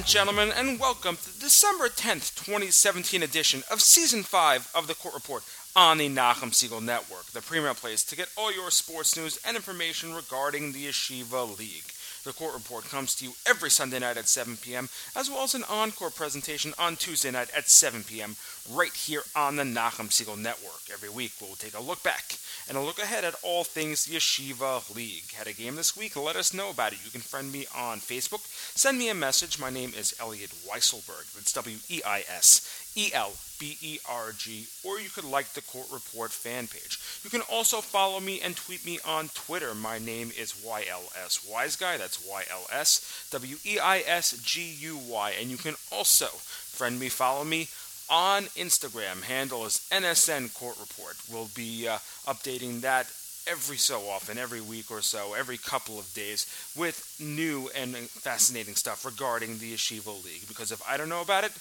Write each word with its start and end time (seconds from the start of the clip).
And 0.00 0.08
gentlemen, 0.08 0.50
and 0.56 0.80
welcome 0.80 1.16
to 1.16 1.34
the 1.34 1.40
December 1.40 1.90
10th, 1.90 2.34
2017 2.42 3.22
edition 3.22 3.62
of 3.70 3.82
Season 3.82 4.22
5 4.22 4.72
of 4.74 4.86
the 4.86 4.94
Court 4.94 5.12
Report 5.12 5.44
on 5.76 5.98
the 5.98 6.08
Nachum 6.08 6.52
Segal 6.52 6.80
Network, 6.80 7.26
the 7.26 7.42
premier 7.42 7.74
place 7.74 8.02
to 8.04 8.16
get 8.16 8.30
all 8.34 8.50
your 8.50 8.70
sports 8.70 9.14
news 9.14 9.38
and 9.46 9.58
information 9.58 10.14
regarding 10.14 10.72
the 10.72 10.86
Yeshiva 10.86 11.58
League. 11.58 11.92
The 12.22 12.32
Court 12.34 12.52
Report 12.52 12.84
comes 12.84 13.14
to 13.14 13.24
you 13.24 13.32
every 13.46 13.70
Sunday 13.70 13.98
night 13.98 14.18
at 14.18 14.28
7 14.28 14.58
p.m., 14.58 14.90
as 15.16 15.30
well 15.30 15.44
as 15.44 15.54
an 15.54 15.64
encore 15.70 16.10
presentation 16.10 16.74
on 16.78 16.96
Tuesday 16.96 17.30
night 17.30 17.48
at 17.56 17.70
7 17.70 18.04
p.m., 18.04 18.36
right 18.70 18.92
here 18.92 19.22
on 19.34 19.56
the 19.56 19.62
Nachum 19.62 20.10
Segal 20.10 20.36
Network. 20.36 20.82
Every 20.92 21.08
week, 21.08 21.32
we'll 21.40 21.54
take 21.54 21.74
a 21.74 21.82
look 21.82 22.02
back 22.02 22.36
and 22.68 22.76
a 22.76 22.80
look 22.80 22.98
ahead 22.98 23.24
at 23.24 23.34
all 23.42 23.64
things 23.64 24.06
Yeshiva 24.06 24.94
League. 24.94 25.32
Had 25.32 25.46
a 25.46 25.54
game 25.54 25.76
this 25.76 25.96
week? 25.96 26.14
Let 26.14 26.36
us 26.36 26.52
know 26.52 26.70
about 26.70 26.92
it. 26.92 27.04
You 27.04 27.10
can 27.10 27.22
friend 27.22 27.50
me 27.50 27.66
on 27.74 27.98
Facebook. 27.98 28.46
Send 28.76 28.98
me 28.98 29.08
a 29.08 29.14
message. 29.14 29.58
My 29.58 29.70
name 29.70 29.92
is 29.96 30.14
Elliot 30.20 30.50
Weiselberg. 30.68 31.32
That's 31.34 31.52
W 31.54 31.78
E 31.88 32.02
I 32.04 32.20
S 32.28 32.79
E 32.96 33.10
L 33.12 33.32
B 33.58 33.76
E 33.80 33.98
R 34.08 34.32
G, 34.36 34.66
or 34.84 34.98
you 34.98 35.10
could 35.10 35.24
like 35.24 35.52
the 35.52 35.62
Court 35.62 35.86
Report 35.92 36.32
fan 36.32 36.66
page. 36.66 36.98
You 37.22 37.30
can 37.30 37.42
also 37.42 37.80
follow 37.80 38.20
me 38.20 38.40
and 38.40 38.56
tweet 38.56 38.84
me 38.84 38.98
on 39.06 39.28
Twitter. 39.34 39.74
My 39.74 39.98
name 39.98 40.32
is 40.36 40.64
YLS 40.64 41.46
Weis 41.46 41.78
Guy. 41.78 41.96
That's 41.96 42.26
Y 42.26 42.44
L 42.50 42.66
S 42.72 43.28
W 43.30 43.56
E 43.64 43.78
I 43.78 43.98
S 44.06 44.40
G 44.42 44.62
U 44.80 44.98
Y. 45.08 45.34
And 45.38 45.50
you 45.50 45.56
can 45.56 45.74
also 45.92 46.26
friend 46.26 46.98
me, 46.98 47.08
follow 47.10 47.44
me 47.44 47.68
on 48.08 48.44
Instagram. 48.56 49.22
Handle 49.22 49.66
is 49.66 49.86
NSN 49.92 50.52
Court 50.54 50.76
Report. 50.80 51.16
We'll 51.30 51.50
be 51.54 51.86
uh, 51.86 51.98
updating 52.26 52.80
that 52.80 53.06
every 53.46 53.76
so 53.76 54.00
often, 54.08 54.38
every 54.38 54.60
week 54.60 54.90
or 54.90 55.00
so, 55.00 55.34
every 55.34 55.56
couple 55.56 55.98
of 55.98 56.12
days, 56.14 56.46
with 56.76 57.16
new 57.20 57.70
and 57.76 57.94
fascinating 57.96 58.74
stuff 58.74 59.04
regarding 59.04 59.58
the 59.58 59.74
Yeshiva 59.74 60.24
League. 60.24 60.46
Because 60.48 60.72
if 60.72 60.82
I 60.88 60.96
don't 60.96 61.08
know 61.08 61.22
about 61.22 61.44
it, 61.44 61.52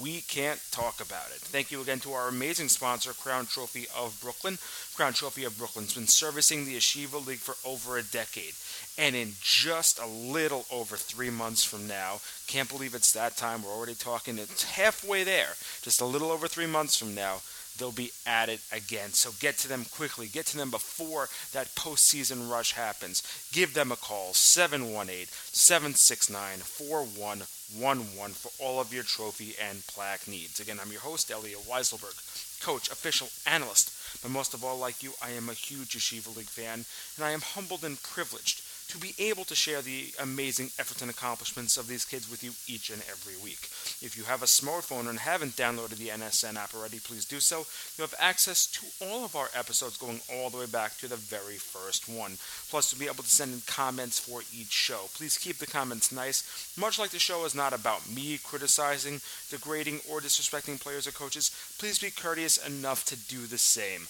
we 0.00 0.22
can't 0.22 0.60
talk 0.70 1.00
about 1.00 1.30
it. 1.34 1.40
Thank 1.40 1.70
you 1.70 1.80
again 1.80 2.00
to 2.00 2.12
our 2.12 2.28
amazing 2.28 2.68
sponsor, 2.68 3.12
Crown 3.12 3.46
Trophy 3.46 3.86
of 3.96 4.18
Brooklyn. 4.20 4.58
Crown 4.94 5.12
Trophy 5.12 5.44
of 5.44 5.58
Brooklyn's 5.58 5.94
been 5.94 6.06
servicing 6.06 6.64
the 6.64 6.76
Yeshiva 6.76 7.24
League 7.24 7.38
for 7.38 7.56
over 7.68 7.98
a 7.98 8.02
decade. 8.02 8.54
And 8.96 9.16
in 9.16 9.32
just 9.40 9.98
a 9.98 10.06
little 10.06 10.66
over 10.70 10.96
three 10.96 11.30
months 11.30 11.64
from 11.64 11.86
now, 11.86 12.20
can't 12.46 12.68
believe 12.68 12.94
it's 12.94 13.12
that 13.12 13.36
time, 13.36 13.62
we're 13.62 13.72
already 13.72 13.94
talking, 13.94 14.38
it's 14.38 14.64
halfway 14.64 15.24
there. 15.24 15.54
Just 15.82 16.00
a 16.00 16.06
little 16.06 16.30
over 16.30 16.48
three 16.48 16.66
months 16.66 16.96
from 16.96 17.14
now, 17.14 17.40
they'll 17.78 17.92
be 17.92 18.12
at 18.26 18.48
it 18.48 18.60
again. 18.72 19.10
So 19.12 19.30
get 19.40 19.58
to 19.58 19.68
them 19.68 19.84
quickly. 19.84 20.28
Get 20.28 20.46
to 20.46 20.56
them 20.56 20.70
before 20.70 21.28
that 21.52 21.74
postseason 21.74 22.50
rush 22.50 22.72
happens. 22.72 23.22
Give 23.52 23.74
them 23.74 23.92
a 23.92 23.96
call 23.96 24.32
718 24.32 25.26
769 25.26 26.58
4111 26.58 27.46
for 27.78 28.50
all 28.58 28.80
of 28.80 28.92
your 28.92 29.02
trophy 29.02 29.54
and 29.68 29.86
plaque 29.86 30.26
needs. 30.28 30.60
Again, 30.60 30.78
I'm 30.80 30.92
your 30.92 31.00
host, 31.00 31.30
Elliot 31.30 31.60
Weiselberg, 31.68 32.14
coach, 32.64 32.88
official, 32.88 33.28
analyst. 33.46 33.92
But 34.22 34.30
most 34.30 34.54
of 34.54 34.64
all, 34.64 34.78
like 34.78 35.02
you, 35.02 35.12
I 35.22 35.30
am 35.30 35.48
a 35.48 35.54
huge 35.54 35.96
Yeshiva 35.96 36.34
League 36.36 36.46
fan, 36.46 36.84
and 37.16 37.24
I 37.24 37.32
am 37.32 37.40
humbled 37.40 37.84
and 37.84 38.00
privileged 38.02 38.62
to 38.88 38.98
be 38.98 39.14
able 39.18 39.44
to 39.44 39.54
share 39.54 39.82
the 39.82 40.12
amazing 40.20 40.70
efforts 40.78 41.02
and 41.02 41.10
accomplishments 41.10 41.76
of 41.76 41.88
these 41.88 42.04
kids 42.04 42.30
with 42.30 42.44
you 42.44 42.52
each 42.72 42.90
and 42.90 43.02
every 43.10 43.34
week. 43.42 43.68
If 44.02 44.14
you 44.16 44.24
have 44.24 44.42
a 44.42 44.46
smartphone 44.46 45.08
and 45.08 45.18
haven't 45.18 45.56
downloaded 45.56 45.96
the 45.96 46.08
NSN 46.08 46.56
app 46.56 46.74
already, 46.74 47.00
please 47.00 47.24
do 47.24 47.40
so. 47.40 47.66
You 47.96 48.02
have 48.02 48.14
access 48.18 48.66
to 48.66 49.06
all 49.06 49.24
of 49.24 49.36
our 49.36 49.48
episodes 49.56 49.96
going 49.96 50.20
all 50.32 50.50
the 50.50 50.58
way 50.58 50.66
back 50.66 50.96
to 50.98 51.08
the 51.08 51.16
very 51.16 51.56
first 51.56 52.08
one. 52.08 52.36
Plus, 52.68 52.92
you'll 52.92 53.00
be 53.00 53.12
able 53.12 53.24
to 53.24 53.28
send 53.28 53.52
in 53.52 53.62
comments 53.66 54.18
for 54.18 54.42
each 54.52 54.72
show. 54.72 55.08
Please 55.14 55.38
keep 55.38 55.56
the 55.56 55.66
comments 55.66 56.12
nice. 56.12 56.74
Much 56.76 56.98
like 56.98 57.10
the 57.10 57.18
show 57.18 57.44
is 57.44 57.54
not 57.54 57.72
about 57.72 58.08
me 58.10 58.38
criticizing, 58.42 59.20
degrading, 59.50 60.00
or 60.10 60.20
disrespecting 60.20 60.80
players 60.80 61.06
or 61.06 61.12
coaches, 61.12 61.50
please 61.78 61.98
be 61.98 62.10
courteous 62.10 62.58
enough 62.66 63.04
to 63.06 63.16
do 63.16 63.46
the 63.46 63.58
same. 63.58 64.06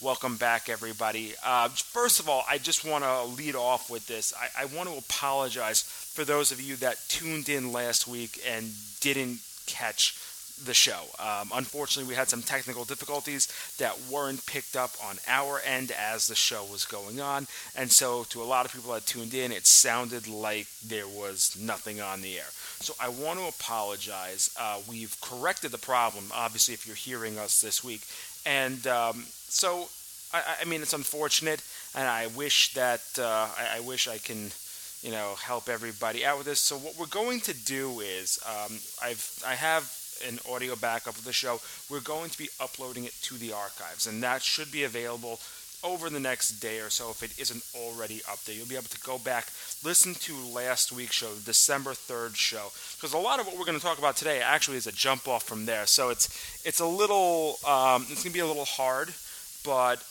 Welcome 0.00 0.36
back, 0.36 0.68
everybody. 0.68 1.34
Uh, 1.44 1.70
first 1.70 2.20
of 2.20 2.28
all, 2.28 2.44
I 2.48 2.58
just 2.58 2.84
want 2.84 3.02
to 3.02 3.24
lead 3.24 3.56
off 3.56 3.90
with 3.90 4.06
this. 4.06 4.32
I, 4.32 4.62
I, 4.62 4.64
want 4.66 4.88
to 4.88 4.96
apologize 4.96 5.82
for 5.82 6.24
those 6.24 6.52
of 6.52 6.60
you 6.60 6.76
that 6.76 7.00
tuned 7.08 7.48
in 7.48 7.72
last 7.72 8.06
week 8.06 8.40
and 8.48 8.70
didn't 9.00 9.40
catch 9.66 10.16
the 10.64 10.72
show. 10.72 11.02
Um, 11.18 11.50
unfortunately, 11.52 12.08
we 12.08 12.14
had 12.14 12.28
some 12.28 12.42
technical 12.42 12.84
difficulties 12.84 13.48
that 13.78 13.98
weren't 14.08 14.46
picked 14.46 14.76
up 14.76 14.92
on 15.04 15.16
our 15.26 15.60
end 15.66 15.90
as 15.90 16.28
the 16.28 16.36
show 16.36 16.64
was 16.64 16.84
going 16.84 17.20
on. 17.20 17.48
And 17.74 17.90
so, 17.90 18.22
to 18.30 18.40
a 18.40 18.44
lot 18.44 18.66
of 18.66 18.72
people 18.72 18.92
that 18.92 19.04
tuned 19.04 19.34
in, 19.34 19.50
it 19.50 19.66
sounded 19.66 20.28
like 20.28 20.68
there 20.86 21.08
was 21.08 21.56
nothing 21.60 22.00
on 22.00 22.22
the 22.22 22.38
air. 22.38 22.50
So, 22.78 22.94
I 23.00 23.08
want 23.08 23.40
to 23.40 23.48
apologize. 23.48 24.54
Uh, 24.56 24.78
we've 24.88 25.20
corrected 25.20 25.72
the 25.72 25.78
problem, 25.78 26.26
obviously, 26.32 26.74
if 26.74 26.86
you're 26.86 26.94
hearing 26.94 27.36
us 27.36 27.60
this 27.60 27.82
week. 27.82 28.02
And 28.46 28.86
um, 28.86 29.24
so, 29.48 29.88
I, 30.32 30.56
I, 30.62 30.64
mean, 30.64 30.82
it's 30.82 30.92
unfortunate, 30.92 31.62
and 31.94 32.06
I 32.06 32.26
wish 32.28 32.74
that 32.74 33.02
uh, 33.18 33.48
I, 33.56 33.78
I, 33.78 33.80
wish 33.80 34.08
I 34.08 34.18
can, 34.18 34.50
you 35.02 35.10
know, 35.10 35.34
help 35.40 35.68
everybody 35.68 36.24
out 36.24 36.38
with 36.38 36.46
this. 36.46 36.60
So 36.60 36.76
what 36.76 36.96
we're 36.98 37.06
going 37.06 37.40
to 37.40 37.54
do 37.64 38.00
is, 38.00 38.38
um, 38.46 38.78
I've 39.02 39.42
I 39.46 39.54
have 39.54 39.90
an 40.26 40.38
audio 40.50 40.74
backup 40.76 41.16
of 41.16 41.24
the 41.24 41.32
show. 41.32 41.60
We're 41.88 42.00
going 42.00 42.30
to 42.30 42.38
be 42.38 42.48
uploading 42.60 43.04
it 43.04 43.14
to 43.22 43.34
the 43.34 43.52
archives, 43.52 44.06
and 44.06 44.22
that 44.22 44.42
should 44.42 44.70
be 44.72 44.84
available 44.84 45.40
over 45.84 46.10
the 46.10 46.20
next 46.20 46.58
day 46.58 46.80
or 46.80 46.90
so 46.90 47.10
if 47.10 47.22
it 47.22 47.38
isn't 47.38 47.62
already 47.76 48.20
up 48.30 48.40
there. 48.40 48.54
You'll 48.54 48.66
be 48.66 48.76
able 48.76 48.88
to 48.88 49.00
go 49.00 49.18
back, 49.18 49.46
listen 49.84 50.14
to 50.14 50.34
last 50.52 50.92
week's 50.92 51.14
show, 51.14 51.32
the 51.32 51.44
December 51.44 51.92
3rd 51.92 52.34
show, 52.34 52.72
because 52.96 53.12
a 53.12 53.18
lot 53.18 53.38
of 53.38 53.46
what 53.46 53.56
we're 53.56 53.64
going 53.64 53.78
to 53.78 53.84
talk 53.84 53.98
about 53.98 54.16
today 54.16 54.40
actually 54.40 54.76
is 54.76 54.86
a 54.86 54.92
jump 54.92 55.28
off 55.28 55.44
from 55.44 55.66
there. 55.66 55.86
So 55.86 56.10
it's 56.10 56.28
it's 56.64 56.80
a 56.80 56.86
little 56.86 57.58
um, 57.66 58.02
it's 58.10 58.22
going 58.24 58.32
to 58.32 58.38
be 58.38 58.40
a 58.40 58.46
little 58.46 58.64
hard, 58.64 59.12
but 59.68 60.02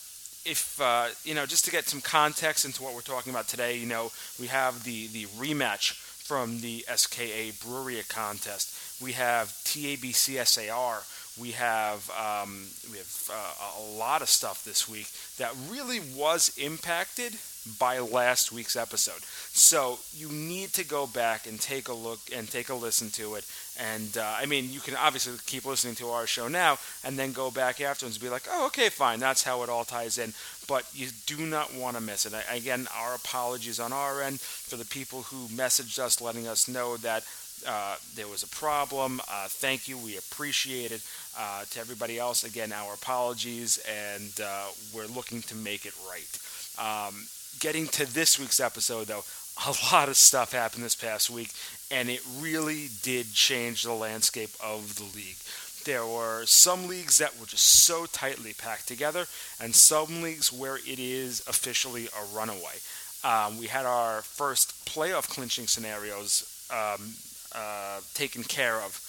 if 0.45 0.79
uh, 0.79 1.07
you 1.23 1.33
know 1.33 1.47
just 1.47 1.65
to 1.65 1.71
get 1.71 1.85
some 1.85 1.99
context 1.99 2.63
into 2.63 2.83
what 2.83 2.93
we're 2.93 3.01
talking 3.01 3.31
about 3.33 3.47
today, 3.47 3.75
you 3.75 3.87
know 3.87 4.11
we 4.39 4.45
have 4.45 4.83
the 4.83 5.07
the 5.07 5.25
rematch 5.41 5.93
from 5.93 6.61
the 6.61 6.85
SKA 6.95 7.57
Bruriah 7.65 8.07
contest. 8.07 9.01
We 9.01 9.13
have 9.13 9.47
TABC 9.65 10.45
SAR 10.45 11.01
we 11.39 11.51
have 11.51 12.09
um, 12.11 12.65
we 12.91 12.97
have 12.97 13.29
uh, 13.31 13.79
a 13.79 13.83
lot 13.97 14.21
of 14.21 14.29
stuff 14.29 14.63
this 14.63 14.89
week 14.89 15.07
that 15.37 15.53
really 15.69 15.99
was 16.15 16.57
impacted 16.57 17.33
by 17.79 17.99
last 17.99 18.51
week's 18.51 18.75
episode. 18.75 19.21
So 19.53 19.99
you 20.15 20.29
need 20.31 20.73
to 20.73 20.85
go 20.85 21.05
back 21.05 21.45
and 21.45 21.59
take 21.59 21.89
a 21.89 21.93
look 21.93 22.19
and 22.35 22.49
take 22.49 22.69
a 22.69 22.73
listen 22.73 23.09
to 23.11 23.35
it. 23.35 23.45
And 23.79 24.17
uh, 24.17 24.35
I 24.39 24.45
mean, 24.45 24.71
you 24.71 24.79
can 24.79 24.95
obviously 24.95 25.33
keep 25.45 25.65
listening 25.65 25.95
to 25.95 26.09
our 26.09 26.25
show 26.27 26.47
now 26.47 26.77
and 27.03 27.17
then 27.17 27.31
go 27.31 27.51
back 27.51 27.79
afterwards 27.79 28.15
and 28.15 28.23
be 28.23 28.29
like, 28.29 28.47
oh, 28.49 28.67
okay, 28.67 28.89
fine, 28.89 29.19
that's 29.19 29.43
how 29.43 29.63
it 29.63 29.69
all 29.69 29.83
ties 29.83 30.17
in. 30.17 30.33
But 30.67 30.85
you 30.93 31.09
do 31.25 31.45
not 31.45 31.73
want 31.75 31.95
to 31.95 32.01
miss 32.01 32.25
it. 32.25 32.33
Again, 32.51 32.87
our 32.95 33.15
apologies 33.15 33.79
on 33.79 33.93
our 33.93 34.21
end 34.21 34.41
for 34.41 34.75
the 34.75 34.85
people 34.85 35.23
who 35.23 35.47
messaged 35.47 35.99
us 35.99 36.21
letting 36.21 36.47
us 36.47 36.67
know 36.67 36.97
that 36.97 37.23
uh, 37.65 37.95
there 38.15 38.27
was 38.27 38.43
a 38.43 38.47
problem. 38.47 39.19
Uh, 39.21 39.47
thank 39.47 39.87
you. 39.87 39.97
We 39.97 40.17
appreciate 40.17 40.91
it. 40.91 41.01
Uh, 41.39 41.63
to 41.69 41.79
everybody 41.79 42.17
else, 42.17 42.43
again, 42.43 42.73
our 42.73 42.95
apologies, 42.95 43.77
and 43.87 44.31
uh, 44.43 44.65
we're 44.93 45.05
looking 45.05 45.43
to 45.43 45.55
make 45.55 45.85
it 45.85 45.93
right. 46.09 46.39
Um, 46.79 47.27
getting 47.59 47.87
to 47.89 48.11
this 48.11 48.39
week's 48.39 48.59
episode, 48.59 49.05
though, 49.05 49.23
a 49.67 49.73
lot 49.93 50.09
of 50.09 50.17
stuff 50.17 50.51
happened 50.51 50.83
this 50.83 50.95
past 50.95 51.29
week, 51.29 51.51
and 51.91 52.09
it 52.09 52.21
really 52.39 52.89
did 53.03 53.33
change 53.33 53.83
the 53.83 53.93
landscape 53.93 54.51
of 54.63 54.95
the 54.95 55.03
league. 55.17 55.37
There 55.85 56.05
were 56.05 56.45
some 56.45 56.87
leagues 56.87 57.17
that 57.19 57.39
were 57.39 57.45
just 57.45 57.85
so 57.85 58.05
tightly 58.05 58.53
packed 58.53 58.87
together, 58.87 59.25
and 59.61 59.73
some 59.73 60.21
leagues 60.21 60.51
where 60.51 60.77
it 60.77 60.99
is 60.99 61.41
officially 61.47 62.07
a 62.07 62.35
runaway. 62.35 62.79
Um, 63.23 63.57
we 63.57 63.67
had 63.67 63.85
our 63.85 64.21
first 64.21 64.85
playoff 64.85 65.29
clinching 65.29 65.67
scenarios 65.67 66.67
um, 66.69 67.13
uh, 67.55 68.01
taken 68.13 68.43
care 68.43 68.77
of 68.81 68.99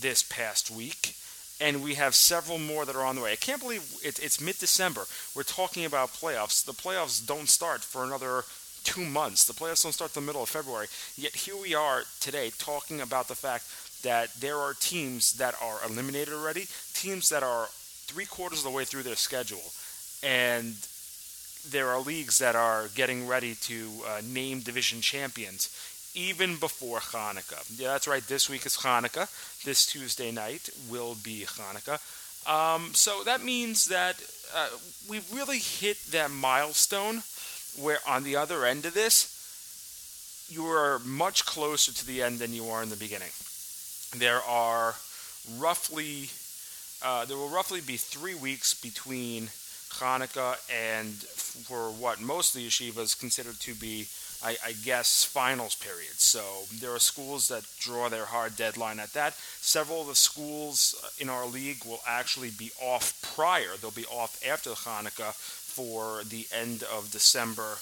this 0.00 0.22
past 0.22 0.70
week. 0.70 1.14
And 1.60 1.82
we 1.82 1.94
have 1.94 2.14
several 2.14 2.58
more 2.58 2.84
that 2.84 2.94
are 2.94 3.04
on 3.04 3.16
the 3.16 3.22
way. 3.22 3.32
I 3.32 3.36
can't 3.36 3.60
believe 3.60 3.82
it, 4.04 4.20
it's 4.22 4.40
mid 4.40 4.58
December. 4.58 5.06
We're 5.34 5.42
talking 5.42 5.84
about 5.84 6.10
playoffs. 6.10 6.64
The 6.64 6.72
playoffs 6.72 7.26
don't 7.26 7.48
start 7.48 7.82
for 7.82 8.04
another 8.04 8.44
two 8.84 9.04
months. 9.04 9.44
The 9.44 9.52
playoffs 9.52 9.82
don't 9.82 9.92
start 9.92 10.14
the 10.14 10.20
middle 10.20 10.42
of 10.42 10.48
February. 10.48 10.86
Yet 11.16 11.34
here 11.34 11.56
we 11.56 11.74
are 11.74 12.02
today 12.20 12.52
talking 12.58 13.00
about 13.00 13.28
the 13.28 13.34
fact 13.34 13.64
that 14.02 14.32
there 14.34 14.56
are 14.56 14.74
teams 14.74 15.32
that 15.34 15.54
are 15.62 15.78
eliminated 15.88 16.34
already, 16.34 16.66
teams 16.94 17.28
that 17.28 17.42
are 17.42 17.66
three 18.06 18.24
quarters 18.24 18.60
of 18.60 18.64
the 18.64 18.76
way 18.76 18.84
through 18.84 19.02
their 19.02 19.16
schedule, 19.16 19.72
and 20.22 20.74
there 21.68 21.88
are 21.88 22.00
leagues 22.00 22.38
that 22.38 22.56
are 22.56 22.88
getting 22.94 23.26
ready 23.26 23.54
to 23.54 23.88
uh, 24.06 24.20
name 24.24 24.60
division 24.60 25.00
champions 25.00 25.68
even 26.14 26.56
before 26.56 26.98
Hanukkah. 26.98 27.62
Yeah, 27.78 27.88
that's 27.88 28.08
right. 28.08 28.22
This 28.26 28.48
week 28.48 28.66
is 28.66 28.76
Hanukkah. 28.78 29.28
This 29.64 29.86
Tuesday 29.86 30.32
night 30.32 30.70
will 30.90 31.16
be 31.22 31.44
Hanukkah. 31.46 32.00
Um, 32.48 32.94
so 32.94 33.22
that 33.24 33.44
means 33.44 33.86
that 33.86 34.16
uh, 34.56 34.68
we've 35.08 35.30
really 35.32 35.58
hit 35.58 35.98
that 36.12 36.30
milestone 36.30 37.22
where 37.80 37.98
on 38.06 38.24
the 38.24 38.36
other 38.36 38.64
end 38.64 38.84
of 38.84 38.94
this, 38.94 40.46
you 40.50 40.64
are 40.64 40.98
much 41.00 41.44
closer 41.44 41.92
to 41.92 42.06
the 42.06 42.22
end 42.22 42.38
than 42.38 42.52
you 42.52 42.68
are 42.68 42.82
in 42.82 42.88
the 42.88 42.96
beginning. 42.96 43.30
There 44.16 44.40
are 44.42 44.94
roughly 45.58 46.30
uh, 47.04 47.24
there 47.26 47.36
will 47.36 47.48
roughly 47.48 47.80
be 47.80 47.96
three 47.96 48.34
weeks 48.34 48.74
between 48.74 49.44
Hanukkah 50.00 50.56
and 50.68 51.14
for 51.14 51.90
what 51.90 52.20
most 52.20 52.54
of 52.54 52.60
the 52.60 52.66
yeshivas 52.66 53.18
consider 53.18 53.52
to 53.52 53.74
be, 53.74 54.06
I, 54.42 54.56
I, 54.66 54.72
guess, 54.84 55.24
finals 55.24 55.76
period. 55.76 56.18
So 56.18 56.42
there 56.80 56.92
are 56.92 56.98
schools 56.98 57.48
that 57.48 57.64
draw 57.78 58.08
their 58.08 58.24
hard 58.24 58.56
deadline 58.56 58.98
at 58.98 59.12
that. 59.12 59.34
Several 59.34 60.02
of 60.02 60.08
the 60.08 60.14
schools 60.14 60.94
in 61.20 61.28
our 61.28 61.46
league 61.46 61.84
will 61.86 62.00
actually 62.06 62.50
be 62.50 62.70
off 62.82 63.14
prior. 63.34 63.76
They'll 63.80 63.90
be 63.90 64.06
off 64.06 64.40
after 64.46 64.70
Hanukkah 64.70 65.34
for 65.78 66.24
the 66.24 66.44
end 66.52 66.82
of 66.92 67.12
December. 67.12 67.78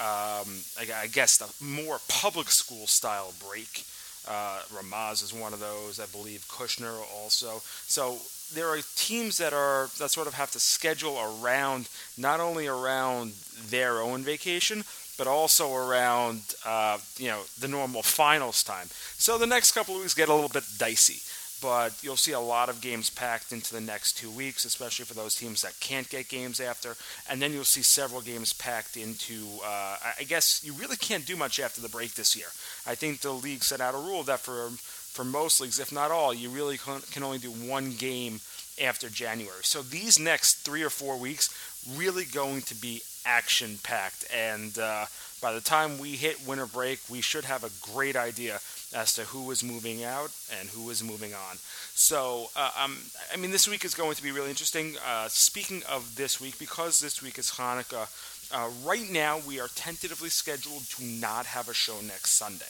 Um, 0.00 0.64
I, 0.80 1.02
I, 1.02 1.06
guess 1.08 1.36
the 1.36 1.52
more 1.62 1.98
public 2.08 2.48
school 2.48 2.86
style 2.86 3.34
break. 3.46 3.84
Uh, 4.26 4.60
Ramaz 4.72 5.22
is 5.22 5.34
one 5.34 5.52
of 5.52 5.60
those, 5.60 6.00
I 6.00 6.06
believe. 6.06 6.48
Kushner 6.48 6.96
also. 7.14 7.60
So 7.86 8.16
there 8.54 8.68
are 8.68 8.78
teams 8.96 9.36
that 9.36 9.52
are 9.52 9.90
that 9.98 10.10
sort 10.10 10.26
of 10.26 10.34
have 10.34 10.50
to 10.52 10.58
schedule 10.58 11.18
around 11.20 11.90
not 12.16 12.40
only 12.40 12.66
around 12.66 13.34
their 13.68 14.00
own 14.00 14.22
vacation 14.22 14.84
but 15.16 15.26
also 15.26 15.74
around 15.74 16.40
uh, 16.64 16.98
you 17.18 17.28
know 17.28 17.42
the 17.60 17.68
normal 17.68 18.02
finals 18.02 18.62
time. 18.62 18.88
So 19.16 19.38
the 19.38 19.46
next 19.46 19.72
couple 19.72 19.94
of 19.94 20.00
weeks 20.00 20.14
get 20.14 20.28
a 20.28 20.34
little 20.34 20.48
bit 20.48 20.64
dicey, 20.78 21.20
but 21.64 21.94
you'll 22.02 22.14
see 22.14 22.32
a 22.32 22.40
lot 22.40 22.68
of 22.68 22.82
games 22.82 23.08
packed 23.08 23.50
into 23.50 23.72
the 23.72 23.80
next 23.80 24.18
two 24.18 24.30
weeks, 24.30 24.66
especially 24.66 25.06
for 25.06 25.14
those 25.14 25.34
teams 25.34 25.62
that 25.62 25.72
can't 25.80 26.10
get 26.10 26.28
games 26.28 26.60
after. 26.60 26.94
And 27.30 27.40
then 27.40 27.54
you'll 27.54 27.64
see 27.64 27.80
several 27.80 28.20
games 28.20 28.52
packed 28.52 28.98
into. 28.98 29.46
Uh, 29.64 29.96
I 30.20 30.24
guess 30.28 30.62
you 30.62 30.74
really 30.74 30.98
can't 30.98 31.24
do 31.24 31.36
much 31.36 31.58
after 31.58 31.80
the 31.80 31.88
break 31.88 32.14
this 32.14 32.36
year. 32.36 32.48
I 32.86 32.94
think 32.94 33.20
the 33.20 33.32
league 33.32 33.64
set 33.64 33.80
out 33.80 33.94
a 33.94 33.98
rule 33.98 34.22
that 34.24 34.40
for 34.40 34.68
for 34.76 35.24
most 35.24 35.58
leagues, 35.58 35.80
if 35.80 35.90
not 35.90 36.10
all, 36.10 36.34
you 36.34 36.50
really 36.50 36.76
can 36.76 37.22
only 37.22 37.38
do 37.38 37.50
one 37.50 37.92
game 37.92 38.40
after 38.82 39.08
January. 39.08 39.62
So 39.62 39.80
these 39.80 40.18
next 40.18 40.66
three 40.66 40.82
or 40.82 40.90
four 40.90 41.16
weeks 41.18 41.48
really 41.96 42.24
going 42.26 42.60
to 42.62 42.74
be 42.74 43.00
action 43.24 43.78
packed, 43.82 44.26
and 44.34 44.76
uh, 44.78 45.06
by 45.40 45.52
the 45.52 45.60
time 45.60 45.98
we 45.98 46.10
hit 46.10 46.46
winter 46.46 46.66
break, 46.66 46.98
we 47.08 47.22
should 47.22 47.44
have 47.44 47.64
a 47.64 47.92
great 47.92 48.16
idea 48.16 48.60
as 48.94 49.12
to 49.14 49.22
who 49.22 49.50
is 49.50 49.64
moving 49.64 50.04
out 50.04 50.30
and 50.58 50.68
who 50.68 50.88
is 50.90 51.02
moving 51.02 51.34
on. 51.34 51.56
So, 51.94 52.46
uh, 52.56 52.70
um, 52.80 52.96
I 53.32 53.36
mean, 53.36 53.50
this 53.50 53.68
week 53.68 53.84
is 53.84 53.94
going 53.94 54.14
to 54.14 54.22
be 54.22 54.30
really 54.30 54.50
interesting. 54.50 54.96
Uh, 55.06 55.26
speaking 55.28 55.82
of 55.90 56.14
this 56.16 56.40
week, 56.40 56.58
because 56.58 57.00
this 57.00 57.20
week 57.20 57.38
is 57.38 57.50
Hanukkah, 57.50 58.08
uh, 58.52 58.70
right 58.84 59.10
now 59.10 59.40
we 59.46 59.60
are 59.60 59.68
tentatively 59.74 60.28
scheduled 60.28 60.84
to 60.90 61.04
not 61.04 61.46
have 61.46 61.68
a 61.68 61.74
show 61.74 62.00
next 62.02 62.32
Sunday. 62.32 62.64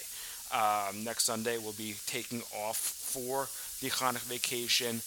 Um, 0.53 1.05
next 1.05 1.25
Sunday, 1.25 1.59
we'll 1.59 1.73
be 1.73 1.97
taking 2.07 2.43
off 2.57 2.79
for 2.79 3.49
the 3.81 3.93
Hanukkah 3.93 4.25
vacation, 4.25 5.03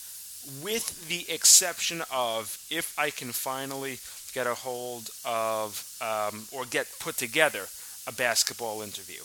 with 0.64 1.08
the 1.10 1.26
exception 1.34 2.04
of 2.12 2.58
if 2.70 2.94
I 2.98 3.10
can 3.10 3.32
finally 3.32 4.00
get 4.34 4.46
a 4.46 4.54
hold 4.54 5.10
of 5.26 5.84
um, 6.02 6.46
or 6.52 6.66
get 6.66 6.88
put 7.00 7.18
together 7.18 7.64
a 8.06 8.12
basketball 8.12 8.82
interview. 8.82 9.22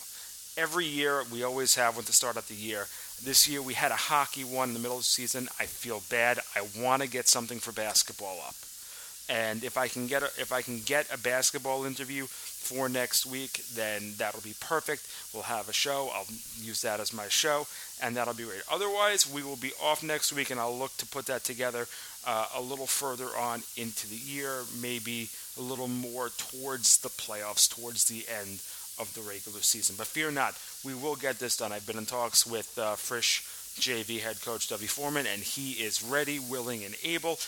Every 0.55 0.85
year, 0.85 1.23
we 1.31 1.43
always 1.43 1.73
have 1.75 1.95
one 1.95 2.05
to 2.05 2.13
start 2.13 2.37
out 2.37 2.47
the 2.47 2.53
year. 2.53 2.85
This 3.23 3.47
year, 3.47 3.59
we 3.59 3.73
had 3.73 3.91
a 3.91 3.95
hockey 3.95 4.43
one 4.43 4.69
in 4.69 4.73
the 4.75 4.79
middle 4.79 4.97
of 4.97 5.01
the 5.01 5.05
season. 5.05 5.47
I 5.59 5.65
feel 5.65 6.03
bad. 6.11 6.39
I 6.55 6.67
want 6.79 7.01
to 7.01 7.09
get 7.09 7.27
something 7.27 7.57
for 7.59 7.71
basketball 7.71 8.37
up. 8.47 8.53
And 9.27 9.63
if 9.63 9.77
I 9.77 9.87
can 9.87 10.05
get 10.05 10.21
a, 10.21 10.25
if 10.37 10.51
I 10.51 10.61
can 10.61 10.81
get 10.81 11.11
a 11.11 11.17
basketball 11.17 11.85
interview 11.85 12.25
for 12.27 12.87
next 12.87 13.25
week, 13.25 13.63
then 13.73 14.13
that'll 14.17 14.41
be 14.41 14.53
perfect. 14.59 15.07
We'll 15.33 15.43
have 15.43 15.69
a 15.69 15.73
show. 15.73 16.11
I'll 16.13 16.27
use 16.59 16.81
that 16.81 16.99
as 16.99 17.13
my 17.13 17.29
show, 17.29 17.65
and 18.01 18.15
that'll 18.15 18.35
be 18.35 18.43
great. 18.43 18.61
Otherwise, 18.71 19.31
we 19.31 19.41
will 19.41 19.55
be 19.55 19.71
off 19.81 20.03
next 20.03 20.33
week, 20.33 20.51
and 20.51 20.59
I'll 20.59 20.77
look 20.77 20.95
to 20.97 21.05
put 21.07 21.25
that 21.27 21.43
together 21.43 21.87
uh, 22.27 22.47
a 22.55 22.61
little 22.61 22.85
further 22.85 23.29
on 23.37 23.63
into 23.75 24.07
the 24.07 24.17
year, 24.17 24.63
maybe 24.79 25.29
a 25.57 25.61
little 25.61 25.87
more 25.87 26.29
towards 26.29 26.99
the 26.99 27.09
playoffs, 27.09 27.67
towards 27.67 28.05
the 28.05 28.25
end 28.29 28.59
of 28.99 29.13
the 29.13 29.21
regular 29.21 29.61
season. 29.61 29.95
But 29.97 30.07
fear 30.07 30.31
not, 30.31 30.57
we 30.83 30.93
will 30.93 31.15
get 31.15 31.39
this 31.39 31.57
done. 31.57 31.71
I've 31.71 31.87
been 31.87 31.97
in 31.97 32.05
talks 32.05 32.45
with 32.45 32.77
uh, 32.77 32.95
Frisch 32.95 33.43
JV 33.79 34.19
head 34.19 34.39
coach 34.41 34.67
Dovey 34.67 34.85
Foreman, 34.85 35.25
and 35.25 35.41
he 35.41 35.71
is 35.73 36.03
ready, 36.03 36.39
willing, 36.39 36.83
and 36.85 36.95
able. 37.03 37.39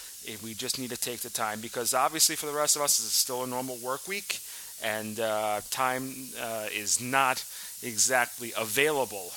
We 0.44 0.54
just 0.54 0.80
need 0.80 0.90
to 0.90 0.98
take 0.98 1.20
the 1.20 1.30
time 1.30 1.62
because 1.62 1.94
obviously 1.94 2.36
for 2.36 2.48
the 2.48 2.54
rest 2.54 2.76
of 2.76 2.82
us, 2.82 3.00
is 3.00 3.12
still 3.12 3.44
a 3.44 3.48
normal 3.48 3.78
work 3.78 4.08
week, 4.08 4.40
and 4.84 5.20
uh, 5.20 5.62
time 5.70 6.14
uh, 6.42 6.68
is 6.74 7.00
not 7.00 7.46
exactly 7.84 8.54
available 8.58 9.30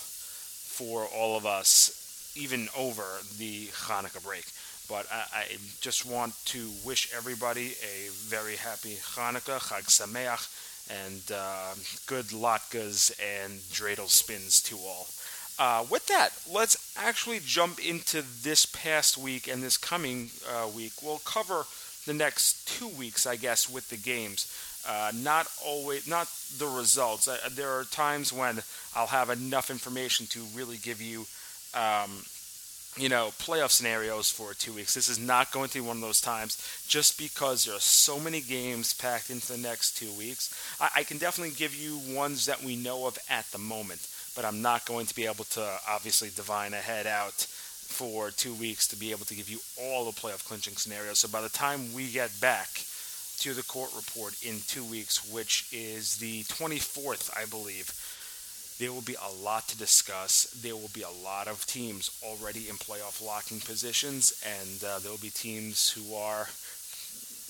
for 0.79 1.07
all 1.07 1.37
of 1.37 1.45
us, 1.45 2.33
even 2.37 2.69
over 2.77 3.05
the 3.37 3.67
Hanukkah 3.67 4.25
break. 4.25 4.47
But 4.89 5.07
I, 5.13 5.41
I 5.41 5.45
just 5.81 6.07
want 6.07 6.35
to 6.47 6.71
wish 6.85 7.13
everybody 7.15 7.75
a 7.83 8.09
very 8.11 8.57
happy 8.57 8.97
Hanukkah, 9.15 9.61
Chag 9.61 9.85
Sameach, 9.89 10.49
and 10.91 11.23
uh, 11.35 11.75
good 12.07 12.27
latkes 12.27 13.13
and 13.21 13.59
dreidel 13.73 14.09
spins 14.09 14.61
to 14.63 14.77
all. 14.77 15.07
Uh, 15.59 15.85
with 15.91 16.07
that, 16.07 16.31
let's 16.53 16.95
actually 16.97 17.41
jump 17.45 17.85
into 17.85 18.23
this 18.43 18.65
past 18.65 19.19
week 19.19 19.49
and 19.49 19.63
this 19.63 19.77
coming 19.77 20.31
uh, 20.49 20.69
week. 20.69 20.93
We'll 21.03 21.21
cover 21.25 21.65
the 22.07 22.15
next 22.15 22.69
two 22.69 22.89
weeks, 22.89 23.27
I 23.27 23.37
guess, 23.37 23.69
with 23.69 23.89
the 23.91 23.97
games. 23.97 24.47
Uh, 24.89 25.11
not 25.15 25.49
always, 25.65 26.07
not 26.07 26.29
the 26.59 26.67
results. 26.67 27.27
Uh, 27.27 27.37
there 27.51 27.71
are 27.71 27.85
times 27.85 28.33
when 28.33 28.63
I'll 28.95 29.09
have 29.09 29.31
enough 29.31 29.71
information 29.71 30.27
to 30.29 30.41
really 30.55 30.77
give 30.77 31.03
you, 31.03 31.27
um, 31.75 32.23
you 32.99 33.09
know, 33.09 33.33
playoff 33.39 33.71
scenarios 33.71 34.31
for 34.31 34.55
two 34.55 34.73
weeks. 34.73 34.95
This 34.95 35.09
is 35.09 35.19
not 35.19 35.53
going 35.53 35.69
to 35.69 35.75
be 35.83 35.87
one 35.87 35.97
of 35.97 36.03
those 36.03 36.21
times, 36.21 36.57
just 36.89 37.19
because 37.19 37.65
there 37.65 37.77
are 37.77 37.81
so 37.81 38.19
many 38.19 38.41
games 38.41 38.93
packed 38.95 39.31
into 39.31 39.53
the 39.53 39.59
next 39.59 39.97
two 39.97 40.13
weeks. 40.13 40.55
I, 40.81 40.91
I 40.97 41.03
can 41.05 41.19
definitely 41.19 41.55
give 41.55 41.75
you 41.75 41.99
ones 42.15 42.47
that 42.47 42.63
we 42.63 42.77
know 42.77 43.07
of 43.07 43.19
at 43.31 43.47
the 43.53 43.59
moment 43.59 44.07
but 44.39 44.45
I'm 44.45 44.63
not 44.63 44.87
going 44.87 45.07
to 45.07 45.15
be 45.17 45.27
able 45.27 45.43
to 45.47 45.69
obviously 45.89 46.31
divine 46.31 46.73
ahead 46.73 47.09
out 47.09 47.35
for 47.35 48.31
two 48.31 48.55
weeks 48.55 48.87
to 48.87 48.97
be 48.97 49.11
able 49.11 49.25
to 49.25 49.35
give 49.35 49.51
you 49.51 49.59
all 49.83 50.05
the 50.05 50.13
playoff 50.13 50.47
clinching 50.47 50.77
scenarios. 50.77 51.19
So 51.19 51.27
by 51.27 51.41
the 51.41 51.49
time 51.49 51.93
we 51.93 52.09
get 52.09 52.31
back 52.41 52.69
to 53.41 53.53
the 53.53 53.65
court 53.65 53.91
report 53.97 54.41
in 54.45 54.61
two 54.69 54.85
weeks, 54.85 55.29
which 55.33 55.67
is 55.73 56.19
the 56.19 56.45
24th, 56.45 57.37
I 57.37 57.47
believe, 57.47 57.93
there 58.79 58.93
will 58.93 59.03
be 59.03 59.17
a 59.17 59.43
lot 59.43 59.67
to 59.69 59.79
discuss. 59.79 60.45
There 60.63 60.77
will 60.77 60.91
be 60.95 61.03
a 61.03 61.25
lot 61.25 61.49
of 61.49 61.67
teams 61.67 62.11
already 62.23 62.69
in 62.69 62.77
playoff 62.77 63.25
locking 63.25 63.61
positions, 63.61 64.43
and 64.47 64.85
uh, 64.85 64.99
there 65.01 65.11
will 65.11 65.19
be 65.19 65.31
teams 65.31 65.91
who 65.91 66.15
are 66.15 66.49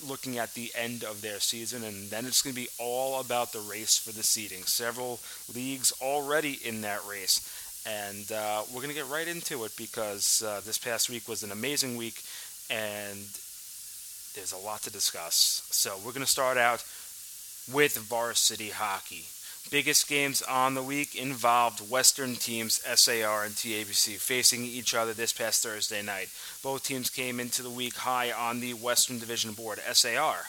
looking 0.07 0.37
at 0.37 0.53
the 0.53 0.71
end 0.75 1.03
of 1.03 1.21
their 1.21 1.39
season, 1.39 1.83
and 1.83 2.09
then 2.09 2.25
it's 2.25 2.41
going 2.41 2.55
to 2.55 2.61
be 2.61 2.69
all 2.79 3.19
about 3.19 3.51
the 3.51 3.59
race 3.59 3.97
for 3.97 4.11
the 4.11 4.23
seeding. 4.23 4.63
Several 4.63 5.19
leagues 5.53 5.93
already 6.01 6.59
in 6.65 6.81
that 6.81 7.01
race, 7.07 7.83
and 7.85 8.31
uh, 8.31 8.63
we're 8.69 8.81
going 8.81 8.89
to 8.89 8.95
get 8.95 9.09
right 9.09 9.27
into 9.27 9.63
it 9.65 9.71
because 9.77 10.41
uh, 10.41 10.61
this 10.65 10.77
past 10.77 11.09
week 11.09 11.27
was 11.27 11.43
an 11.43 11.51
amazing 11.51 11.95
week, 11.95 12.23
and 12.71 13.19
there's 14.35 14.53
a 14.53 14.65
lot 14.65 14.81
to 14.83 14.91
discuss. 14.91 15.67
So 15.69 15.95
we're 15.97 16.13
going 16.13 16.25
to 16.25 16.31
start 16.31 16.57
out 16.57 16.83
with 17.71 17.97
varsity 17.97 18.69
hockey. 18.69 19.25
Biggest 19.67 20.09
games 20.09 20.41
on 20.41 20.73
the 20.73 20.81
week 20.81 21.13
involved 21.13 21.91
Western 21.91 22.35
teams 22.35 22.81
SAR 22.95 23.43
and 23.43 23.53
TABC 23.53 24.17
facing 24.17 24.63
each 24.63 24.95
other 24.95 25.13
this 25.13 25.31
past 25.31 25.61
Thursday 25.61 26.01
night. 26.01 26.29
Both 26.63 26.85
teams 26.85 27.11
came 27.11 27.39
into 27.39 27.61
the 27.61 27.69
week 27.69 27.93
high 27.93 28.31
on 28.31 28.61
the 28.61 28.73
Western 28.73 29.19
Division 29.19 29.53
board. 29.53 29.79
SAR, 29.91 30.45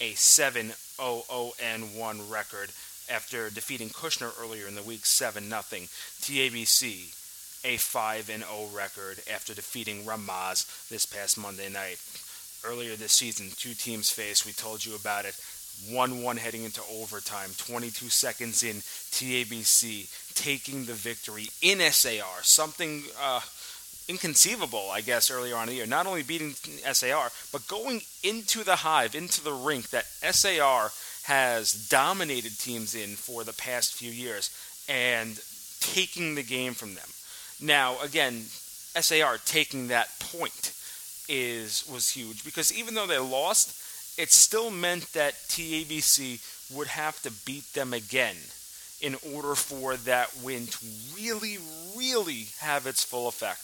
a 0.00 0.14
7 0.14 0.72
0 0.96 1.52
1 1.94 2.28
record 2.28 2.70
after 3.08 3.50
defeating 3.50 3.90
Kushner 3.90 4.32
earlier 4.42 4.66
in 4.66 4.74
the 4.74 4.82
week 4.82 5.06
7 5.06 5.44
0. 5.44 5.60
TABC, 5.60 7.14
a 7.64 7.76
5 7.76 8.24
0 8.24 8.44
record 8.74 9.20
after 9.32 9.54
defeating 9.54 10.02
Ramaz 10.02 10.88
this 10.88 11.06
past 11.06 11.38
Monday 11.38 11.68
night. 11.68 11.98
Earlier 12.64 12.96
this 12.96 13.12
season, 13.12 13.50
two 13.56 13.74
teams 13.74 14.10
faced. 14.10 14.44
We 14.44 14.50
told 14.50 14.84
you 14.84 14.96
about 14.96 15.24
it 15.24 15.38
1 15.90 16.22
1 16.22 16.36
heading 16.36 16.64
into 16.64 16.80
overtime, 16.90 17.50
22 17.58 18.08
seconds 18.08 18.62
in, 18.62 18.76
TABC 18.76 20.08
taking 20.34 20.84
the 20.84 20.92
victory 20.92 21.48
in 21.62 21.80
SAR. 21.90 22.42
Something 22.42 23.02
uh, 23.20 23.40
inconceivable, 24.08 24.90
I 24.90 25.00
guess, 25.00 25.30
earlier 25.30 25.56
on 25.56 25.64
in 25.64 25.68
the 25.70 25.74
year. 25.74 25.86
Not 25.86 26.06
only 26.06 26.22
beating 26.22 26.52
SAR, 26.52 27.30
but 27.52 27.66
going 27.66 28.02
into 28.22 28.64
the 28.64 28.76
hive, 28.76 29.14
into 29.14 29.42
the 29.42 29.52
rink 29.52 29.90
that 29.90 30.04
SAR 30.04 30.90
has 31.24 31.88
dominated 31.88 32.58
teams 32.58 32.94
in 32.94 33.16
for 33.16 33.42
the 33.42 33.52
past 33.54 33.94
few 33.94 34.10
years 34.10 34.50
and 34.88 35.40
taking 35.80 36.34
the 36.34 36.42
game 36.42 36.72
from 36.72 36.94
them. 36.94 37.08
Now, 37.60 38.00
again, 38.02 38.44
SAR 39.00 39.38
taking 39.44 39.88
that 39.88 40.08
point 40.20 40.72
is 41.28 41.84
was 41.90 42.10
huge 42.10 42.44
because 42.44 42.76
even 42.76 42.94
though 42.94 43.06
they 43.06 43.18
lost, 43.18 43.85
it 44.18 44.32
still 44.32 44.70
meant 44.70 45.12
that 45.12 45.34
TABC 45.48 46.40
would 46.74 46.88
have 46.88 47.20
to 47.22 47.30
beat 47.44 47.72
them 47.74 47.92
again 47.92 48.36
in 49.00 49.16
order 49.34 49.54
for 49.54 49.96
that 49.96 50.30
win 50.42 50.66
to 50.66 50.78
really, 51.14 51.58
really 51.96 52.46
have 52.60 52.86
its 52.86 53.04
full 53.04 53.28
effect. 53.28 53.62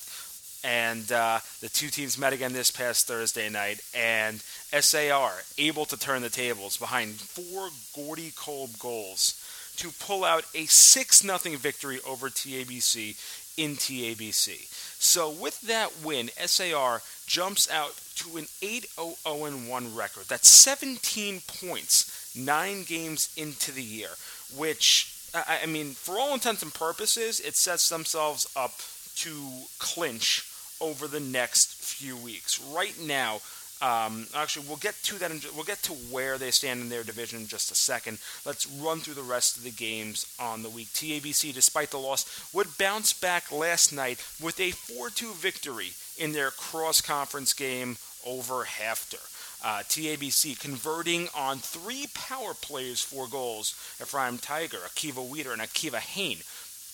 And 0.64 1.10
uh, 1.10 1.40
the 1.60 1.68
two 1.68 1.88
teams 1.88 2.18
met 2.18 2.32
again 2.32 2.52
this 2.52 2.70
past 2.70 3.08
Thursday 3.08 3.48
night, 3.48 3.80
and 3.94 4.40
SAR 4.78 5.32
able 5.58 5.86
to 5.86 5.98
turn 5.98 6.22
the 6.22 6.30
tables 6.30 6.76
behind 6.76 7.14
four 7.14 7.70
Gordy 7.96 8.32
Kolb 8.36 8.78
goals 8.78 9.42
to 9.76 9.90
pull 9.90 10.24
out 10.24 10.44
a 10.54 10.66
6 10.66 11.18
0 11.18 11.38
victory 11.56 11.98
over 12.06 12.28
TABC 12.28 13.16
in 13.56 13.74
TABC. 13.74 14.68
So 15.00 15.30
with 15.30 15.60
that 15.62 15.90
win, 16.04 16.30
SAR 16.36 17.02
jumps 17.26 17.70
out 17.70 17.94
to 18.16 18.36
an 18.36 18.46
8 18.60 18.86
0 18.94 19.14
1 19.24 19.94
record. 19.94 20.24
That's 20.28 20.48
17 20.48 21.40
points, 21.46 22.34
nine 22.36 22.84
games 22.84 23.32
into 23.36 23.72
the 23.72 23.82
year, 23.82 24.10
which, 24.56 25.12
I 25.34 25.66
mean, 25.66 25.92
for 25.92 26.18
all 26.18 26.34
intents 26.34 26.62
and 26.62 26.72
purposes, 26.72 27.40
it 27.40 27.56
sets 27.56 27.88
themselves 27.88 28.46
up 28.56 28.72
to 29.16 29.34
clinch 29.78 30.48
over 30.80 31.06
the 31.06 31.20
next 31.20 31.82
few 31.82 32.16
weeks. 32.16 32.60
Right 32.74 32.98
now, 33.00 33.40
um, 33.82 34.28
actually, 34.36 34.66
we'll 34.68 34.76
get 34.76 34.94
to 35.04 35.18
that. 35.18 35.32
In, 35.32 35.40
we'll 35.56 35.64
get 35.64 35.82
to 35.84 35.92
where 35.92 36.38
they 36.38 36.52
stand 36.52 36.80
in 36.80 36.88
their 36.88 37.02
division 37.02 37.40
in 37.40 37.46
just 37.48 37.72
a 37.72 37.74
second. 37.74 38.18
Let's 38.46 38.66
run 38.66 39.00
through 39.00 39.14
the 39.14 39.22
rest 39.22 39.56
of 39.56 39.64
the 39.64 39.72
games 39.72 40.32
on 40.38 40.62
the 40.62 40.70
week. 40.70 40.88
TABC, 40.88 41.52
despite 41.52 41.90
the 41.90 41.98
loss, 41.98 42.24
would 42.54 42.78
bounce 42.78 43.12
back 43.12 43.50
last 43.50 43.92
night 43.92 44.24
with 44.40 44.60
a 44.60 44.70
4-2 44.70 45.34
victory 45.34 45.90
in 46.18 46.32
their 46.32 46.50
cross-conference 46.50 47.52
game 47.52 47.96
over 48.26 48.64
HAFTR. 48.64 49.28
Uh, 49.64 49.82
TABC 49.88 50.58
converting 50.58 51.28
on 51.36 51.58
three 51.58 52.06
power 52.14 52.52
plays 52.54 53.00
for 53.00 53.28
goals. 53.28 53.74
Ephraim 54.00 54.38
Tiger, 54.38 54.78
Akiva 54.78 55.26
Weeder, 55.26 55.52
and 55.52 55.62
Akiva 55.62 55.98
Hain, 55.98 56.38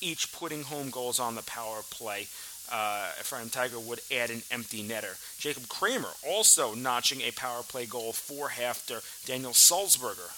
each 0.00 0.32
putting 0.32 0.64
home 0.64 0.90
goals 0.90 1.18
on 1.18 1.34
the 1.34 1.42
power 1.42 1.80
play 1.90 2.26
uh, 2.70 3.10
Ephraim 3.20 3.48
Tiger 3.48 3.78
would 3.78 4.00
add 4.12 4.30
an 4.30 4.42
empty 4.50 4.86
netter. 4.86 5.16
Jacob 5.38 5.68
Kramer 5.68 6.10
also 6.26 6.74
notching 6.74 7.20
a 7.22 7.30
power 7.32 7.62
play 7.62 7.86
goal 7.86 8.12
for 8.12 8.48
HAFTR. 8.48 9.02
Daniel 9.26 9.52
Sulzberger, 9.52 10.30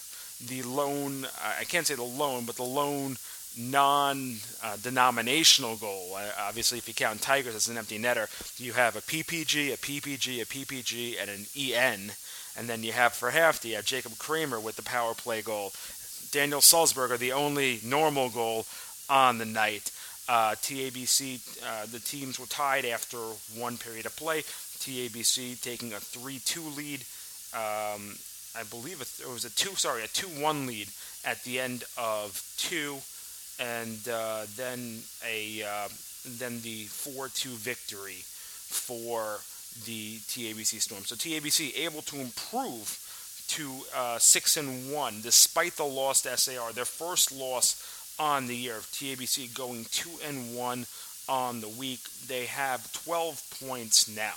the 0.47 0.63
lone, 0.63 1.25
uh, 1.25 1.55
I 1.59 1.65
can't 1.65 1.87
say 1.87 1.95
the 1.95 2.03
lone, 2.03 2.45
but 2.45 2.57
the 2.57 2.63
lone 2.63 3.17
non 3.57 4.37
denominational 4.83 5.77
goal. 5.77 6.15
Uh, 6.17 6.31
obviously, 6.39 6.79
if 6.79 6.89
you 6.89 6.95
count 6.95 7.21
Tigers 7.21 7.55
as 7.55 7.69
an 7.69 7.79
empty 7.79 7.99
netter, 7.99 8.29
you 8.61 8.73
have 8.73 8.97
a 8.97 9.01
PPG, 9.01 9.73
a 9.73 9.77
PPG, 9.77 10.43
a 10.43 10.47
PPG, 10.47 11.21
and 11.21 11.31
an 11.31 11.47
EN. 11.57 12.13
And 12.57 12.69
then 12.69 12.83
you 12.83 12.93
have 12.93 13.13
for 13.13 13.31
HAFTR, 13.31 13.65
you 13.65 13.77
have 13.77 13.85
Jacob 13.85 14.19
Kramer 14.19 14.61
with 14.61 14.77
the 14.77 14.83
power 14.83 15.15
play 15.15 15.41
goal. 15.41 15.73
Daniel 16.31 16.61
Sulzberger, 16.61 17.19
the 17.19 17.33
only 17.33 17.81
normal 17.85 18.29
goal 18.29 18.67
on 19.09 19.39
the 19.39 19.45
night. 19.45 19.91
Uh, 20.29 20.55
TABC, 20.55 21.41
uh, 21.67 21.87
the 21.87 21.99
teams 21.99 22.39
were 22.39 22.47
tied 22.47 22.85
after 22.85 23.19
one 23.57 23.77
period 23.77 24.07
of 24.07 24.15
play. 24.17 24.43
TABC 24.43 25.61
taking 25.61 25.93
a 25.93 25.97
3-2 25.97 26.77
lead. 26.77 27.01
Um, 27.53 28.15
I 28.55 28.63
believe 28.69 29.01
it 29.01 29.29
was 29.29 29.45
a 29.45 29.51
two, 29.51 29.75
sorry, 29.77 30.03
a 30.03 30.09
two-one 30.09 30.67
lead 30.67 30.89
at 31.25 31.43
the 31.45 31.61
end 31.61 31.85
of 31.97 32.43
two, 32.57 32.99
and 33.61 34.09
uh, 34.09 34.47
then 34.57 34.99
a 35.27 35.63
uh, 35.63 35.89
then 36.39 36.61
the 36.63 36.85
four-two 36.85 37.51
victory 37.51 38.23
for 38.25 39.39
the 39.87 40.19
TABC 40.19 40.81
Storm. 40.81 41.05
So 41.05 41.15
TABC 41.15 41.79
able 41.79 42.03
to 42.03 42.21
improve 42.21 42.99
to 43.49 43.71
uh, 43.95 44.19
six 44.19 44.57
and 44.57 44.93
one 44.93 45.21
despite 45.23 45.77
the 45.77 45.85
lost 45.85 46.25
SAR, 46.25 46.73
their 46.73 46.85
first 46.85 47.33
loss 47.33 48.01
on 48.21 48.47
the 48.47 48.57
year. 48.57 48.75
TABC 48.75 49.55
going 49.55 49.87
2 49.91 50.11
and 50.29 50.55
1 50.57 50.87
on 51.29 51.61
the 51.61 51.69
week. 51.69 52.01
They 52.29 52.45
have 52.47 52.93
12 53.05 53.43
points 53.67 54.15
now. 54.15 54.35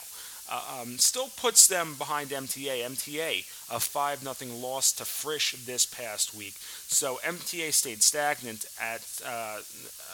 Uh, 0.50 0.81
um, 0.81 0.97
still 0.97 1.29
puts 1.38 1.67
them 1.67 1.95
behind 1.97 2.29
MTA. 2.29 2.83
MTA 2.83 3.45
a 3.71 3.79
5 3.79 4.19
0 4.19 4.51
loss 4.55 4.91
to 4.93 5.05
Frisch 5.05 5.53
this 5.65 5.85
past 5.85 6.35
week. 6.35 6.53
So 6.88 7.19
MTA 7.23 7.73
stayed 7.73 8.03
stagnant 8.03 8.65
at 8.79 9.01
uh, 9.25 9.59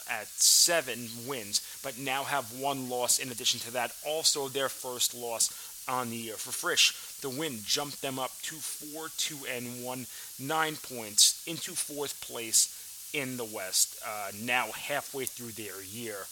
at 0.09 0.27
seven 0.27 1.09
wins, 1.27 1.61
but 1.83 1.97
now 1.97 2.23
have 2.23 2.59
one 2.59 2.89
loss 2.89 3.19
in 3.19 3.31
addition 3.31 3.59
to 3.61 3.71
that. 3.71 3.91
Also 4.05 4.47
their 4.47 4.69
first 4.69 5.13
loss 5.13 5.49
on 5.87 6.09
the 6.09 6.15
year. 6.15 6.35
For 6.35 6.51
Frisch, 6.51 6.93
the 7.21 7.29
win 7.29 7.59
jumped 7.65 8.01
them 8.01 8.19
up 8.19 8.31
to 8.43 8.55
4 8.55 9.09
2 9.17 9.37
and 9.51 9.83
1, 9.83 10.05
9 10.39 10.75
points 10.77 11.43
into 11.47 11.71
fourth 11.71 12.21
place 12.21 12.75
in 13.13 13.37
the 13.37 13.45
West, 13.45 13.99
uh, 14.05 14.31
now 14.41 14.67
halfway 14.71 15.25
through 15.25 15.51
their 15.51 15.81
year. 15.81 16.27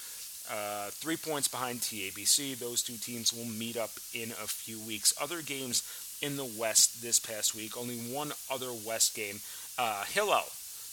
Uh, 0.52 0.88
three 0.92 1.18
points 1.18 1.48
behind 1.48 1.82
TABC. 1.82 2.58
Those 2.58 2.82
two 2.82 2.98
teams 2.98 3.34
will 3.34 3.46
meet 3.46 3.78
up 3.78 3.92
in 4.14 4.32
a 4.32 4.48
few 4.48 4.80
weeks. 4.80 5.14
Other 5.22 5.42
games 5.42 5.84
in 6.22 6.38
the 6.38 6.50
West 6.58 7.02
this 7.02 7.20
past 7.20 7.56
week, 7.56 7.78
only 7.78 7.98
one 7.98 8.32
other 8.50 8.72
West 8.86 9.16
game. 9.16 9.40
Uh, 9.78 10.04
Hillel 10.06 10.46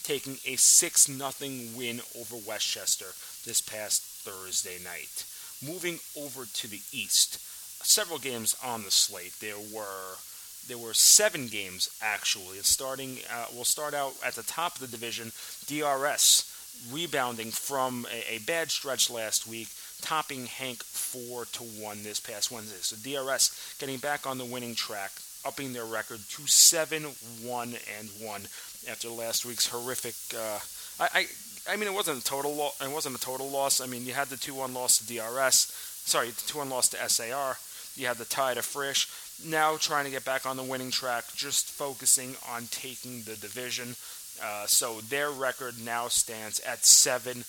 taking 0.02 0.36
a 0.46 0.56
6 0.56 1.06
0 1.06 1.30
win 1.76 2.00
over 2.18 2.36
Westchester 2.46 3.06
this 3.44 3.60
past 3.60 4.02
Thursday 4.02 4.76
night. 4.84 5.24
Moving 5.64 5.98
over 6.16 6.44
to 6.44 6.68
the 6.68 6.80
East, 6.92 7.38
several 7.84 8.18
games 8.18 8.54
on 8.62 8.82
the 8.82 8.90
slate. 8.90 9.32
There 9.40 9.58
were 9.72 10.18
there 10.66 10.78
were 10.78 10.94
seven 10.94 11.48
games 11.48 11.88
actually. 12.02 12.58
Starting, 12.58 13.18
uh, 13.32 13.46
we'll 13.54 13.64
start 13.64 13.94
out 13.94 14.14
at 14.24 14.34
the 14.34 14.42
top 14.42 14.74
of 14.74 14.80
the 14.80 14.86
division. 14.86 15.32
DRS 15.66 16.53
rebounding 16.92 17.50
from 17.50 18.06
a, 18.12 18.34
a 18.36 18.38
bad 18.40 18.70
stretch 18.70 19.10
last 19.10 19.46
week, 19.46 19.68
topping 20.00 20.46
HANC 20.46 20.82
four 20.82 21.44
to 21.46 21.62
one 21.82 22.02
this 22.02 22.20
past 22.20 22.50
Wednesday. 22.50 22.78
So 22.80 22.96
DRS 22.96 23.76
getting 23.78 23.98
back 23.98 24.26
on 24.26 24.38
the 24.38 24.44
winning 24.44 24.74
track, 24.74 25.12
upping 25.44 25.72
their 25.72 25.84
record 25.84 26.20
to 26.28 26.46
seven 26.46 27.04
one 27.42 27.74
and 27.98 28.08
one 28.20 28.42
after 28.88 29.08
last 29.08 29.44
week's 29.44 29.68
horrific. 29.68 30.14
Uh, 30.34 30.58
I, 31.00 31.20
I 31.20 31.26
I 31.66 31.76
mean, 31.76 31.88
it 31.88 31.94
wasn't 31.94 32.20
a 32.20 32.24
total. 32.24 32.54
Lo- 32.54 32.72
it 32.82 32.90
wasn't 32.90 33.16
a 33.16 33.20
total 33.20 33.48
loss. 33.48 33.80
I 33.80 33.86
mean, 33.86 34.04
you 34.04 34.12
had 34.12 34.28
the 34.28 34.36
two-one 34.36 34.74
loss 34.74 34.98
to 34.98 35.06
DRS. 35.06 35.72
Sorry, 36.04 36.28
the 36.28 36.42
two-one 36.46 36.68
loss 36.68 36.90
to 36.90 37.08
SAR. 37.08 37.56
You 37.96 38.06
had 38.06 38.18
the 38.18 38.26
tie 38.26 38.52
to 38.52 38.60
Frisch 38.60 39.08
now 39.42 39.76
trying 39.76 40.04
to 40.04 40.10
get 40.10 40.24
back 40.24 40.46
on 40.46 40.56
the 40.56 40.62
winning 40.62 40.90
track, 40.90 41.24
just 41.34 41.70
focusing 41.70 42.36
on 42.48 42.66
taking 42.70 43.22
the 43.22 43.36
division. 43.36 43.96
Uh, 44.44 44.66
so 44.66 45.00
their 45.08 45.30
record 45.30 45.74
now 45.82 46.08
stands 46.08 46.60
at 46.60 46.84
seven, 46.84 47.44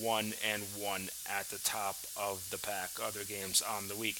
one, 0.00 0.32
and 0.52 0.62
one 0.78 1.08
at 1.38 1.46
the 1.50 1.58
top 1.62 1.96
of 2.16 2.44
the 2.50 2.58
pack. 2.58 2.90
Other 3.02 3.24
games 3.24 3.62
on 3.62 3.86
the 3.86 3.94
week. 3.94 4.16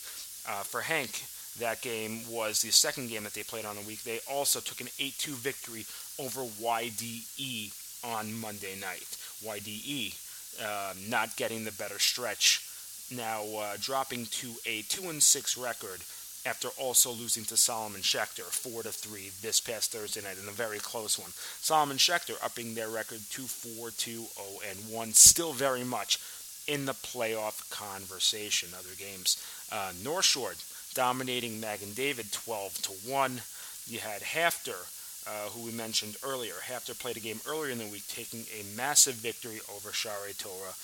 Uh, 0.49 0.63
for 0.63 0.81
HANC, 0.81 1.23
that 1.59 1.83
game 1.83 2.21
was 2.31 2.63
the 2.63 2.71
second 2.71 3.09
game 3.09 3.25
that 3.25 3.35
they 3.35 3.43
played 3.43 3.65
on 3.65 3.77
the 3.77 3.83
week. 3.83 4.05
They 4.05 4.21
also 4.31 4.61
took 4.61 4.81
an 4.81 4.89
8 4.99 5.15
2 5.19 5.33
victory 5.33 5.85
over 6.19 6.43
YDE 6.43 7.73
on 8.05 8.33
Monday 8.41 8.79
night. 8.81 9.17
YDE 9.43 10.15
uh, 10.63 10.95
not 11.09 11.37
getting 11.37 11.65
the 11.65 11.73
better 11.73 11.99
stretch, 11.99 12.63
now 13.11 13.43
uh, 13.59 13.77
dropping 13.81 14.27
to 14.27 14.53
a 14.67 14.83
2 14.83 15.11
and 15.11 15.23
6 15.23 15.57
record 15.59 16.01
after 16.47 16.69
also 16.79 17.11
losing 17.11 17.45
to 17.45 17.57
Solomon 17.57 18.01
Schechter 18.01 18.45
4 18.45 18.85
to 18.85 18.93
3 18.93 19.31
this 19.43 19.61
past 19.61 19.93
Thursday 19.93 20.23
night 20.23 20.39
in 20.43 20.49
a 20.49 20.53
very 20.53 20.79
close 20.79 21.19
one. 21.19 21.31
Solomon 21.61 21.99
Schechter 21.99 22.43
upping 22.43 22.75
their 22.75 22.89
record 22.89 23.21
to 23.31 23.43
4 23.43 23.91
2 23.91 24.11
0 24.11 24.27
and 24.69 24.79
1, 24.93 25.13
still 25.13 25.53
very 25.53 25.85
much 25.85 26.19
in 26.67 26.87
the 26.87 26.95
playoff 26.95 27.69
conversation. 27.71 28.71
Other 28.79 28.95
games, 28.99 29.43
uh, 29.73 29.93
North 30.03 30.25
Shore 30.25 30.55
dominating 30.95 31.61
Magen 31.61 31.93
David 31.95 32.33
12 32.33 32.83
to 32.83 32.93
1. 33.11 33.43
You 33.87 33.99
had 33.99 34.23
HAFTR. 34.23 34.87
uh, 35.27 35.49
who 35.51 35.65
we 35.65 35.73
mentioned 35.73 36.17
earlier. 36.25 36.55
HAFTR 36.67 36.99
played 36.99 37.17
a 37.17 37.21
game 37.21 37.41
earlier 37.47 37.71
in 37.71 37.79
the 37.79 37.87
week, 37.87 38.07
taking 38.09 38.45
a 38.59 38.65
massive 38.77 39.15
victory 39.15 39.61
over 39.75 39.91
Shaare 39.91 40.37
Torah. 40.39 40.75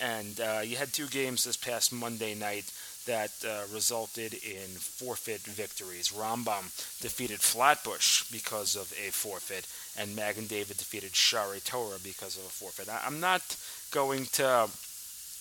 And 0.00 0.40
uh, 0.40 0.60
you 0.64 0.76
had 0.76 0.92
two 0.92 1.08
games 1.08 1.44
this 1.44 1.56
past 1.56 1.92
Monday 1.92 2.34
night 2.34 2.70
that 3.10 3.32
uh, 3.44 3.62
resulted 3.74 4.34
in 4.34 4.68
forfeit 4.78 5.40
victories. 5.40 6.12
Rambam 6.12 6.62
defeated 7.02 7.40
Flatbush 7.40 8.30
because 8.30 8.76
of 8.76 8.92
a 8.92 9.10
forfeit, 9.10 9.66
and 9.98 10.14
Magen 10.14 10.46
David 10.46 10.76
defeated 10.78 11.10
Shaare 11.10 11.62
Torah 11.64 11.98
because 12.04 12.38
of 12.38 12.44
a 12.44 12.54
forfeit. 12.60 12.88
I- 12.88 13.06
am 13.06 13.18
not 13.18 13.42
going 13.90 14.26
to 14.38 14.68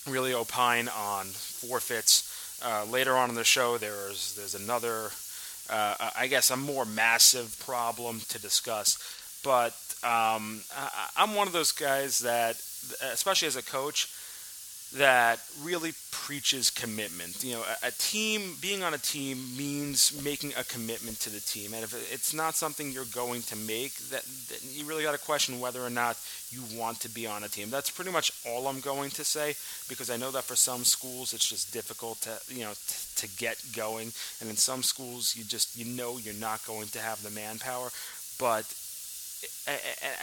really 0.07 0.33
opine 0.33 0.87
on 0.87 1.27
forfeits. 1.27 2.57
Uh, 2.65 2.85
later 2.89 3.15
on 3.15 3.29
in 3.29 3.35
the 3.35 3.43
show, 3.43 3.77
there's 3.77 4.33
there's 4.35 4.55
another, 4.55 5.11
uh, 5.69 6.09
I 6.17 6.25
guess, 6.27 6.49
a 6.49 6.57
more 6.57 6.85
massive 6.85 7.55
problem 7.59 8.21
to 8.29 8.41
discuss. 8.41 8.97
But 9.43 9.73
um, 10.03 10.61
I- 10.75 11.09
I'm 11.17 11.35
one 11.35 11.45
of 11.47 11.53
those 11.53 11.71
guys 11.71 12.19
that, 12.19 12.55
especially 13.13 13.47
as 13.47 13.55
a 13.55 13.63
coach, 13.63 14.09
that 14.97 15.39
really 15.61 15.93
preaches 16.11 16.71
commitment. 16.71 17.43
You 17.43 17.53
know, 17.53 17.63
a, 17.83 17.87
a, 17.87 17.91
team 17.91 18.55
being 18.59 18.81
on 18.81 18.95
a 18.95 18.97
team 18.97 19.37
means 19.55 20.19
making 20.23 20.53
a 20.57 20.63
commitment 20.63 21.19
to 21.21 21.29
the 21.29 21.39
team, 21.39 21.73
and 21.73 21.83
if 21.83 21.93
it's 22.11 22.33
not 22.33 22.55
something 22.55 22.91
you're 22.91 23.05
going 23.05 23.43
to 23.43 23.55
make, 23.55 23.95
that, 24.09 24.23
that 24.23 24.61
you 24.63 24.85
really 24.85 25.03
got 25.03 25.11
to 25.11 25.23
question 25.23 25.59
whether 25.59 25.85
or 25.85 25.91
not 25.91 26.17
you 26.49 26.61
want 26.75 26.99
to 27.01 27.09
be 27.09 27.27
on 27.27 27.43
a 27.43 27.47
team. 27.47 27.69
That's 27.69 27.91
pretty 27.91 28.11
much 28.11 28.31
all 28.47 28.67
I'm 28.67 28.79
going 28.79 29.11
to 29.11 29.23
say 29.23 29.55
because 29.87 30.09
I 30.09 30.17
know 30.17 30.31
that 30.31 30.43
for 30.43 30.55
some 30.55 30.83
schools 30.83 31.33
it's 31.33 31.47
just 31.47 31.71
difficult 31.71 32.21
to 32.21 32.39
you 32.49 32.63
know 32.63 32.73
t- 32.87 33.27
to 33.27 33.35
get 33.37 33.61
going, 33.75 34.11
and 34.41 34.49
in 34.49 34.55
some 34.55 34.81
schools 34.81 35.35
you 35.35 35.43
just 35.43 35.77
you 35.77 35.85
know 35.85 36.17
you're 36.17 36.33
not 36.33 36.65
going 36.65 36.87
to 36.89 36.99
have 36.99 37.21
the 37.21 37.29
manpower, 37.29 37.89
but 38.39 38.65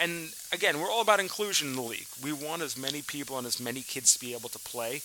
and 0.00 0.32
again, 0.52 0.80
we're 0.80 0.90
all 0.90 1.02
about 1.02 1.20
inclusion 1.20 1.68
in 1.68 1.76
the 1.76 1.82
league. 1.82 2.06
We 2.22 2.32
want 2.32 2.62
as 2.62 2.76
many 2.76 3.02
people 3.02 3.38
and 3.38 3.46
as 3.46 3.60
many 3.60 3.82
kids 3.82 4.14
to 4.14 4.20
be 4.20 4.34
able 4.34 4.48
to 4.50 4.58
play, 4.58 5.02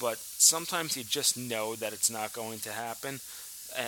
but 0.00 0.18
sometimes 0.18 0.96
you 0.96 1.04
just 1.04 1.36
know 1.36 1.74
that 1.76 1.92
it's 1.92 2.10
not 2.10 2.32
going 2.32 2.60
to 2.60 2.72
happen. 2.72 3.20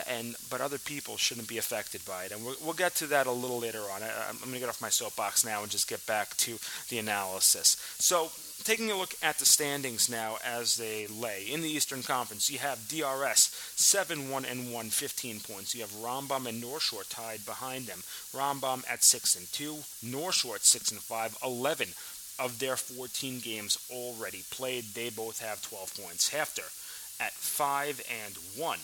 And 0.09 0.35
but 0.51 0.61
other 0.61 0.79
people 0.79 1.17
shouldn't 1.17 1.47
be 1.47 1.59
affected 1.59 2.05
by 2.05 2.25
it, 2.25 2.33
and 2.33 2.45
we'll, 2.45 2.57
we'll 2.65 2.75
get 2.75 2.97
to 2.97 3.07
that 3.09 3.29
a 3.29 3.31
little 3.31 3.61
later 3.61 3.83
on. 3.95 4.03
I, 4.03 4.11
I'm 4.29 4.39
going 4.39 4.53
to 4.55 4.59
get 4.59 4.69
off 4.69 4.83
my 4.83 4.89
soapbox 4.89 5.45
now 5.45 5.63
and 5.63 5.71
just 5.71 5.89
get 5.89 6.05
back 6.07 6.37
to 6.39 6.59
the 6.89 6.99
analysis. 6.99 7.77
So 7.99 8.31
taking 8.65 8.91
a 8.91 8.97
look 8.97 9.15
at 9.23 9.39
the 9.39 9.45
standings 9.45 10.09
now 10.09 10.37
as 10.45 10.77
they 10.77 11.07
lay 11.07 11.45
in 11.51 11.63
the 11.63 11.69
Eastern 11.69 12.03
Conference, 12.03 12.51
you 12.51 12.59
have 12.59 12.89
DRS 12.89 13.51
7 13.77 14.31
1 14.31 14.45
and 14.45 14.73
1, 14.73 14.91
15 14.91 15.41
points. 15.41 15.75
You 15.75 15.83
have 15.83 15.91
Rambam 15.93 16.47
and 16.47 16.61
North 16.61 16.83
Shore 16.83 17.05
tied 17.09 17.45
behind 17.47 17.87
them. 17.87 18.01
Rambam 18.33 18.85
at 18.91 19.05
6 19.05 19.37
and 19.37 19.53
2, 19.53 19.77
North 20.03 20.37
Shore 20.37 20.57
at 20.57 20.65
6 20.65 20.91
and 20.93 21.01
5, 21.01 21.39
11 21.45 21.89
of 22.39 22.59
their 22.59 22.77
14 22.77 23.41
games 23.41 23.79
already 23.91 24.45
played. 24.51 24.85
They 24.95 25.11
both 25.11 25.41
have 25.41 25.63
12 25.63 25.95
points. 26.03 26.31
HAFTR 26.31 26.69
at 27.21 27.33
5 27.33 28.03
and 28.25 28.35
1 28.61 28.79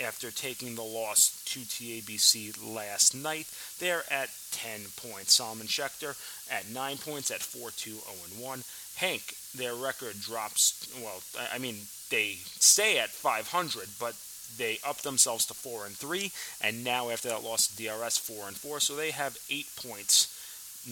after 0.00 0.30
taking 0.30 0.74
the 0.74 0.82
loss 0.82 1.42
to 1.46 1.60
TABC 1.60 2.74
last 2.74 3.14
night. 3.14 3.46
They're 3.78 4.04
at 4.10 4.30
10 4.52 4.80
points. 4.96 5.34
Solomon 5.34 5.66
Schechter 5.66 6.16
at 6.50 6.68
9 6.70 6.98
points 6.98 7.30
at 7.30 7.42
4 7.42 7.70
2 7.70 7.90
0 7.90 8.02
1. 8.38 8.64
HANC, 8.98 9.34
their 9.54 9.74
record 9.74 10.20
drops. 10.20 10.88
Well, 11.02 11.22
I 11.52 11.58
mean, 11.58 11.76
they 12.10 12.36
stay 12.58 12.98
at 12.98 13.10
500, 13.10 13.88
but 14.00 14.14
they 14.56 14.78
up 14.86 14.98
themselves 14.98 15.46
to 15.46 15.54
four 15.54 15.86
and 15.86 15.94
three, 15.94 16.32
and 16.60 16.82
now 16.84 17.10
after 17.10 17.28
that 17.28 17.44
loss 17.44 17.68
to 17.68 17.76
DRS, 17.76 18.18
four 18.18 18.48
and 18.48 18.56
four. 18.56 18.80
So 18.80 18.96
they 18.96 19.10
have 19.10 19.38
eight 19.50 19.68
points 19.76 20.34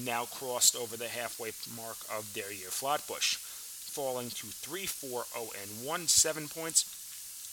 now 0.04 0.24
crossed 0.26 0.76
over 0.76 0.96
the 0.96 1.08
halfway 1.08 1.52
mark 1.74 1.96
of 2.16 2.32
their 2.34 2.52
year. 2.52 2.68
Flatbush 2.68 3.36
falling 3.36 4.28
to 4.28 4.46
three, 4.48 4.86
four, 4.86 5.24
zero, 5.32 5.48
oh, 5.48 5.52
and 5.60 5.86
one, 5.86 6.06
seven 6.06 6.48
points. 6.48 6.92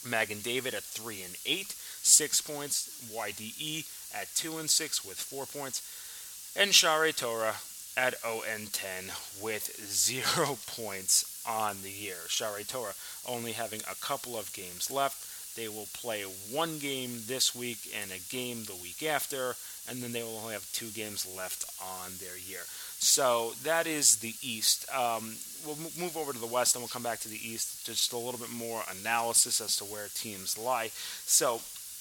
Magen 0.06 0.40
David 0.40 0.74
at 0.74 0.82
three 0.82 1.22
and 1.22 1.34
eight, 1.46 1.72
six 1.72 2.40
points. 2.40 3.10
YDE 3.10 3.86
at 4.14 4.28
two 4.34 4.58
and 4.58 4.68
six 4.68 5.04
with 5.04 5.16
four 5.16 5.46
points, 5.46 5.80
and 6.54 6.70
Shaare 6.70 7.16
Torah 7.16 7.56
at 7.96 8.20
0 8.22 8.42
and 8.52 8.72
10 8.72 9.12
with 9.40 9.76
zero 9.86 10.58
points 10.66 11.42
on 11.46 11.76
the 11.82 11.90
year. 11.90 12.16
Shaare 12.28 12.66
Torah 12.66 12.94
only 13.26 13.52
having 13.52 13.80
a 13.90 13.94
couple 13.96 14.36
of 14.36 14.52
games 14.52 14.90
left. 14.90 15.56
They 15.56 15.68
will 15.68 15.88
play 15.92 16.22
one 16.50 16.78
game 16.78 17.20
this 17.26 17.54
week 17.54 17.78
and 18.00 18.10
a 18.10 18.18
game 18.28 18.64
the 18.64 18.74
week 18.82 19.04
after, 19.04 19.54
and 19.88 20.02
then 20.02 20.12
they 20.12 20.22
will 20.22 20.38
only 20.38 20.54
have 20.54 20.70
two 20.72 20.88
games 20.88 21.26
left 21.36 21.64
on 21.80 22.10
their 22.18 22.36
year. 22.36 22.62
So 22.98 23.52
that 23.62 23.86
is 23.86 24.16
the 24.16 24.34
East. 24.42 24.86
Um, 24.92 25.36
we'll 25.64 25.76
move 25.76 26.16
over 26.16 26.32
to 26.32 26.38
the 26.38 26.46
West 26.46 26.74
and 26.74 26.82
we'll 26.82 26.88
come 26.88 27.02
back 27.02 27.20
to 27.20 27.28
the 27.28 27.48
East. 27.48 27.86
Just 27.86 28.12
a 28.12 28.18
little 28.18 28.40
bit 28.40 28.50
more 28.50 28.82
analysis 29.00 29.60
as 29.60 29.76
to 29.76 29.84
where 29.84 30.08
teams 30.14 30.58
lie. 30.58 30.90
So 31.26 31.60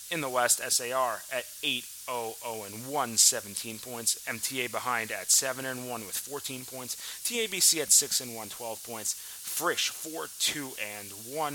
in 0.10 0.22
the 0.22 0.30
West, 0.30 0.62
SAR 0.63 1.20
at 1.32 1.46
8 1.62 1.86
0 2.06 2.34
0 2.44 2.63
and 2.66 2.88
1, 2.88 3.18
17 3.18 3.80
points. 3.80 4.24
MTA 4.28 4.72
behind 4.72 5.12
at 5.12 5.32
7 5.32 5.66
and 5.66 5.89
1 5.89 6.02
with 6.06 6.18
14 6.18 6.66
points. 6.66 6.96
TABC 7.24 7.82
at 7.82 7.92
6 7.92 8.22
and 8.22 8.36
1, 8.36 8.50
12 8.50 8.84
points. 8.84 9.13
Frisch 9.13 9.89
4 9.89 10.28
2 10.39 10.72
and 11.00 11.12
1 11.36 11.54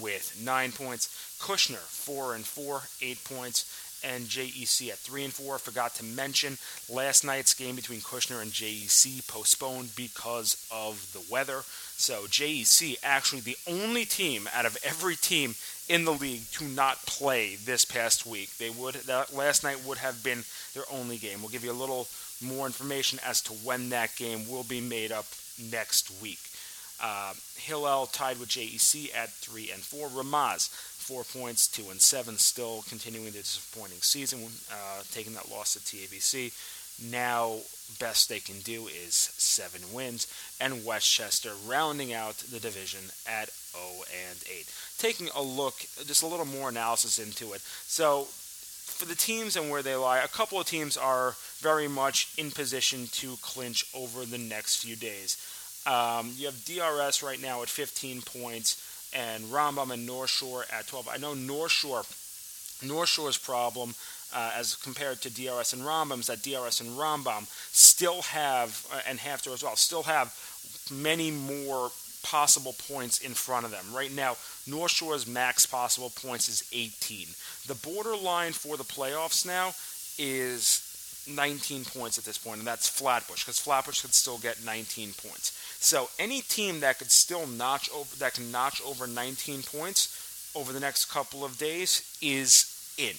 with 0.00 0.36
9 0.42 0.72
points. 0.72 1.36
Kushner 1.40 1.76
4 1.76 2.34
and 2.34 2.44
4, 2.44 2.82
8 3.00 3.24
points 3.24 3.84
and 4.04 4.26
JEC 4.26 4.90
at 4.90 4.98
3 4.98 5.24
and 5.24 5.32
4. 5.32 5.58
Forgot 5.58 5.94
to 5.96 6.04
mention 6.04 6.58
last 6.88 7.24
night's 7.24 7.54
game 7.54 7.76
between 7.76 8.00
Kushner 8.00 8.42
and 8.42 8.50
JEC 8.50 9.26
postponed 9.28 9.94
because 9.96 10.66
of 10.70 11.12
the 11.12 11.22
weather. 11.32 11.62
So 11.96 12.26
JEC 12.26 12.96
actually 13.02 13.40
the 13.40 13.56
only 13.66 14.04
team 14.04 14.48
out 14.54 14.66
of 14.66 14.76
every 14.84 15.16
team 15.16 15.54
in 15.88 16.04
the 16.04 16.12
league 16.12 16.50
to 16.52 16.64
not 16.64 17.04
play 17.06 17.56
this 17.56 17.84
past 17.84 18.26
week. 18.26 18.56
They 18.58 18.70
would 18.70 18.94
that 18.94 19.34
last 19.34 19.64
night 19.64 19.84
would 19.84 19.98
have 19.98 20.22
been 20.22 20.44
their 20.74 20.84
only 20.92 21.16
game. 21.16 21.40
We'll 21.40 21.50
give 21.50 21.64
you 21.64 21.72
a 21.72 21.72
little 21.72 22.08
more 22.42 22.66
information 22.66 23.18
as 23.26 23.40
to 23.42 23.52
when 23.52 23.90
that 23.90 24.14
game 24.16 24.48
will 24.48 24.64
be 24.64 24.80
made 24.80 25.12
up 25.12 25.26
next 25.70 26.10
week. 26.22 26.40
Uh, 27.00 27.32
Hillel 27.56 28.06
tied 28.06 28.40
with 28.40 28.48
JEC 28.48 29.14
at 29.14 29.30
three 29.30 29.70
and 29.72 29.82
four. 29.82 30.08
Ramaz 30.08 30.68
four 31.08 31.24
points, 31.24 31.66
two 31.66 31.88
and 31.90 32.02
seven, 32.02 32.36
still 32.36 32.84
continuing 32.86 33.32
the 33.32 33.38
disappointing 33.38 33.96
season, 34.02 34.40
uh, 34.70 35.00
taking 35.10 35.32
that 35.32 35.50
loss 35.50 35.72
to 35.72 35.78
TABC. 35.78 36.52
Now, 37.10 37.60
best 37.98 38.28
they 38.28 38.40
can 38.40 38.58
do 38.60 38.88
is 38.88 39.14
seven 39.14 39.80
wins, 39.92 40.26
and 40.60 40.84
Westchester 40.84 41.52
rounding 41.66 42.12
out 42.12 42.36
the 42.38 42.60
division 42.60 43.00
at 43.26 43.48
0 43.72 43.84
and 44.28 44.38
8. 44.50 44.66
Taking 44.98 45.28
a 45.36 45.42
look, 45.42 45.74
just 46.06 46.22
a 46.22 46.26
little 46.26 46.46
more 46.46 46.68
analysis 46.68 47.18
into 47.18 47.52
it. 47.52 47.60
So, 47.60 48.26
for 48.98 49.06
the 49.06 49.14
teams 49.14 49.56
and 49.56 49.70
where 49.70 49.82
they 49.82 49.94
lie, 49.94 50.18
a 50.18 50.28
couple 50.28 50.58
of 50.58 50.66
teams 50.66 50.96
are 50.96 51.36
very 51.60 51.86
much 51.86 52.32
in 52.36 52.50
position 52.50 53.06
to 53.12 53.36
clinch 53.42 53.84
over 53.94 54.24
the 54.24 54.38
next 54.38 54.82
few 54.82 54.96
days. 54.96 55.36
Um, 55.86 56.32
you 56.36 56.46
have 56.46 56.64
DRS 56.64 57.22
right 57.22 57.40
now 57.40 57.62
at 57.62 57.68
15 57.68 58.22
points 58.22 59.10
and 59.14 59.44
Rambam 59.44 59.92
and 59.92 60.04
North 60.04 60.30
Shore 60.30 60.64
at 60.72 60.86
12. 60.88 61.08
I 61.12 61.16
know 61.16 61.34
North 61.34 61.70
Shore, 61.70 62.02
North 62.86 63.08
Shore's 63.08 63.38
problem 63.38 63.94
uh, 64.34 64.52
as 64.56 64.74
compared 64.76 65.20
to 65.22 65.30
DRS 65.30 65.72
and 65.72 65.82
Rambam 65.82 66.20
is 66.20 66.26
that 66.26 66.42
DRS 66.42 66.80
and 66.80 66.90
Rambam 66.90 67.46
still 67.72 68.22
have, 68.22 68.86
uh, 68.92 69.00
and 69.06 69.18
HAFTR 69.18 69.54
as 69.54 69.62
well, 69.62 69.76
still 69.76 70.02
have 70.02 70.34
many 70.90 71.30
more 71.30 71.90
possible 72.30 72.74
points 72.90 73.20
in 73.20 73.32
front 73.32 73.64
of 73.64 73.70
them. 73.70 73.84
Right 73.94 74.14
now, 74.14 74.36
North 74.66 74.92
Shore's 74.92 75.26
max 75.26 75.64
possible 75.64 76.10
points 76.10 76.48
is 76.48 76.68
18. 76.72 77.26
The 77.66 77.74
borderline 77.86 78.52
for 78.52 78.76
the 78.76 78.84
playoffs 78.84 79.46
now 79.46 79.72
is 80.18 81.24
19 81.28 81.84
points 81.84 82.18
at 82.18 82.24
this 82.24 82.38
point, 82.38 82.58
and 82.58 82.66
that's 82.66 82.88
Flatbush 82.88 83.44
because 83.44 83.58
Flatbush 83.58 84.02
could 84.02 84.14
still 84.14 84.38
get 84.38 84.64
19 84.64 85.12
points. 85.12 85.52
So 85.80 86.08
any 86.18 86.40
team 86.42 86.80
that 86.80 86.98
could 86.98 87.10
still 87.10 87.46
notch 87.46 87.88
over 87.94 88.16
that 88.16 88.34
can 88.34 88.50
notch 88.50 88.82
over 88.84 89.06
19 89.06 89.62
points 89.62 90.52
over 90.54 90.72
the 90.72 90.80
next 90.80 91.06
couple 91.06 91.44
of 91.44 91.58
days 91.58 92.18
is 92.20 92.94
in. 92.98 93.14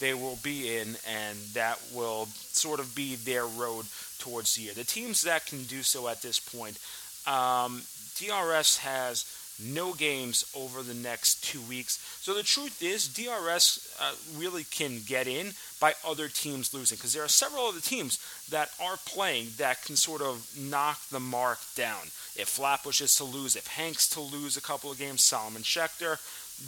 They 0.00 0.12
will 0.12 0.38
be 0.42 0.76
in, 0.76 0.96
and 1.08 1.38
that 1.52 1.78
will 1.94 2.26
sort 2.34 2.80
of 2.80 2.94
be 2.94 3.14
their 3.16 3.46
road 3.46 3.86
towards 4.18 4.54
the 4.54 4.62
year. 4.62 4.74
The 4.74 4.84
teams 4.84 5.22
that 5.22 5.46
can 5.46 5.62
do 5.64 5.82
so 5.82 6.08
at 6.08 6.20
this 6.20 6.40
point, 6.40 6.78
um, 7.26 7.82
DRS 8.16 8.78
has 8.78 9.24
no 9.62 9.92
games 9.92 10.44
over 10.56 10.82
the 10.82 10.94
next 10.94 11.44
two 11.44 11.60
weeks. 11.62 11.98
So 12.20 12.34
the 12.34 12.42
truth 12.42 12.82
is, 12.82 13.08
DRS 13.08 13.96
uh, 14.00 14.14
really 14.36 14.64
can 14.64 15.00
get 15.06 15.28
in 15.28 15.52
by 15.80 15.94
other 16.06 16.28
teams 16.28 16.74
losing 16.74 16.96
because 16.96 17.12
there 17.12 17.22
are 17.22 17.28
several 17.28 17.66
other 17.66 17.80
teams 17.80 18.18
that 18.50 18.70
are 18.80 18.96
playing 19.06 19.48
that 19.58 19.84
can 19.84 19.96
sort 19.96 20.22
of 20.22 20.48
knock 20.58 21.00
the 21.10 21.20
mark 21.20 21.58
down. 21.76 22.02
If 22.36 22.48
Flatbush 22.48 23.00
is 23.00 23.14
to 23.16 23.24
lose, 23.24 23.54
if 23.54 23.68
Hanks 23.68 24.08
to 24.10 24.20
lose 24.20 24.56
a 24.56 24.62
couple 24.62 24.90
of 24.90 24.98
games, 24.98 25.22
Solomon 25.22 25.62
Schechter, 25.62 26.18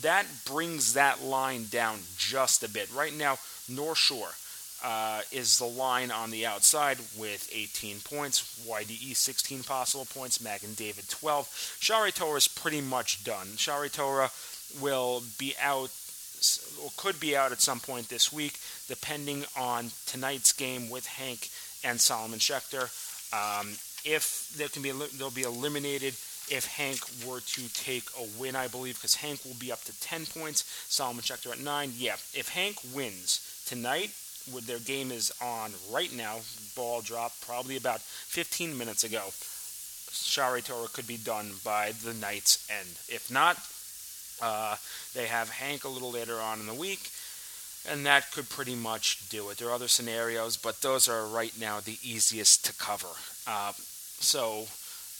that 0.02 0.26
brings 0.44 0.94
that 0.94 1.22
line 1.22 1.66
down 1.70 2.00
just 2.16 2.62
a 2.62 2.68
bit. 2.68 2.92
Right 2.94 3.14
now, 3.14 3.38
North 3.68 3.98
Shore 3.98 4.30
uh, 4.84 5.22
is 5.32 5.58
the 5.58 5.66
line 5.66 6.10
on 6.10 6.30
the 6.30 6.46
outside 6.46 6.98
with 7.18 7.48
18 7.52 8.00
points. 8.00 8.64
YDE 8.66 9.16
16 9.16 9.62
possible 9.62 10.06
points. 10.06 10.40
Magen 10.40 10.74
David 10.74 11.08
12. 11.08 11.46
Shaare 11.80 12.14
Torah 12.14 12.36
is 12.36 12.48
pretty 12.48 12.80
much 12.80 13.24
done. 13.24 13.46
Shaare 13.56 13.92
Torah 13.92 14.30
will 14.80 15.22
be 15.38 15.54
out 15.60 15.90
or 16.82 16.90
could 16.96 17.18
be 17.18 17.36
out 17.36 17.52
at 17.52 17.60
some 17.60 17.80
point 17.80 18.08
this 18.08 18.32
week, 18.32 18.58
depending 18.88 19.44
on 19.56 19.90
tonight's 20.06 20.52
game 20.52 20.90
with 20.90 21.06
HANC 21.06 21.48
and 21.82 22.00
Solomon 22.00 22.38
Schechter. 22.38 22.90
Um, 23.32 23.68
if 24.04 24.52
they 24.56 24.68
can 24.68 24.82
be, 24.82 24.92
they'll 25.18 25.30
be 25.30 25.42
eliminated 25.42 26.14
if 26.48 26.66
HANC 26.66 27.00
were 27.26 27.40
to 27.40 27.74
take 27.74 28.04
a 28.18 28.40
win, 28.40 28.54
I 28.54 28.68
believe, 28.68 28.96
because 28.96 29.16
HANC 29.16 29.44
will 29.44 29.56
be 29.58 29.72
up 29.72 29.82
to 29.84 30.00
10 30.00 30.26
points, 30.26 30.64
Solomon 30.88 31.22
Schechter 31.22 31.50
at 31.50 31.60
9. 31.60 31.92
Yeah, 31.96 32.14
if 32.34 32.48
Hank 32.48 32.76
wins 32.94 33.62
tonight, 33.66 34.10
their 34.66 34.78
game 34.78 35.10
is 35.10 35.32
on 35.42 35.72
right 35.90 36.14
now. 36.14 36.38
Ball 36.74 37.00
dropped 37.00 37.46
probably 37.46 37.76
about 37.76 38.00
15 38.00 38.76
minutes 38.76 39.04
ago. 39.04 39.24
Shaare 39.30 40.64
Torah 40.64 40.88
could 40.92 41.06
be 41.06 41.16
done 41.16 41.52
by 41.64 41.92
the 42.04 42.14
night's 42.14 42.66
end. 42.70 42.88
If 43.08 43.30
not, 43.30 43.58
uh, 44.42 44.76
they 45.14 45.26
have 45.26 45.50
HANC 45.50 45.84
a 45.84 45.88
little 45.88 46.10
later 46.10 46.40
on 46.40 46.60
in 46.60 46.66
the 46.66 46.74
week, 46.74 47.10
and 47.88 48.06
that 48.06 48.32
could 48.32 48.48
pretty 48.48 48.74
much 48.74 49.28
do 49.28 49.50
it. 49.50 49.58
There 49.58 49.68
are 49.68 49.74
other 49.74 49.88
scenarios, 49.88 50.56
but 50.56 50.80
those 50.80 51.08
are 51.08 51.26
right 51.26 51.52
now 51.58 51.80
the 51.80 51.98
easiest 52.02 52.64
to 52.66 52.72
cover. 52.74 53.08
Uh, 53.46 53.72
so, 53.76 54.66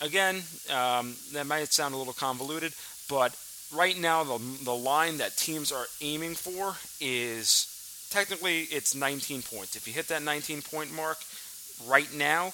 again, 0.01 0.41
um, 0.71 1.15
that 1.33 1.45
might 1.47 1.71
sound 1.73 1.93
a 1.93 1.97
little 1.97 2.13
convoluted, 2.13 2.73
but 3.09 3.35
right 3.73 3.97
now 3.99 4.23
the, 4.23 4.39
the 4.63 4.75
line 4.75 5.17
that 5.17 5.35
teams 5.37 5.71
are 5.71 5.85
aiming 6.01 6.35
for 6.35 6.75
is 6.99 7.76
technically 8.09 8.61
it's 8.63 8.95
19 8.95 9.41
points. 9.43 9.75
If 9.75 9.87
you 9.87 9.93
hit 9.93 10.07
that 10.09 10.23
19 10.23 10.61
point 10.61 10.93
mark 10.93 11.17
right 11.87 12.11
now, 12.13 12.53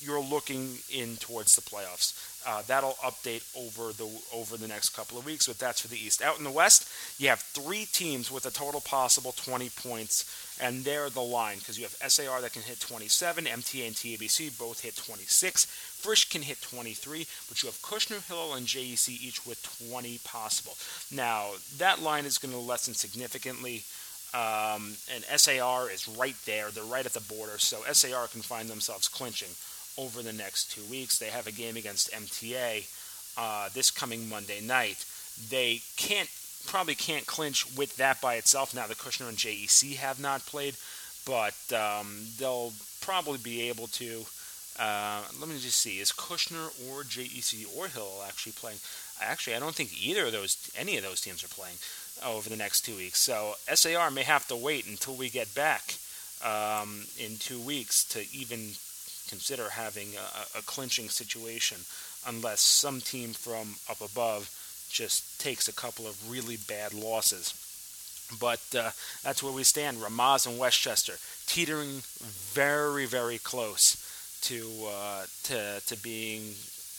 you're 0.00 0.22
looking 0.22 0.78
in 0.90 1.16
towards 1.16 1.56
the 1.56 1.62
playoffs. 1.62 2.14
Uh, 2.46 2.62
that'll 2.66 2.96
update 3.02 3.42
over 3.56 3.92
the 3.92 4.08
over 4.32 4.56
the 4.56 4.68
next 4.68 4.90
couple 4.90 5.18
of 5.18 5.26
weeks, 5.26 5.48
but 5.48 5.58
that's 5.58 5.80
for 5.80 5.88
the 5.88 5.98
East. 5.98 6.22
Out 6.22 6.38
in 6.38 6.44
the 6.44 6.50
West, 6.50 6.88
you 7.18 7.28
have 7.28 7.40
three 7.40 7.84
teams 7.92 8.30
with 8.30 8.46
a 8.46 8.50
total 8.50 8.80
possible 8.80 9.32
20 9.32 9.68
points, 9.70 10.56
and 10.60 10.84
they're 10.84 11.10
the 11.10 11.20
line 11.20 11.58
because 11.58 11.76
you 11.76 11.84
have 11.84 12.10
SAR 12.10 12.40
that 12.40 12.52
can 12.52 12.62
hit 12.62 12.80
27, 12.80 13.44
MTA 13.44 13.86
and 13.86 13.94
TABC 13.96 14.56
both 14.58 14.80
hit 14.80 14.96
26, 14.96 15.66
Frisch 15.66 16.28
can 16.30 16.42
hit 16.42 16.62
23, 16.62 17.26
but 17.48 17.62
you 17.62 17.66
have 17.66 17.82
Kushner, 17.82 18.24
Hillel, 18.28 18.54
and 18.54 18.66
JEC 18.66 19.08
each 19.20 19.44
with 19.44 19.60
20 19.90 20.18
possible. 20.24 20.76
Now 21.10 21.50
that 21.78 22.00
line 22.00 22.24
is 22.24 22.38
going 22.38 22.54
to 22.54 22.60
lessen 22.60 22.94
significantly. 22.94 23.82
Um, 24.34 24.94
and 25.14 25.24
SAR 25.40 25.90
is 25.90 26.06
right 26.18 26.36
there. 26.44 26.70
They're 26.70 26.84
right 26.84 27.06
at 27.06 27.12
the 27.12 27.20
border, 27.20 27.58
so 27.58 27.78
SAR 27.92 28.26
can 28.28 28.42
find 28.42 28.68
themselves 28.68 29.08
clinching 29.08 29.48
over 29.96 30.22
the 30.22 30.32
next 30.32 30.70
two 30.70 30.84
weeks. 30.90 31.18
They 31.18 31.30
have 31.30 31.46
a 31.46 31.52
game 31.52 31.76
against 31.76 32.12
MTA 32.12 32.86
uh, 33.38 33.68
this 33.72 33.90
coming 33.90 34.28
Monday 34.28 34.60
night. 34.60 35.04
They 35.48 35.80
can't 35.96 36.28
probably 36.66 36.94
can't 36.94 37.26
clinch 37.26 37.64
with 37.76 37.96
that 37.96 38.20
by 38.20 38.34
itself. 38.34 38.74
Now 38.74 38.86
the 38.86 38.94
Kushner 38.94 39.28
and 39.28 39.38
JEC 39.38 39.96
have 39.96 40.20
not 40.20 40.44
played, 40.44 40.74
but 41.24 41.56
um, 41.72 42.26
they'll 42.38 42.72
probably 43.00 43.38
be 43.38 43.68
able 43.68 43.86
to. 43.88 44.24
Uh, 44.78 45.22
let 45.40 45.48
me 45.48 45.58
just 45.58 45.78
see: 45.78 46.00
is 46.00 46.12
Kushner 46.12 46.68
or 46.88 47.02
JEC 47.02 47.66
or 47.76 47.88
Hill 47.88 48.22
actually 48.26 48.52
playing? 48.52 48.78
Actually, 49.20 49.56
I 49.56 49.58
don't 49.58 49.74
think 49.74 49.90
either 50.04 50.26
of 50.26 50.32
those, 50.32 50.70
any 50.76 50.96
of 50.96 51.02
those 51.02 51.20
teams 51.20 51.42
are 51.42 51.48
playing 51.48 51.76
over 52.24 52.48
the 52.48 52.56
next 52.56 52.82
two 52.82 52.96
weeks. 52.96 53.18
So 53.18 53.54
SAR 53.72 54.10
may 54.10 54.22
have 54.22 54.46
to 54.48 54.56
wait 54.56 54.86
until 54.86 55.14
we 55.14 55.28
get 55.30 55.54
back 55.54 55.94
um, 56.44 57.04
in 57.18 57.36
two 57.38 57.60
weeks 57.60 58.04
to 58.08 58.20
even 58.32 58.72
consider 59.28 59.70
having 59.70 60.08
a, 60.14 60.58
a 60.58 60.62
clinching 60.62 61.08
situation 61.08 61.78
unless 62.26 62.60
some 62.60 63.00
team 63.00 63.30
from 63.32 63.76
up 63.90 64.00
above 64.00 64.50
just 64.90 65.40
takes 65.40 65.68
a 65.68 65.72
couple 65.72 66.06
of 66.06 66.30
really 66.30 66.56
bad 66.56 66.94
losses. 66.94 67.54
But 68.40 68.60
uh, 68.76 68.90
that's 69.22 69.42
where 69.42 69.52
we 69.52 69.62
stand. 69.62 69.98
Ramaz 69.98 70.46
and 70.46 70.58
Westchester 70.58 71.14
teetering 71.46 72.02
very, 72.52 73.06
very 73.06 73.38
close 73.38 74.04
to 74.42 74.68
uh, 74.86 75.24
to 75.44 75.80
to 75.86 76.02
being 76.02 76.42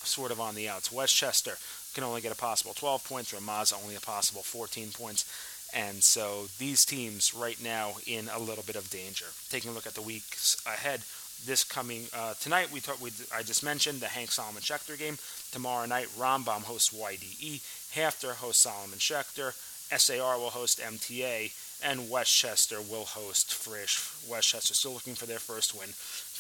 sort 0.04 0.32
of 0.32 0.40
on 0.40 0.56
the 0.56 0.68
outs. 0.70 0.92
Westchester 0.92 1.58
can 1.94 2.04
only 2.04 2.22
get 2.22 2.32
a 2.32 2.36
possible 2.36 2.74
12 2.74 3.04
points. 3.04 3.34
Ramaz 3.34 3.74
only 3.84 3.96
a 3.96 4.00
possible 4.00 4.42
14 4.42 4.90
points. 4.92 5.26
And 5.74 6.04
so 6.04 6.48
these 6.58 6.86
teams 6.86 7.34
right 7.34 7.62
now 7.64 7.94
in 8.08 8.28
a 8.30 8.40
little 8.40 8.64
bit 8.64 8.76
of 8.76 8.90
danger. 8.90 9.26
Taking 9.50 9.72
a 9.72 9.74
look 9.74 9.88
at 9.88 9.94
the 9.94 10.02
weeks 10.02 10.58
ahead, 10.66 11.02
this 11.46 11.64
coming 11.64 12.06
uh, 12.14 12.34
tonight. 12.40 12.72
We, 12.72 12.80
talk, 12.80 13.02
we 13.02 13.12
I 13.34 13.44
just 13.44 13.64
mentioned 13.64 14.00
the 14.00 14.08
HANC 14.08 14.32
Solomon 14.32 14.62
Schechter 14.62 14.98
game. 14.98 15.18
Tomorrow 15.52 15.86
night, 15.86 16.08
Rambam 16.18 16.64
hosts 16.64 16.94
YDE. 16.94 17.62
HAFTR 17.94 18.36
hosts 18.36 18.64
Solomon 18.64 19.00
Schechter. 19.00 19.54
SAR 19.96 20.38
will 20.38 20.52
host 20.52 20.80
MTA, 20.80 21.52
and 21.84 22.10
Westchester 22.10 22.80
will 22.80 23.06
host 23.06 23.54
Frisch. 23.54 24.00
Westchester 24.30 24.76
still 24.76 24.94
looking 24.94 25.16
for 25.16 25.26
their 25.26 25.40
first 25.40 25.74
win. 25.74 25.90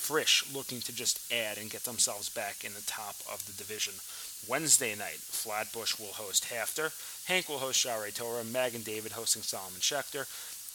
Frisch 0.09 0.43
looking 0.55 0.81
to 0.81 0.91
just 0.91 1.31
add 1.31 1.59
and 1.59 1.69
get 1.69 1.83
themselves 1.83 2.29
back 2.29 2.63
in 2.63 2.73
the 2.73 2.81
top 2.87 3.13
of 3.31 3.45
the 3.45 3.53
division. 3.53 3.93
Wednesday 4.47 4.95
night, 4.95 5.21
Flatbush 5.21 5.99
will 5.99 6.13
host 6.17 6.49
HAFTR. 6.49 6.89
HANC 7.27 7.47
will 7.47 7.59
host 7.59 7.85
Shaare 7.85 8.11
Torah. 8.11 8.43
Magen 8.43 8.81
David 8.81 9.11
hosting 9.11 9.43
Solomon 9.43 9.79
Schechter. 9.79 10.25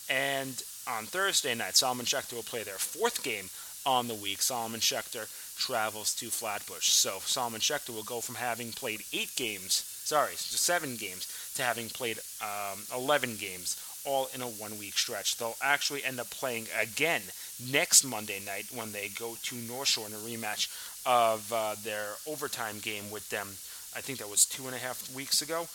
And 0.09 0.63
on 0.87 1.07
Thursday 1.07 1.53
night, 1.53 1.75
Solomon 1.75 2.07
Schechter 2.07 2.35
will 2.35 2.45
play 2.45 2.63
their 2.63 2.79
fourth 2.79 3.25
game 3.25 3.51
on 3.85 4.07
the 4.07 4.15
week, 4.15 4.41
Solomon 4.41 4.79
Schechter 4.79 5.27
travels 5.59 6.15
to 6.15 6.31
Flatbush. 6.31 6.91
So 6.91 7.19
Solomon 7.25 7.61
Schechter 7.61 7.93
will 7.93 8.05
go 8.05 8.21
from 8.21 8.37
having 8.37 8.71
played 8.71 9.03
eight 9.13 9.35
games, 9.35 9.83
sorry, 10.05 10.37
seven 10.37 10.95
games, 10.95 11.27
to 11.57 11.63
having 11.63 11.89
played 11.89 12.21
um, 12.41 12.87
11 12.95 13.35
games, 13.39 13.75
all 14.05 14.29
in 14.35 14.43
a 14.43 14.47
one 14.47 14.79
week 14.79 14.99
stretch. 14.99 15.37
They'll 15.37 15.57
actually 15.63 16.05
end 16.05 16.21
up 16.21 16.31
playing 16.31 16.67
again 16.81 17.23
next 17.71 18.05
Monday 18.05 18.41
night 18.45 18.67
when 18.75 18.93
they 18.93 19.09
go 19.09 19.37
to 19.43 19.55
North 19.57 19.89
Shore 19.89 20.07
in 20.07 20.13
a 20.13 20.17
rematch 20.17 20.69
of 21.07 21.53
uh, 21.53 21.75
their 21.83 22.15
overtime 22.27 22.79
game 22.81 23.11
with 23.11 23.29
them. 23.31 23.49
I 23.97 24.01
think 24.01 24.19
that 24.19 24.31
was 24.31 24.45
two 24.45 24.67
and 24.67 24.75
a 24.75 24.79
half 24.79 25.15
weeks 25.15 25.43
ago. 25.43 25.67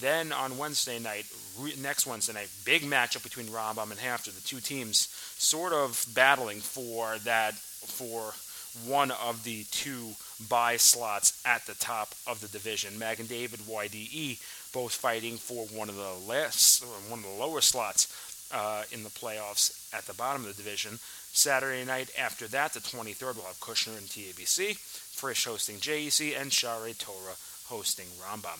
Then 0.00 0.32
on 0.32 0.58
Wednesday 0.58 0.98
night, 0.98 1.26
re- 1.58 1.74
next 1.80 2.06
Wednesday 2.06 2.34
night, 2.34 2.50
big 2.64 2.82
matchup 2.82 3.22
between 3.22 3.46
Rambam 3.46 3.90
and 3.90 4.00
HAFTR. 4.00 4.34
The 4.34 4.42
two 4.42 4.60
teams 4.60 5.08
sort 5.38 5.72
of 5.72 6.04
battling 6.14 6.60
for 6.60 7.16
that 7.24 7.54
for 7.54 8.34
one 8.86 9.10
of 9.10 9.44
the 9.44 9.64
two 9.70 10.10
buy 10.48 10.76
slots 10.76 11.40
at 11.44 11.66
the 11.66 11.74
top 11.74 12.14
of 12.26 12.40
the 12.40 12.48
division. 12.48 12.98
Magen 12.98 13.26
David 13.26 13.60
YDE 13.60 14.38
both 14.72 14.94
fighting 14.94 15.36
for 15.36 15.66
one 15.66 15.88
of 15.88 15.96
the 15.96 16.14
less 16.26 16.84
one 17.08 17.20
of 17.20 17.24
the 17.24 17.40
lower 17.40 17.60
slots 17.60 18.50
uh, 18.52 18.82
in 18.92 19.02
the 19.02 19.10
playoffs 19.10 19.92
at 19.94 20.06
the 20.06 20.14
bottom 20.14 20.42
of 20.44 20.56
the 20.56 20.62
division. 20.62 20.98
Saturday 21.32 21.84
night 21.84 22.10
after 22.18 22.46
that, 22.48 22.72
the 22.72 22.80
23rd, 22.80 23.36
we'll 23.36 23.44
have 23.44 23.60
Kushner 23.60 23.96
and 23.96 24.06
TABC, 24.06 24.76
Frisch 24.76 25.44
hosting 25.44 25.76
JEC, 25.76 26.40
and 26.40 26.50
Shaare 26.50 26.96
Torah 26.98 27.36
hosting 27.66 28.06
Rambam. 28.20 28.58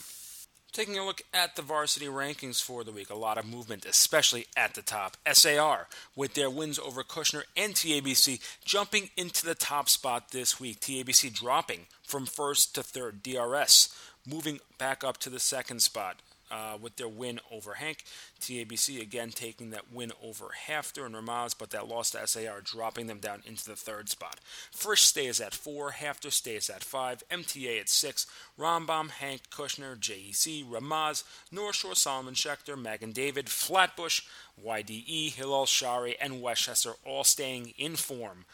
Taking 0.70 0.98
a 0.98 1.04
look 1.04 1.22
at 1.32 1.56
the 1.56 1.62
varsity 1.62 2.06
rankings 2.06 2.62
for 2.62 2.84
the 2.84 2.92
week, 2.92 3.08
a 3.08 3.14
lot 3.14 3.38
of 3.38 3.46
movement, 3.46 3.86
especially 3.86 4.46
at 4.54 4.74
the 4.74 4.82
top. 4.82 5.16
SAR, 5.32 5.88
with 6.14 6.34
their 6.34 6.50
wins 6.50 6.78
over 6.78 7.02
Kushner 7.02 7.44
and 7.56 7.74
TABC, 7.74 8.38
jumping 8.64 9.08
into 9.16 9.46
the 9.46 9.54
top 9.54 9.88
spot 9.88 10.30
this 10.30 10.60
week. 10.60 10.80
TABC 10.80 11.32
dropping 11.32 11.86
from 12.02 12.26
first 12.26 12.74
to 12.74 12.82
third. 12.82 13.22
DRS 13.22 13.88
moving 14.28 14.60
back 14.78 15.04
up 15.04 15.18
to 15.18 15.30
the 15.30 15.40
second 15.40 15.80
spot 15.80 16.20
uh, 16.50 16.76
with 16.80 16.96
their 16.96 17.08
win 17.08 17.40
over 17.50 17.74
HANC. 17.74 18.04
TABC 18.40 19.00
again 19.00 19.30
taking 19.30 19.70
that 19.70 19.92
win 19.92 20.12
over 20.22 20.50
HAFTR 20.66 21.06
and 21.06 21.14
Ramaz, 21.14 21.54
but 21.58 21.70
that 21.70 21.88
loss 21.88 22.10
to 22.10 22.26
SAR 22.26 22.60
dropping 22.62 23.06
them 23.06 23.18
down 23.18 23.42
into 23.46 23.64
the 23.64 23.76
third 23.76 24.08
spot. 24.08 24.40
Frisch 24.70 25.02
stays 25.02 25.40
at 25.40 25.54
four, 25.54 25.92
HAFTR 25.92 26.32
stays 26.32 26.70
at 26.70 26.84
five, 26.84 27.22
MTA 27.30 27.80
at 27.80 27.88
six, 27.88 28.26
Rambam, 28.58 29.10
HANC, 29.10 29.50
Kushner, 29.50 29.98
JEC, 29.98 30.64
Ramaz, 30.64 31.24
North 31.50 31.76
Shore, 31.76 31.94
Solomon 31.94 32.34
Schechter, 32.34 32.80
Magen 32.80 33.12
David, 33.12 33.48
Flatbush, 33.48 34.22
YDE, 34.64 35.32
Hillel 35.32 35.66
Shaare, 35.66 36.16
and 36.20 36.42
Westchester 36.42 36.92
all 37.04 37.24
staying 37.24 37.74
in 37.76 37.96
form 37.96 38.44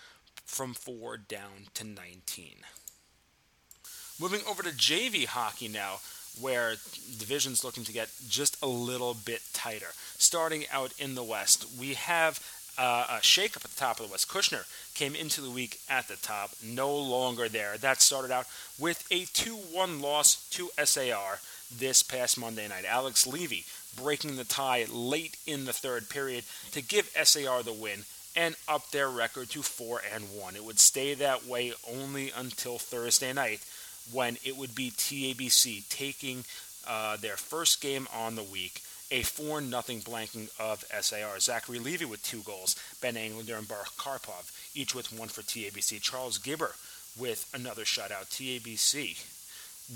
from 0.44 0.74
4 0.74 1.16
down 1.16 1.68
to 1.74 1.84
19. 1.84 2.56
Moving 4.24 4.40
over 4.48 4.62
to 4.62 4.70
JV 4.70 5.26
hockey 5.26 5.68
now 5.68 5.96
where 6.40 6.76
division's 7.18 7.62
looking 7.62 7.84
to 7.84 7.92
get 7.92 8.08
just 8.26 8.56
a 8.62 8.66
little 8.66 9.12
bit 9.12 9.42
tighter. 9.52 9.88
Starting 10.16 10.64
out 10.72 10.94
in 10.98 11.14
the 11.14 11.22
West, 11.22 11.66
we 11.78 11.92
have 11.92 12.40
uh, 12.78 13.04
a 13.10 13.16
shakeup 13.16 13.66
at 13.66 13.70
the 13.70 13.76
top 13.76 14.00
of 14.00 14.06
the 14.06 14.12
West. 14.12 14.30
Kushner 14.30 14.64
came 14.94 15.14
into 15.14 15.42
the 15.42 15.50
week 15.50 15.78
at 15.90 16.08
the 16.08 16.16
top, 16.16 16.52
no 16.64 16.96
longer 16.96 17.50
there. 17.50 17.76
That 17.76 18.00
started 18.00 18.30
out 18.30 18.46
with 18.78 19.06
a 19.10 19.26
2 19.26 19.56
1 19.56 20.00
loss 20.00 20.48
to 20.52 20.70
SAR 20.82 21.40
this 21.70 22.02
past 22.02 22.38
Monday 22.38 22.66
night. 22.66 22.86
Alex 22.88 23.26
Levy 23.26 23.66
breaking 23.94 24.36
the 24.36 24.44
tie 24.44 24.86
late 24.90 25.36
in 25.46 25.66
the 25.66 25.74
third 25.74 26.08
period 26.08 26.44
to 26.72 26.80
give 26.80 27.10
SAR 27.24 27.62
the 27.62 27.74
win 27.74 28.06
and 28.34 28.56
up 28.66 28.90
their 28.90 29.10
record 29.10 29.50
to 29.50 29.62
4 29.62 30.00
and 30.14 30.24
1. 30.34 30.56
It 30.56 30.64
would 30.64 30.80
stay 30.80 31.12
that 31.12 31.44
way 31.44 31.74
only 31.86 32.32
until 32.34 32.78
Thursday 32.78 33.34
night 33.34 33.60
when 34.12 34.38
it 34.44 34.56
would 34.56 34.74
be 34.74 34.90
TABC 34.90 35.88
taking 35.88 36.44
uh, 36.86 37.16
their 37.16 37.36
first 37.36 37.80
game 37.80 38.06
on 38.14 38.34
the 38.36 38.42
week, 38.42 38.82
a 39.10 39.22
4 39.22 39.60
0 39.60 39.70
blanking 40.00 40.48
of 40.58 40.84
SAR. 41.00 41.38
Zachary 41.38 41.78
Levy 41.78 42.04
with 42.04 42.22
two 42.22 42.40
goals, 42.40 42.76
Ben 43.00 43.16
Englander 43.16 43.56
and 43.56 43.68
Bar 43.68 43.84
Karpov, 43.96 44.50
each 44.74 44.94
with 44.94 45.12
one 45.12 45.28
for 45.28 45.42
TABC. 45.42 46.00
Charles 46.00 46.38
Gibber 46.38 46.74
with 47.18 47.48
another 47.54 47.82
shutout. 47.84 48.30
TABC 48.30 49.22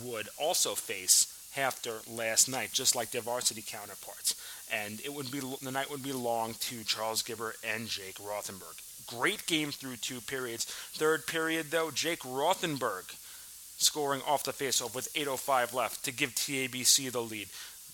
would 0.05 0.29
also 0.39 0.75
face 0.75 1.35
HAFTR 1.57 2.17
last 2.17 2.49
night, 2.49 2.73
just 2.73 2.95
like 2.95 3.11
their 3.11 3.23
varsity 3.23 3.65
counterparts. 3.67 4.35
And 4.73 5.01
it 5.01 5.13
would 5.13 5.31
be 5.31 5.41
the 5.41 5.71
night 5.73 5.91
would 5.91 6.03
be 6.03 6.13
long 6.13 6.55
to 6.61 6.85
Charles 6.85 7.23
Gibber 7.23 7.55
and 7.65 7.89
Jake 7.89 8.17
Rothenberg. 8.17 8.77
Great 9.07 9.47
game 9.47 9.71
through 9.71 9.97
two 9.97 10.21
periods. 10.21 10.67
Third 10.67 11.27
period, 11.27 11.71
though, 11.71 11.91
Jake 11.91 12.21
Rothenberg 12.21 13.15
scoring 13.79 14.21
off 14.27 14.45
the 14.45 14.53
faceoff 14.53 14.95
with 14.95 15.13
8.05 15.15 15.73
left 15.73 16.05
to 16.05 16.13
give 16.13 16.35
TABC 16.35 17.11
the 17.11 17.23
lead. 17.23 17.49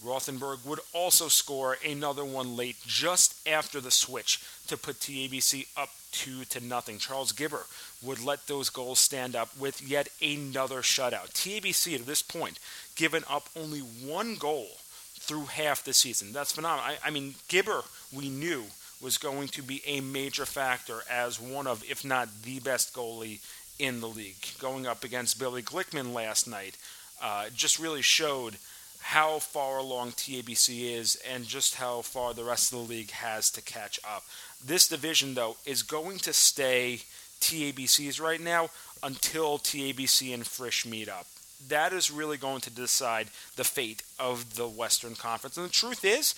Rothenberg 0.04 0.64
would 0.66 0.80
also 0.92 1.28
score 1.28 1.78
another 1.86 2.24
one 2.24 2.56
late 2.56 2.76
just 2.86 3.46
after 3.48 3.80
the 3.80 3.90
switch 3.90 4.42
to 4.66 4.76
put 4.76 4.96
TABC 4.96 5.66
up 5.76 5.90
two 6.10 6.44
to 6.46 6.60
nothing. 6.60 6.98
Charles 6.98 7.32
Gibber 7.32 7.66
would 8.02 8.22
let 8.22 8.46
those 8.46 8.70
goals 8.70 8.98
stand 8.98 9.34
up 9.34 9.56
with 9.58 9.82
yet 9.82 10.08
another 10.20 10.82
shutout. 10.82 11.32
TABC 11.32 11.94
at 11.94 12.06
this 12.06 12.22
point 12.22 12.58
given 12.96 13.24
up 13.28 13.48
only 13.56 13.80
one 13.80 14.36
goal 14.36 14.68
through 15.14 15.46
half 15.46 15.84
the 15.84 15.94
season. 15.94 16.32
That's 16.32 16.52
phenomenal. 16.52 16.84
I, 16.84 17.08
I 17.08 17.10
mean, 17.10 17.34
Gibber 17.48 17.82
we 18.12 18.28
knew 18.28 18.64
was 19.00 19.18
going 19.18 19.48
to 19.48 19.62
be 19.62 19.82
a 19.86 20.00
major 20.00 20.46
factor 20.46 21.00
as 21.10 21.40
one 21.40 21.66
of, 21.66 21.82
if 21.88 22.04
not 22.04 22.28
the 22.42 22.60
best 22.60 22.94
goalie 22.94 23.40
in 23.78 24.00
the 24.00 24.08
league. 24.08 24.46
Going 24.58 24.86
up 24.86 25.04
against 25.04 25.38
Billy 25.38 25.62
Glickman 25.62 26.12
last 26.12 26.48
night 26.48 26.76
uh, 27.22 27.46
just 27.54 27.78
really 27.78 28.02
showed 28.02 28.56
how 29.00 29.38
far 29.38 29.78
along 29.78 30.12
TABC 30.12 30.96
is 30.96 31.20
and 31.30 31.44
just 31.44 31.74
how 31.74 32.00
far 32.00 32.32
the 32.32 32.44
rest 32.44 32.72
of 32.72 32.78
the 32.78 32.84
league 32.84 33.10
has 33.10 33.50
to 33.50 33.60
catch 33.60 34.00
up. 34.08 34.24
This 34.64 34.88
division, 34.88 35.34
though, 35.34 35.56
is 35.66 35.82
going 35.82 36.18
to 36.18 36.32
stay 36.32 37.00
TABC's 37.40 38.18
right 38.18 38.40
now 38.40 38.70
until 39.02 39.58
TABC 39.58 40.32
and 40.32 40.46
Frisch 40.46 40.86
meet 40.86 41.08
up. 41.08 41.26
That 41.68 41.92
is 41.92 42.10
really 42.10 42.38
going 42.38 42.62
to 42.62 42.70
decide 42.70 43.28
the 43.56 43.64
fate 43.64 44.02
of 44.18 44.56
the 44.56 44.68
Western 44.68 45.14
Conference. 45.14 45.58
And 45.58 45.66
the 45.66 45.70
truth 45.70 46.04
is, 46.04 46.34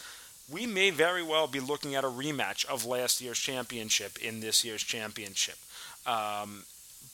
we 0.51 0.67
may 0.67 0.91
very 0.91 1.23
well 1.23 1.47
be 1.47 1.61
looking 1.61 1.95
at 1.95 2.05
a 2.05 2.09
rematch 2.09 2.65
of 2.67 2.85
last 2.85 3.21
year's 3.21 3.39
championship 3.39 4.19
in 4.19 4.41
this 4.41 4.65
year's 4.65 4.83
championship. 4.83 5.57
Um, 6.07 6.65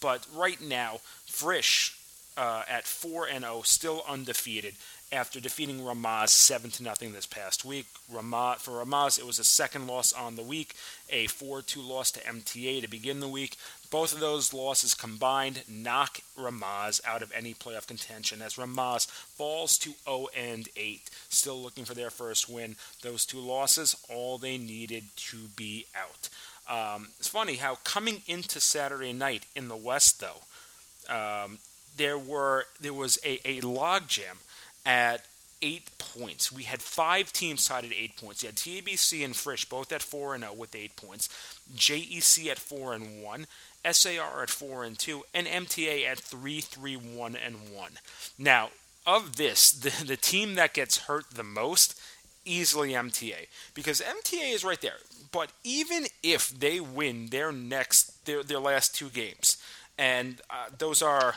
but 0.03 0.27
right 0.35 0.61
now, 0.61 1.01
Frisch 1.25 1.97
uh, 2.37 2.65
at 2.69 2.87
4 2.87 3.29
and 3.29 3.45
0, 3.45 3.63
still 3.65 4.03
undefeated 4.09 4.75
after 5.13 5.39
defeating 5.41 5.81
Ramaz 5.81 6.31
7 6.31 6.71
to 6.73 6.83
nothing 6.83 7.13
this 7.13 7.27
past 7.27 7.65
week. 7.65 7.87
Ramaz, 8.11 8.57
for 8.57 8.83
Ramaz, 8.83 9.19
it 9.19 9.27
was 9.27 9.39
a 9.39 9.45
second 9.45 9.87
loss 9.87 10.13
on 10.13 10.37
the 10.37 10.43
week, 10.43 10.75
a 11.11 11.27
4 11.27 11.63
2 11.63 11.81
loss 11.81 12.11
to 12.13 12.21
MTA 12.21 12.81
to 12.81 12.89
begin 12.89 13.21
the 13.21 13.29
week. 13.29 13.57
Both 13.91 14.15
of 14.15 14.21
those 14.21 14.55
losses 14.55 14.95
combined 14.95 15.65
knock 15.69 16.21
Ramaz 16.37 17.01
out 17.07 17.21
of 17.23 17.31
any 17.37 17.53
playoff 17.53 17.87
contention 17.87 18.41
as 18.41 18.55
Ramaz 18.55 19.07
falls 19.07 19.77
to 19.79 19.93
0 20.05 20.29
and 20.35 20.69
8, 20.77 21.11
still 21.29 21.63
looking 21.63 21.85
for 21.85 21.95
their 21.95 22.11
first 22.11 22.49
win. 22.49 22.77
Those 23.03 23.27
two 23.27 23.39
losses, 23.41 23.95
all 24.09 24.39
they 24.39 24.57
needed 24.57 25.05
to 25.17 25.37
be 25.55 25.87
out. 25.95 26.31
Um, 26.73 27.09
it's 27.19 27.29
funny 27.29 27.57
how 27.57 27.77
coming 27.85 28.23
into 28.27 28.59
Saturday 28.59 29.13
night 29.13 29.45
in 29.55 29.69
the 29.69 29.77
West, 29.77 30.23
though, 30.23 31.15
um, 31.15 31.59
there 31.99 32.17
were 32.17 32.65
there 32.81 32.95
was 32.95 33.19
a, 33.25 33.41
a 33.47 33.61
logjam 33.61 34.39
at 34.87 35.27
eight 35.61 35.91
points. 35.99 36.51
We 36.51 36.63
had 36.63 36.81
five 36.81 37.31
teams 37.31 37.67
tied 37.67 37.85
at 37.85 37.93
eight 37.93 38.17
points. 38.17 38.43
You 38.43 38.49
had 38.49 38.57
TABC 38.57 39.23
and 39.23 39.37
Frisch 39.37 39.67
both 39.67 39.93
at 39.93 40.01
four 40.01 40.35
and 40.35 40.45
zero 40.45 40.55
oh 40.57 40.61
with 40.61 40.75
eight 40.75 40.97
points. 40.97 41.29
JEC 41.77 42.47
at 42.47 42.59
four 42.59 42.95
and 42.95 43.23
one. 43.23 43.47
SAR 43.91 44.43
at 44.43 44.51
four 44.51 44.85
and 44.85 44.99
two, 44.99 45.25
and 45.35 45.47
MTA 45.47 46.07
at 46.07 46.19
three, 46.19 46.61
three, 46.61 46.97
one 46.97 47.37
and 47.37 47.57
one. 47.75 47.93
Now, 48.39 48.71
of 49.07 49.37
this, 49.37 49.71
the, 49.85 50.05
the 50.05 50.17
team 50.17 50.55
that 50.55 50.73
gets 50.73 50.99
hurt 50.99 51.31
the 51.33 51.43
most, 51.43 52.01
easily 52.45 52.93
MTA, 52.93 53.49
because 53.75 54.01
MTA 54.01 54.55
is 54.55 54.65
right 54.65 54.81
there. 54.81 54.99
But 55.33 55.51
even 55.65 56.07
if 56.23 56.49
they 56.49 56.79
win 56.79 57.29
their 57.31 57.51
next, 57.51 58.25
their 58.27 58.43
their 58.43 58.61
last 58.61 58.95
two 58.95 59.09
games, 59.09 59.57
and 59.99 60.41
uh, 60.51 60.67
those 60.77 61.03
are 61.03 61.37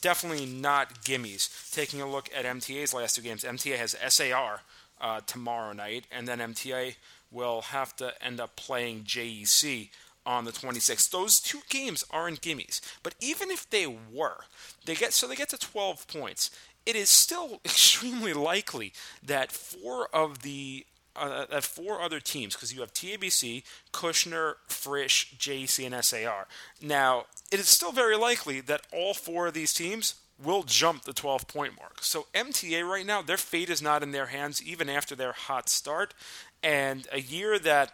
definitely 0.00 0.46
not 0.46 1.02
gimmies. 1.02 1.72
Taking 1.72 2.00
a 2.00 2.10
look 2.10 2.28
at 2.36 2.44
MTA's 2.44 2.92
last 2.92 3.16
two 3.16 3.22
games, 3.22 3.44
MTA 3.44 3.76
has 3.76 3.96
SAR 4.08 4.60
uh, 5.00 5.20
tomorrow 5.26 5.72
night, 5.72 6.04
and 6.10 6.26
then 6.26 6.38
MTA 6.38 6.96
will 7.30 7.62
have 7.62 7.94
to 7.96 8.12
end 8.24 8.40
up 8.40 8.56
playing 8.56 9.02
JEC 9.02 9.90
on 10.24 10.44
the 10.44 10.52
26th. 10.52 11.10
Those 11.10 11.38
two 11.38 11.60
games 11.68 12.04
aren't 12.10 12.40
gimmies, 12.40 12.80
but 13.02 13.14
even 13.20 13.50
if 13.50 13.68
they 13.70 13.86
were, 13.86 14.44
they 14.84 14.94
get 14.94 15.12
so 15.12 15.26
they 15.26 15.36
get 15.36 15.50
to 15.50 15.58
12 15.58 16.06
points. 16.08 16.50
It 16.84 16.96
is 16.96 17.10
still 17.10 17.60
extremely 17.64 18.32
likely 18.32 18.92
that 19.24 19.52
four 19.52 20.08
of 20.12 20.42
the 20.42 20.86
uh, 21.18 21.46
at 21.50 21.64
four 21.64 22.00
other 22.00 22.20
teams 22.20 22.54
because 22.54 22.72
you 22.72 22.80
have 22.80 22.92
TABC, 22.92 23.62
Kushner, 23.92 24.54
Frisch, 24.68 25.34
JEC, 25.38 25.86
and 25.86 26.04
SAR. 26.04 26.46
Now, 26.80 27.26
it 27.50 27.60
is 27.60 27.68
still 27.68 27.92
very 27.92 28.16
likely 28.16 28.60
that 28.60 28.86
all 28.92 29.14
four 29.14 29.48
of 29.48 29.54
these 29.54 29.72
teams 29.72 30.16
will 30.42 30.62
jump 30.62 31.04
the 31.04 31.12
12 31.12 31.48
point 31.48 31.74
mark. 31.78 32.02
So, 32.02 32.26
MTA 32.34 32.86
right 32.88 33.06
now, 33.06 33.22
their 33.22 33.36
fate 33.36 33.70
is 33.70 33.82
not 33.82 34.02
in 34.02 34.12
their 34.12 34.26
hands 34.26 34.62
even 34.62 34.88
after 34.88 35.14
their 35.14 35.32
hot 35.32 35.68
start. 35.68 36.14
And 36.62 37.06
a 37.12 37.20
year 37.20 37.58
that 37.58 37.92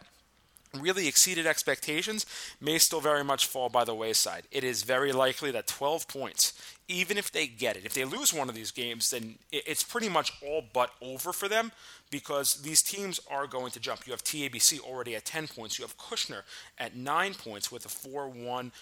really 0.79 1.07
exceeded 1.07 1.47
expectations 1.47 2.27
may 2.61 2.79
still 2.79 3.01
very 3.01 3.25
much 3.25 3.47
fall 3.47 3.69
by 3.69 3.85
the 3.85 3.95
wayside. 3.95 4.45
It 4.51 4.65
is 4.65 4.83
very 4.83 5.13
likely 5.13 5.51
that 5.51 5.67
12 5.67 6.09
points, 6.09 6.53
even 6.93 7.19
if 7.19 7.33
they 7.33 7.47
get 7.47 7.77
it, 7.77 7.85
if 7.85 7.95
they 7.95 8.05
lose 8.05 8.33
one 8.33 8.49
of 8.49 8.55
these 8.55 8.71
games, 8.71 9.11
then 9.11 9.37
it's 9.51 9.83
pretty 9.83 10.09
much 10.09 10.33
all 10.47 10.65
but 10.73 10.91
over 11.01 11.33
for 11.33 11.49
them 11.49 11.73
because 12.11 12.55
these 12.63 12.83
teams 12.83 13.21
are 13.31 13.47
going 13.47 13.71
to 13.73 13.81
jump. 13.81 14.07
You 14.07 14.13
have 14.13 14.23
TABC 14.23 14.81
already 14.81 15.17
at 15.17 15.25
10 15.25 15.49
points. 15.49 15.79
You 15.79 15.85
have 15.85 15.97
Kushner 15.97 16.43
at 16.79 16.95
9 16.97 17.35
points 17.35 17.73
with 17.73 17.85
a 17.87 17.89
4 17.89 18.29
1 18.29 18.73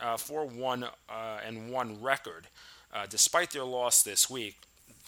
uh, 0.00 0.16
4 0.16 0.46
1 0.46 0.84
uh, 0.84 0.88
and 1.44 1.70
1 1.70 2.02
record. 2.02 2.46
Uh, 2.92 3.06
despite 3.08 3.50
their 3.50 3.64
loss 3.64 4.02
this 4.02 4.28
week, 4.28 4.56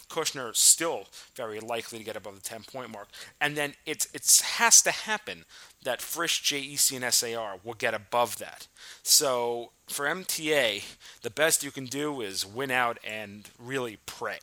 Kushner 0.09 0.55
still 0.55 1.05
very 1.35 1.59
likely 1.59 1.97
to 1.97 2.03
get 2.03 2.15
above 2.15 2.35
the 2.35 2.41
10 2.41 2.63
point 2.63 2.91
mark. 2.91 3.07
And 3.39 3.55
then 3.55 3.73
it 3.85 4.07
it 4.13 4.41
has 4.57 4.81
to 4.83 4.91
happen 4.91 5.45
that 5.83 6.01
Frisch, 6.01 6.41
JEC, 6.41 7.01
and 7.01 7.13
SAR 7.13 7.59
will 7.63 7.73
get 7.73 7.93
above 7.93 8.37
that. 8.37 8.67
So 9.01 9.71
for 9.87 10.05
MTA, 10.05 10.83
the 11.21 11.29
best 11.29 11.63
you 11.63 11.71
can 11.71 11.85
do 11.85 12.21
is 12.21 12.45
win 12.45 12.71
out 12.71 12.97
and 13.03 13.49
really 13.59 13.97
pray. 14.05 14.39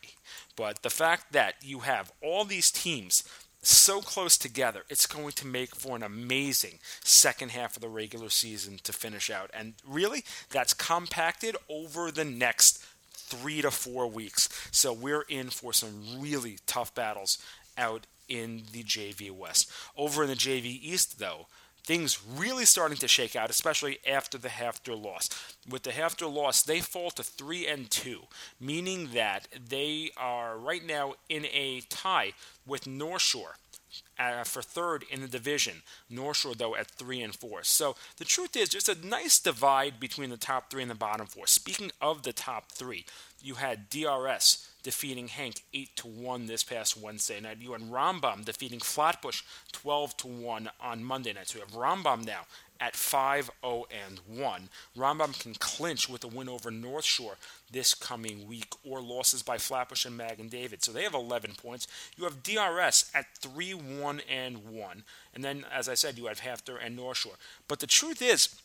But 0.56 0.82
the 0.82 0.90
fact 0.90 1.32
that 1.32 1.54
you 1.62 1.80
have 1.80 2.12
all 2.22 2.44
these 2.44 2.70
teams 2.70 3.24
so 3.62 4.00
close 4.00 4.38
together, 4.38 4.84
it's 4.88 5.06
going 5.06 5.32
to 5.32 5.46
make 5.46 5.74
for 5.74 5.94
an 5.94 6.02
amazing 6.02 6.78
second 7.04 7.50
half 7.50 7.76
of 7.76 7.82
the 7.82 7.88
regular 7.88 8.30
season 8.30 8.78
to 8.84 8.92
finish 8.92 9.30
out. 9.30 9.50
And 9.52 9.74
really, 9.86 10.24
that's 10.50 10.72
compacted 10.72 11.56
over 11.68 12.10
the 12.10 12.24
next 12.24 12.84
three 13.30 13.62
to 13.62 13.70
four 13.70 14.06
weeks. 14.06 14.48
So 14.70 14.92
we're 14.92 15.24
in 15.28 15.50
for 15.50 15.72
some 15.72 16.20
really 16.20 16.58
tough 16.66 16.94
battles 16.94 17.38
out 17.78 18.06
in 18.28 18.62
the 18.72 18.82
JV 18.82 19.30
West. 19.30 19.70
Over 19.96 20.24
in 20.24 20.28
the 20.28 20.36
JV 20.36 20.64
East, 20.82 21.18
though, 21.18 21.46
things 21.84 22.22
really 22.24 22.64
starting 22.64 22.98
to 22.98 23.08
shake 23.08 23.34
out, 23.34 23.50
especially 23.50 23.98
after 24.08 24.38
the 24.38 24.48
HAFTR 24.48 25.00
loss. 25.02 25.28
With 25.68 25.82
the 25.82 25.90
HAFTR 25.90 26.32
loss, 26.32 26.62
they 26.62 26.80
fall 26.80 27.10
to 27.12 27.22
three 27.22 27.66
and 27.66 27.90
two, 27.90 28.22
meaning 28.60 29.10
that 29.14 29.48
they 29.68 30.10
are 30.16 30.56
right 30.56 30.84
now 30.84 31.14
in 31.28 31.46
a 31.46 31.82
tie 31.88 32.32
with 32.66 32.86
North 32.86 33.22
Shore. 33.22 33.56
Uh, 34.20 34.44
for 34.44 34.60
third 34.60 35.02
in 35.10 35.22
the 35.22 35.28
division. 35.28 35.80
North 36.10 36.36
Shore, 36.36 36.54
though, 36.54 36.76
at 36.76 36.90
three 36.90 37.22
and 37.22 37.34
four. 37.34 37.62
So 37.62 37.96
the 38.18 38.26
truth 38.26 38.54
is, 38.54 38.68
there's 38.68 38.90
a 38.90 39.06
nice 39.06 39.38
divide 39.38 39.98
between 39.98 40.28
the 40.28 40.36
top 40.36 40.68
three 40.68 40.82
and 40.82 40.90
the 40.90 40.94
bottom 40.94 41.26
four. 41.26 41.46
Speaking 41.46 41.90
of 42.02 42.22
the 42.22 42.34
top 42.34 42.70
three, 42.70 43.06
you 43.42 43.54
had 43.54 43.88
DRS 43.88 44.68
defeating 44.82 45.28
HANC 45.28 45.62
8 45.72 45.96
to 45.96 46.06
1 46.06 46.46
this 46.46 46.64
past 46.64 47.00
Wednesday 47.00 47.40
night. 47.40 47.58
You 47.60 47.72
had 47.72 47.80
Rambam 47.80 48.44
defeating 48.44 48.80
Flatbush 48.80 49.42
12 49.72 50.16
to 50.18 50.26
1 50.26 50.70
on 50.82 51.02
Monday 51.02 51.32
night. 51.32 51.48
So 51.48 51.58
you 51.58 51.64
have 51.64 51.74
Rambam 51.74 52.26
now 52.26 52.42
at 52.80 52.96
5 52.96 53.50
0 53.64 53.84
and 54.06 54.20
1. 54.26 54.68
Rambam 54.96 55.38
can 55.38 55.54
clinch 55.54 56.08
with 56.08 56.24
a 56.24 56.28
win 56.28 56.48
over 56.48 56.70
North 56.70 57.04
Shore 57.04 57.36
this 57.70 57.94
coming 57.94 58.48
week 58.48 58.74
or 58.84 59.00
losses 59.00 59.42
by 59.42 59.58
Flatbush 59.58 60.04
and 60.04 60.16
Magen 60.16 60.48
David. 60.48 60.82
So 60.82 60.92
they 60.92 61.04
have 61.04 61.14
11 61.14 61.52
points. 61.62 61.86
You 62.16 62.24
have 62.24 62.42
DRS 62.42 63.10
at 63.14 63.26
3 63.38 63.74
1 63.74 64.22
and 64.28 64.68
1. 64.68 65.04
And 65.34 65.44
then, 65.44 65.64
as 65.72 65.88
I 65.88 65.94
said, 65.94 66.18
you 66.18 66.26
have 66.26 66.40
HAFTR 66.40 66.78
and 66.84 66.96
North 66.96 67.18
Shore. 67.18 67.34
But 67.68 67.80
the 67.80 67.86
truth 67.86 68.22
is, 68.22 68.56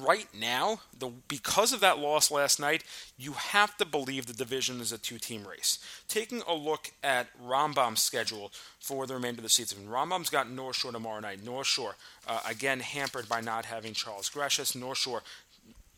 right 0.00 0.26
now, 0.38 0.80
the, 0.98 1.10
because 1.28 1.72
of 1.72 1.80
that 1.80 1.98
loss 1.98 2.30
last 2.30 2.58
night, 2.58 2.82
you 3.16 3.32
have 3.32 3.76
to 3.76 3.84
believe 3.84 4.26
the 4.26 4.32
division 4.32 4.80
is 4.80 4.92
a 4.92 4.98
two 4.98 5.18
team 5.18 5.46
race. 5.46 5.78
Taking 6.08 6.42
a 6.48 6.54
look 6.54 6.92
at 7.02 7.28
Rambam's 7.42 8.02
schedule 8.02 8.50
for 8.80 9.06
the 9.06 9.14
remainder 9.14 9.38
of 9.38 9.44
the 9.44 9.48
season, 9.48 9.86
Rambam's 9.88 10.30
got 10.30 10.50
North 10.50 10.76
Shore 10.76 10.92
tomorrow 10.92 11.20
night. 11.20 11.44
North 11.44 11.66
Shore, 11.66 11.96
uh, 12.26 12.40
again, 12.48 12.80
hampered 12.80 13.28
by 13.28 13.40
not 13.40 13.66
having 13.66 13.92
Charles 13.92 14.30
Greshus. 14.30 14.74
North 14.74 14.98
Shore 14.98 15.22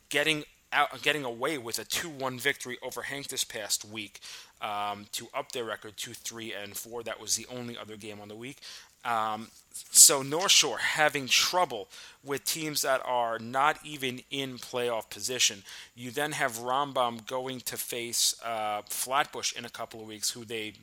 getting 0.09 0.43
out, 0.71 1.01
getting 1.01 1.23
away 1.23 1.57
with 1.57 1.79
a 1.79 1.85
2-1 1.85 2.39
victory 2.39 2.77
over 2.81 3.03
HANC 3.03 3.27
this 3.27 3.43
past 3.43 3.85
week 3.85 4.19
um, 4.61 5.05
to 5.13 5.27
up 5.33 5.51
their 5.51 5.63
record 5.63 5.97
to 5.97 6.13
3 6.13 6.53
and 6.53 6.75
4. 6.75 7.03
That 7.03 7.19
was 7.19 7.35
the 7.35 7.45
only 7.49 7.77
other 7.77 7.95
game 7.95 8.19
on 8.19 8.27
the 8.27 8.35
week. 8.35 8.57
Um, 9.05 9.47
so 9.91 10.21
North 10.21 10.51
Shore 10.51 10.79
having 10.79 11.27
trouble 11.27 11.87
with 12.23 12.43
teams 12.43 12.81
that 12.81 13.01
are 13.05 13.39
not 13.39 13.77
even 13.85 14.21
in 14.29 14.57
playoff 14.57 15.09
position. 15.09 15.63
You 15.95 16.11
then 16.11 16.33
have 16.33 16.57
Rambam 16.57 17.25
going 17.25 17.61
to 17.61 17.77
face 17.77 18.35
uh, 18.43 18.81
Flatbush 18.89 19.53
in 19.53 19.63
a 19.65 19.69
couple 19.69 20.01
of 20.01 20.07
weeks, 20.07 20.31
who 20.31 20.43
they 20.43 20.73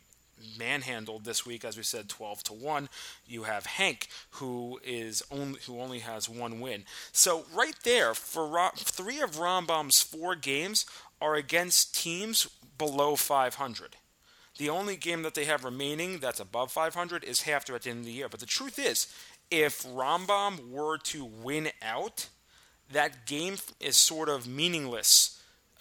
manhandled 0.59 1.24
this 1.24 1.46
week, 1.46 1.64
as 1.64 1.76
we 1.76 1.83
said, 1.83 2.09
12 2.09 2.42
to 2.44 2.52
one. 2.52 2.88
You 3.26 3.44
have 3.44 3.66
HANC, 3.66 4.09
who 4.30 4.80
is 4.85 5.22
only 5.30 5.61
who 5.66 5.80
only 5.80 6.00
has 6.00 6.28
one 6.28 6.61
win. 6.61 6.85
So 7.12 7.44
right 7.54 7.76
there, 7.85 8.14
for 8.14 8.70
three 8.76 9.20
of 9.20 9.33
Rambam's 9.33 10.02
four 10.02 10.35
games 10.35 10.87
are 11.20 11.35
against 11.35 11.94
teams 11.94 12.48
below 12.78 13.16
500. 13.16 13.96
The 14.57 14.70
only 14.70 14.96
game 14.96 15.22
that 15.22 15.35
they 15.35 15.46
have 15.46 15.64
remaining 15.64 16.18
that's 16.18 16.38
above 16.38 16.70
500 16.70 17.24
is 17.24 17.40
HAFTR 17.40 17.74
at 17.74 17.83
the 17.83 17.90
end 17.90 18.00
of 18.00 18.04
the 18.07 18.12
year. 18.12 18.28
But 18.28 18.40
the 18.40 18.46
truth 18.46 18.78
is, 18.78 19.12
if 19.50 19.83
Rambam 19.83 20.70
were 20.70 20.98
to 20.98 21.24
win 21.24 21.70
out, 21.83 22.28
that 22.92 23.26
game 23.26 23.57
is 23.80 23.96
sort 23.96 24.28
of 24.28 24.46
meaningless 24.46 25.34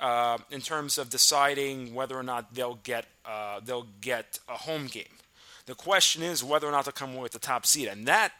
uh, 0.03 0.37
in 0.51 0.59
terms 0.59 0.97
of 0.97 1.09
deciding 1.09 1.95
whether 1.95 2.15
or 2.15 2.23
not 2.23 2.53
they'll 2.53 2.79
get 2.83 3.05
uh, 3.25 3.61
they'll 3.63 3.87
get 4.01 4.37
a 4.49 4.57
home 4.57 4.87
game. 4.87 5.15
The 5.65 5.75
question 5.75 6.21
is 6.21 6.43
whether 6.43 6.67
or 6.67 6.71
not 6.71 6.83
they'll 6.83 6.91
come 6.91 7.13
away 7.13 7.23
with 7.23 7.31
the 7.31 7.39
top 7.39 7.65
seed, 7.65 7.87
and 7.87 8.05
that 8.05 8.33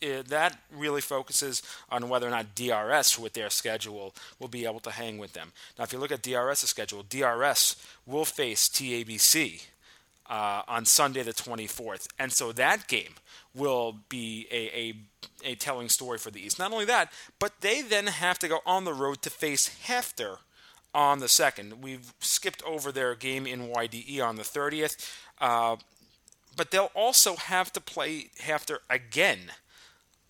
uh, 0.00 0.22
that 0.28 0.56
really 0.72 1.00
focuses 1.00 1.60
on 1.90 2.08
whether 2.08 2.28
or 2.28 2.30
not 2.30 2.54
DRS 2.54 3.18
with 3.18 3.32
their 3.32 3.50
schedule 3.50 4.14
will 4.38 4.46
be 4.46 4.64
able 4.64 4.78
to 4.78 4.92
hang 4.92 5.18
with 5.18 5.32
them. 5.32 5.52
Now, 5.76 5.84
if 5.84 5.92
you 5.92 5.98
look 5.98 6.12
at 6.12 6.22
DRS's 6.22 6.70
schedule, 6.70 7.02
DRS 7.02 7.74
will 8.06 8.24
face 8.24 8.68
TABC 8.68 9.66
uh, 10.30 10.62
on 10.68 10.84
Sunday 10.84 11.24
the 11.24 11.32
24th. 11.32 12.06
And 12.16 12.32
so 12.32 12.52
that 12.52 12.86
game 12.86 13.14
will 13.56 13.96
be 14.08 14.46
a, 14.52 14.94
a, 15.44 15.50
a, 15.52 15.54
telling 15.56 15.88
story 15.88 16.18
for 16.18 16.30
the 16.30 16.40
East. 16.40 16.60
Not 16.60 16.70
only 16.70 16.84
that, 16.84 17.12
but 17.40 17.60
they 17.60 17.82
then 17.82 18.06
have 18.06 18.38
to 18.38 18.46
go 18.46 18.60
on 18.64 18.84
the 18.84 18.94
road 18.94 19.20
to 19.22 19.30
face 19.30 19.80
HAFTR 19.86 20.38
on 20.94 21.20
the 21.20 21.26
2nd. 21.26 21.80
We've 21.80 22.12
skipped 22.20 22.62
over 22.64 22.90
their 22.90 23.14
game 23.14 23.46
in 23.46 23.68
YDE 23.68 24.20
on 24.20 24.36
the 24.36 24.42
30th. 24.42 25.12
Uh, 25.40 25.76
but 26.56 26.70
they'll 26.70 26.90
also 26.94 27.36
have 27.36 27.72
to 27.72 27.80
play 27.80 28.30
HAFTR 28.40 28.78
again 28.90 29.52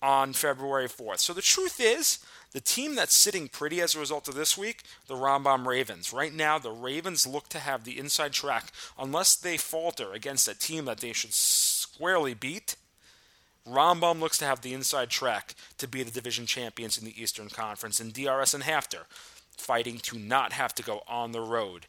on 0.01 0.33
February 0.33 0.87
4th. 0.87 1.19
So 1.19 1.33
the 1.33 1.41
truth 1.41 1.79
is, 1.79 2.19
the 2.51 2.61
team 2.61 2.95
that's 2.95 3.15
sitting 3.15 3.47
pretty 3.47 3.81
as 3.81 3.95
a 3.95 3.99
result 3.99 4.27
of 4.27 4.35
this 4.35 4.57
week, 4.57 4.83
the 5.07 5.15
Rambam 5.15 5.65
Ravens. 5.65 6.13
Right 6.13 6.33
now, 6.33 6.57
the 6.57 6.71
Ravens 6.71 7.27
look 7.27 7.49
to 7.49 7.59
have 7.59 7.83
the 7.83 7.97
inside 7.97 8.31
track 8.31 8.71
unless 8.97 9.35
they 9.35 9.57
falter 9.57 10.13
against 10.13 10.47
a 10.47 10.57
team 10.57 10.85
that 10.85 10.99
they 10.99 11.13
should 11.13 11.33
squarely 11.33 12.33
beat. 12.33 12.75
Rambam 13.67 14.19
looks 14.19 14.37
to 14.39 14.45
have 14.45 14.61
the 14.61 14.73
inside 14.73 15.09
track 15.09 15.53
to 15.77 15.87
be 15.87 16.01
the 16.01 16.11
division 16.11 16.45
champions 16.45 16.97
in 16.97 17.05
the 17.05 17.21
Eastern 17.21 17.49
Conference, 17.49 17.99
and 17.99 18.13
DRS 18.13 18.53
and 18.53 18.63
HAFTR 18.63 19.03
fighting 19.59 19.99
to 19.99 20.17
not 20.17 20.53
have 20.53 20.73
to 20.75 20.83
go 20.83 21.01
on 21.07 21.31
the 21.31 21.41
road 21.41 21.87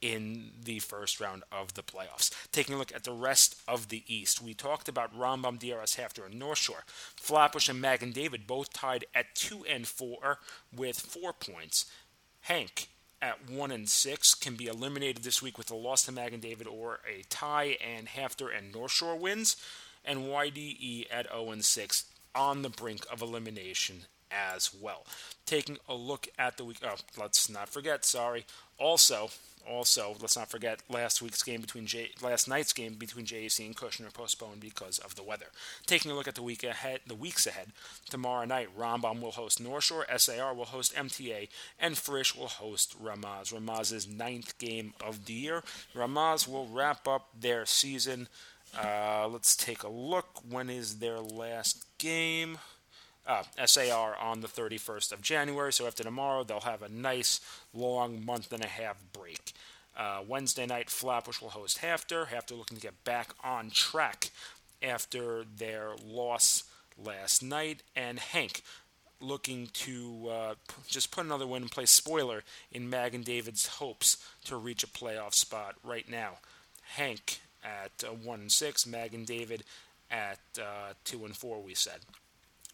in 0.00 0.52
the 0.62 0.78
first 0.78 1.20
round 1.20 1.42
of 1.52 1.74
the 1.74 1.82
playoffs. 1.82 2.30
Taking 2.52 2.74
a 2.74 2.78
look 2.78 2.94
at 2.94 3.04
the 3.04 3.12
rest 3.12 3.56
of 3.68 3.88
the 3.88 4.02
East, 4.06 4.40
we 4.40 4.54
talked 4.54 4.88
about 4.88 5.16
Rambam, 5.16 5.58
DRS, 5.58 5.96
HAFTR, 5.96 6.26
and 6.26 6.38
North 6.38 6.58
Shore. 6.58 6.84
Flatbush 6.88 7.68
and 7.68 7.80
Magen 7.80 8.12
David 8.12 8.46
both 8.46 8.72
tied 8.72 9.04
at 9.14 9.34
two 9.34 9.64
and 9.68 9.86
four 9.86 10.38
with 10.74 10.98
four 10.98 11.32
points. 11.32 11.86
HANC 12.42 12.88
at 13.20 13.50
one 13.50 13.70
and 13.70 13.88
six 13.88 14.34
can 14.34 14.54
be 14.54 14.66
eliminated 14.66 15.22
this 15.22 15.42
week 15.42 15.58
with 15.58 15.70
a 15.70 15.76
loss 15.76 16.04
to 16.04 16.12
Magen 16.12 16.40
David 16.40 16.66
or 16.66 17.00
a 17.06 17.22
tie, 17.28 17.76
and 17.84 18.08
HAFTR 18.08 18.56
and 18.56 18.72
North 18.72 18.92
Shore 18.92 19.16
wins, 19.16 19.56
and 20.04 20.20
YDE 20.20 21.06
at 21.10 21.28
0 21.30 21.50
and 21.50 21.64
six 21.64 22.06
on 22.34 22.62
the 22.62 22.70
brink 22.70 23.04
of 23.12 23.20
elimination 23.20 24.06
as 24.30 24.70
well. 24.74 25.04
Taking 25.46 25.78
a 25.88 25.94
look 25.94 26.28
at 26.38 26.56
the 26.56 26.64
week, 26.64 26.78
oh, 26.84 26.96
let's 27.18 27.48
not 27.50 27.68
forget, 27.68 28.04
sorry. 28.04 28.46
Also, 28.78 29.30
also, 29.68 30.16
let's 30.20 30.36
not 30.36 30.50
forget 30.50 30.80
last 30.88 31.20
week's 31.20 31.42
game 31.42 31.60
between 31.60 31.86
J- 31.86 32.10
last 32.22 32.48
night's 32.48 32.72
game 32.72 32.94
between 32.94 33.26
JEC 33.26 33.66
and 33.66 33.76
Kushner 33.76 34.12
postponed 34.12 34.60
because 34.60 34.98
of 34.98 35.16
the 35.16 35.22
weather. 35.22 35.46
Taking 35.86 36.10
a 36.10 36.14
look 36.14 36.26
at 36.26 36.34
the 36.34 36.42
week 36.42 36.64
ahead, 36.64 37.00
the 37.06 37.14
weeks 37.14 37.46
ahead. 37.46 37.68
Tomorrow 38.08 38.46
night, 38.46 38.68
Rambam 38.76 39.20
will 39.20 39.32
host 39.32 39.60
North 39.60 39.84
Shore, 39.84 40.06
SAR 40.16 40.54
will 40.54 40.64
host 40.66 40.94
MTA, 40.94 41.48
and 41.78 41.98
Frisch 41.98 42.34
will 42.34 42.48
host 42.48 42.96
Ramaz. 43.02 43.52
Ramaz's 43.52 44.08
ninth 44.08 44.58
game 44.58 44.94
of 45.04 45.26
the 45.26 45.34
year. 45.34 45.62
Ramaz 45.94 46.48
will 46.48 46.66
wrap 46.66 47.06
up 47.06 47.28
their 47.38 47.66
season. 47.66 48.28
Uh, 48.76 49.28
let's 49.28 49.56
take 49.56 49.82
a 49.82 49.88
look. 49.88 50.40
When 50.48 50.70
is 50.70 50.98
their 50.98 51.20
last 51.20 51.84
game? 51.98 52.58
Uh, 53.26 53.42
SAR 53.64 54.16
on 54.16 54.40
the 54.40 54.48
31st 54.48 55.12
of 55.12 55.22
January. 55.22 55.72
So 55.72 55.86
after 55.86 56.02
tomorrow, 56.02 56.42
they'll 56.42 56.60
have 56.60 56.82
a 56.82 56.88
nice 56.88 57.40
long 57.72 58.24
month 58.24 58.52
and 58.52 58.64
a 58.64 58.68
half 58.68 59.00
break. 59.12 59.52
Uh, 59.96 60.22
Wednesday 60.26 60.66
night, 60.66 60.88
Flatbush 60.88 61.40
will 61.40 61.50
host 61.50 61.80
HAFTR. 61.80 62.28
HAFTR 62.28 62.58
looking 62.58 62.78
to 62.78 62.82
get 62.82 63.04
back 63.04 63.34
on 63.44 63.70
track 63.70 64.30
after 64.82 65.44
their 65.44 65.90
loss 66.04 66.64
last 66.96 67.42
night. 67.42 67.82
And 67.94 68.18
HANC 68.18 68.62
looking 69.20 69.68
to 69.74 70.28
uh, 70.30 70.54
just 70.88 71.10
put 71.10 71.24
another 71.24 71.46
win 71.46 71.62
and 71.62 71.70
play 71.70 71.84
spoiler 71.84 72.42
in 72.72 72.88
Magen 72.88 73.22
David's 73.22 73.66
hopes 73.66 74.16
to 74.44 74.56
reach 74.56 74.82
a 74.82 74.86
playoff 74.86 75.34
spot 75.34 75.76
right 75.84 76.08
now. 76.08 76.38
HANC 76.94 77.40
at 77.62 78.04
uh, 78.04 78.12
1 78.12 78.40
and 78.40 78.52
6, 78.52 78.86
Magen 78.86 79.24
David 79.24 79.64
at 80.10 80.40
uh, 80.58 80.94
2 81.04 81.24
and 81.26 81.36
4, 81.36 81.60
we 81.60 81.74
said. 81.74 82.00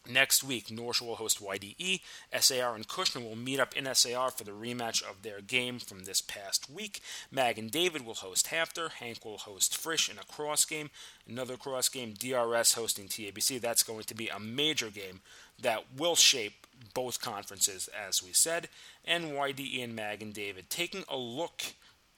Next 0.09 0.45
week, 0.45 0.71
North 0.71 0.97
Shore 0.97 1.09
will 1.09 1.16
host 1.16 1.42
YDE. 1.42 2.01
SAR 2.38 2.75
and 2.75 2.87
Kushner 2.87 3.27
will 3.27 3.37
meet 3.37 3.59
up 3.59 3.77
in 3.77 3.92
SAR 3.92 4.31
for 4.31 4.45
the 4.45 4.53
rematch 4.53 5.03
of 5.03 5.23
their 5.23 5.40
game 5.40 5.79
from 5.79 6.05
this 6.05 6.21
past 6.21 6.71
week. 6.71 7.01
Magen 7.31 7.69
David 7.69 8.07
will 8.07 8.14
host 8.14 8.49
HAFTR. 8.49 8.92
HANC 8.92 9.25
will 9.25 9.38
host 9.38 9.77
Frisch 9.77 10.09
in 10.09 10.19
a 10.19 10.25
cross 10.25 10.64
game. 10.64 10.90
Another 11.29 11.57
cross 11.57 11.88
game, 11.88 12.14
DRS 12.19 12.75
hosting 12.75 13.09
TABC. 13.09 13.61
That's 13.61 13.83
going 13.83 14.05
to 14.05 14.14
be 14.14 14.29
a 14.29 14.38
major 14.38 14.90
game 14.90 15.21
that 15.61 15.85
will 15.97 16.16
shape 16.16 16.66
both 16.95 17.21
conferences, 17.21 17.88
as 17.88 18.23
we 18.23 18.33
said. 18.33 18.69
And 19.05 19.33
YDE 19.33 19.83
and 19.83 19.97
Magen 19.97 20.33
David. 20.33 20.71
Taking 20.71 21.05
a 21.09 21.16
look 21.16 21.62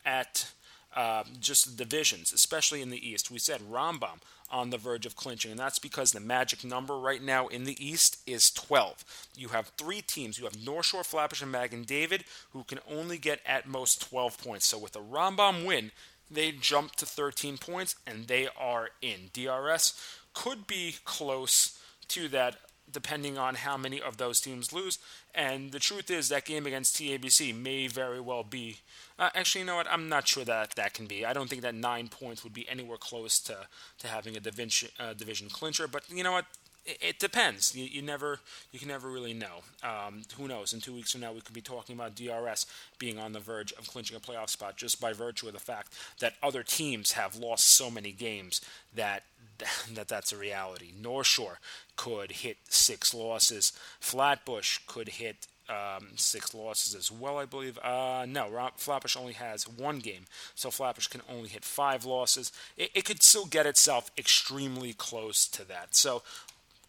at 0.05 0.51
uh, 0.95 1.25
just 1.41 1.67
the 1.67 1.85
divisions, 1.85 2.33
especially 2.33 2.83
in 2.83 2.91
the 2.91 3.09
East. 3.09 3.31
We 3.31 3.39
said 3.39 3.61
Rambam 3.61 4.21
on 4.51 4.71
the 4.71 4.79
verge 4.79 5.07
of 5.07 5.17
clinching, 5.17 5.51
and 5.51 5.61
that's 5.61 5.79
because 5.79 6.13
the 6.13 6.21
magic 6.21 6.65
number 6.65 6.99
right 6.99 7.23
now 7.23 7.49
in 7.49 7.65
the 7.65 7.77
East 7.85 8.19
is 8.27 8.51
12. 8.51 9.05
You 9.37 9.49
have 9.49 9.73
three 9.77 10.01
teams. 10.01 10.39
You 10.39 10.45
have 10.45 10.65
North 10.65 10.87
Shore, 10.87 11.05
Flatbush, 11.05 11.43
and 11.43 11.53
Magen 11.53 11.85
David, 11.85 12.25
who 12.53 12.65
can 12.65 12.81
only 12.91 13.19
get 13.19 13.41
at 13.45 13.69
most 13.69 14.01
12 14.09 14.43
points. 14.43 14.67
So 14.67 14.79
with 14.79 14.97
a 14.97 15.01
Rambam 15.01 15.67
win, 15.67 15.91
they 16.31 16.53
jump 16.53 16.97
to 16.97 17.07
13 17.07 17.59
points, 17.59 17.97
and 18.07 18.27
they 18.27 18.49
are 18.59 18.91
in. 19.03 19.31
DRS 19.33 20.01
could 20.35 20.67
be 20.67 20.97
close 21.05 21.79
to 22.09 22.29
that 22.29 22.57
depending 22.91 23.39
on 23.39 23.55
how 23.57 23.77
many 23.77 24.01
of 24.01 24.17
those 24.17 24.41
teams 24.41 24.73
lose. 24.73 24.99
And 25.35 25.73
the 25.73 25.79
truth 25.79 26.11
is, 26.11 26.29
that 26.29 26.45
game 26.45 26.67
against 26.67 26.97
TABC 26.97 27.55
may 27.55 27.87
very 27.87 28.21
well 28.21 28.45
be 28.45 28.79
uh, 29.19 29.31
actually, 29.35 29.63
you 29.63 29.67
know 29.67 29.77
what? 29.77 29.91
I'm 29.91 30.09
not 30.09 30.29
sure 30.29 30.45
that 30.45 30.77
that 30.77 30.95
can 30.95 31.07
be. 31.07 31.27
I 31.27 31.33
don't 31.33 31.51
think 31.51 31.63
that 31.63 31.75
nine 31.75 32.09
points 32.09 32.45
would 32.45 32.55
be 32.55 32.69
anywhere 32.69 32.99
close 32.99 33.41
to, 33.41 33.67
to 33.99 34.07
having 34.07 34.37
a 34.37 34.41
division 34.41 34.91
uh, 35.01 35.13
division 35.13 35.49
clincher. 35.49 35.89
But 35.89 36.05
you 36.09 36.23
know 36.23 36.33
what? 36.33 36.45
It, 36.87 37.19
depends. 37.19 37.75
You, 37.77 37.85
you, 37.85 38.01
never 38.01 38.41
you 38.73 38.79
can 38.79 38.89
never 38.89 39.11
really 39.11 39.35
know. 39.35 39.63
Um, 39.83 40.23
who 40.39 40.49
knows? 40.49 40.73
In 40.73 40.81
two 40.81 40.95
weeks 40.95 41.13
from 41.13 41.21
now, 41.21 41.33
we 41.33 41.41
could 41.41 41.55
be 41.55 41.61
talking 41.61 41.95
about 41.95 42.15
DRS 42.15 42.67
being 42.99 43.19
on 43.19 43.33
the 43.33 43.41
verge 43.41 43.73
of 43.73 43.89
clinching 43.89 44.17
a 44.17 44.21
playoff 44.21 44.49
spot 44.49 44.77
just 44.77 45.01
by 45.01 45.13
virtue 45.13 45.47
of 45.49 45.53
the 45.53 45.59
fact 45.59 45.93
that 46.21 46.35
other 46.43 46.63
teams 46.63 47.13
have 47.13 47.37
lost 47.37 47.67
so 47.67 47.91
many 47.91 48.13
games 48.13 48.63
that 48.95 49.25
that 49.95 50.09
that's 50.09 50.33
a 50.33 50.37
reality. 50.37 50.93
North 50.99 51.27
Shore 51.27 51.59
could 51.97 52.33
hit 52.33 52.57
six 52.69 53.13
losses. 53.13 53.73
Flatbush 54.01 54.79
could 54.87 55.09
hit 55.11 55.47
um, 55.69 56.09
six 56.17 56.55
losses 56.55 56.95
as 56.95 57.11
well, 57.11 57.39
I 57.39 57.45
believe. 57.45 57.79
Uh, 57.79 58.25
no, 58.27 58.71
Flatbush 58.77 59.17
only 59.17 59.35
has 59.35 59.69
one 59.69 59.99
game, 59.99 60.25
so 60.55 60.71
Flatbush 60.71 61.09
can 61.09 61.21
only 61.29 61.49
hit 61.49 61.65
five 61.65 62.05
losses. 62.05 62.53
It, 62.77 62.91
it 62.95 63.05
could 63.05 63.23
still 63.23 63.45
get 63.45 63.67
itself 63.67 64.11
extremely 64.17 64.93
close 64.93 65.47
to 65.49 65.67
that. 65.69 65.95
So, 65.95 66.23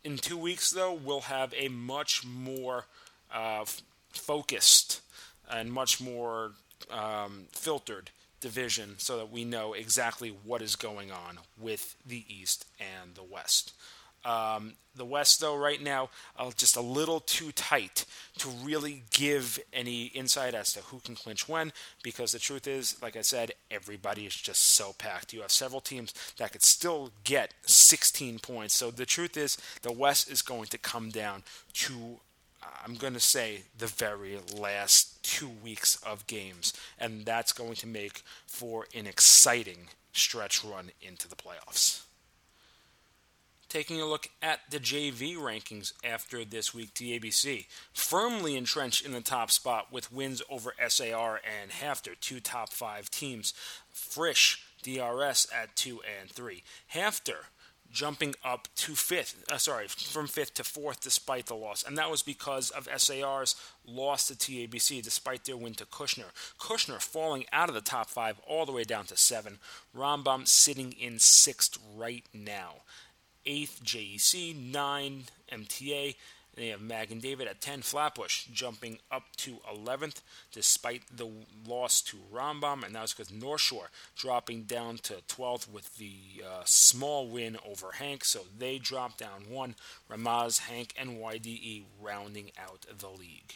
in 0.03 0.17
two 0.17 0.37
weeks, 0.37 0.71
though, 0.71 0.93
we'll 0.93 1.21
have 1.21 1.53
a 1.57 1.67
much 1.67 2.25
more 2.25 2.85
uh, 3.33 3.65
focused 4.09 5.01
and 5.49 5.71
much 5.71 5.99
more 5.99 6.53
um, 6.91 7.45
filtered 7.51 8.11
division 8.39 8.95
so 8.97 9.17
that 9.17 9.31
we 9.31 9.43
know 9.43 9.73
exactly 9.73 10.29
what 10.29 10.61
is 10.61 10.75
going 10.75 11.11
on 11.11 11.39
with 11.59 11.95
the 12.05 12.23
East 12.27 12.65
and 12.79 13.15
the 13.15 13.23
West. 13.23 13.73
Um, 14.25 14.73
the 14.95 15.05
West, 15.05 15.39
though, 15.39 15.55
right 15.55 15.81
now, 15.81 16.09
uh, 16.37 16.51
just 16.57 16.75
a 16.75 16.81
little 16.81 17.21
too 17.21 17.51
tight 17.53 18.05
to 18.39 18.49
really 18.49 19.03
give 19.11 19.59
any 19.71 20.05
insight 20.05 20.53
as 20.53 20.73
to 20.73 20.81
who 20.81 20.99
can 20.99 21.15
clinch 21.15 21.47
when, 21.47 21.71
because 22.03 22.33
the 22.33 22.39
truth 22.39 22.67
is, 22.67 23.01
like 23.01 23.15
I 23.15 23.21
said, 23.21 23.53
everybody 23.71 24.25
is 24.25 24.35
just 24.35 24.75
so 24.75 24.93
packed. 24.97 25.31
You 25.31 25.41
have 25.41 25.51
several 25.51 25.81
teams 25.81 26.13
that 26.37 26.51
could 26.51 26.63
still 26.63 27.11
get 27.23 27.53
16 27.65 28.39
points. 28.39 28.75
So 28.75 28.91
the 28.91 29.05
truth 29.05 29.37
is, 29.37 29.57
the 29.81 29.91
West 29.91 30.29
is 30.29 30.41
going 30.41 30.67
to 30.67 30.77
come 30.77 31.09
down 31.09 31.43
to 31.73 32.19
I'm 32.85 32.95
going 32.95 33.13
to 33.13 33.19
say 33.19 33.63
the 33.77 33.87
very 33.87 34.37
last 34.57 35.23
two 35.23 35.49
weeks 35.63 35.95
of 36.03 36.27
games, 36.27 36.73
and 36.99 37.25
that's 37.25 37.53
going 37.53 37.75
to 37.75 37.87
make 37.87 38.23
for 38.47 38.85
an 38.93 39.07
exciting 39.07 39.87
stretch 40.11 40.63
run 40.63 40.91
into 41.01 41.27
the 41.27 41.35
playoffs. 41.35 42.03
Taking 43.69 44.01
a 44.01 44.05
look 44.05 44.29
at 44.41 44.61
the 44.71 44.79
JV 44.79 45.35
rankings 45.35 45.93
after 46.03 46.43
this 46.43 46.73
week, 46.73 46.95
TABC 46.95 47.67
firmly 47.93 48.57
entrenched 48.57 49.05
in 49.05 49.11
the 49.11 49.21
top 49.21 49.51
spot 49.51 49.91
with 49.91 50.11
wins 50.11 50.41
over 50.49 50.73
SAR 50.87 51.39
and 51.61 51.69
HAFTR, 51.69 52.19
two 52.19 52.39
top 52.39 52.69
five 52.69 53.11
teams. 53.11 53.53
Frisch, 53.91 54.63
DRS 54.81 55.47
at 55.55 55.75
two 55.75 56.01
and 56.19 56.31
three. 56.31 56.63
HAFTR 56.95 57.45
jumping 57.91 58.33
up 58.43 58.67
to 58.75 58.95
fifth, 58.95 59.43
uh, 59.51 59.57
sorry, 59.57 59.87
from 59.87 60.25
fifth 60.25 60.55
to 60.55 60.63
fourth 60.63 61.01
despite 61.01 61.45
the 61.45 61.55
loss. 61.55 61.83
And 61.83 61.95
that 61.97 62.09
was 62.09 62.23
because 62.23 62.71
of 62.71 62.87
SAR's 62.97 63.55
loss 63.85 64.27
to 64.27 64.35
TABC 64.35 65.03
despite 65.03 65.45
their 65.45 65.57
win 65.57 65.73
to 65.75 65.85
Kushner. 65.85 66.31
Kushner 66.59 66.99
falling 66.99 67.45
out 67.51 67.69
of 67.69 67.75
the 67.75 67.81
top 67.81 68.09
five 68.09 68.39
all 68.47 68.65
the 68.65 68.71
way 68.71 68.83
down 68.83 69.05
to 69.05 69.17
seven. 69.17 69.59
Rambam 69.95 70.47
sitting 70.47 70.91
in 70.93 71.19
sixth 71.19 71.77
right 71.95 72.25
now. 72.33 72.77
8th 73.45 73.81
JEC, 73.83 74.55
9 74.55 75.23
MTA. 75.51 76.15
They 76.55 76.67
have 76.67 76.81
Magen 76.81 77.19
David 77.19 77.47
at 77.47 77.61
10. 77.61 77.83
Flatbush 77.83 78.45
jumping 78.51 78.99
up 79.09 79.23
to 79.37 79.59
11th 79.73 80.21
despite 80.51 81.03
the 81.15 81.29
loss 81.65 82.01
to 82.01 82.17
Rambam, 82.33 82.83
and 82.83 82.95
that 82.95 83.01
was 83.03 83.13
because 83.13 83.31
North 83.31 83.61
Shore 83.61 83.91
dropping 84.15 84.63
down 84.63 84.97
to 85.03 85.15
12th 85.27 85.71
with 85.71 85.97
the 85.97 86.43
uh, 86.45 86.63
small 86.65 87.29
win 87.29 87.57
over 87.65 87.91
HANC, 87.93 88.25
so 88.25 88.41
they 88.57 88.77
dropped 88.77 89.19
down 89.19 89.45
one. 89.49 89.75
Ramaz, 90.09 90.61
HANC, 90.61 90.93
and 90.99 91.17
YDE 91.17 91.83
rounding 92.01 92.51
out 92.61 92.85
the 92.97 93.09
league. 93.09 93.53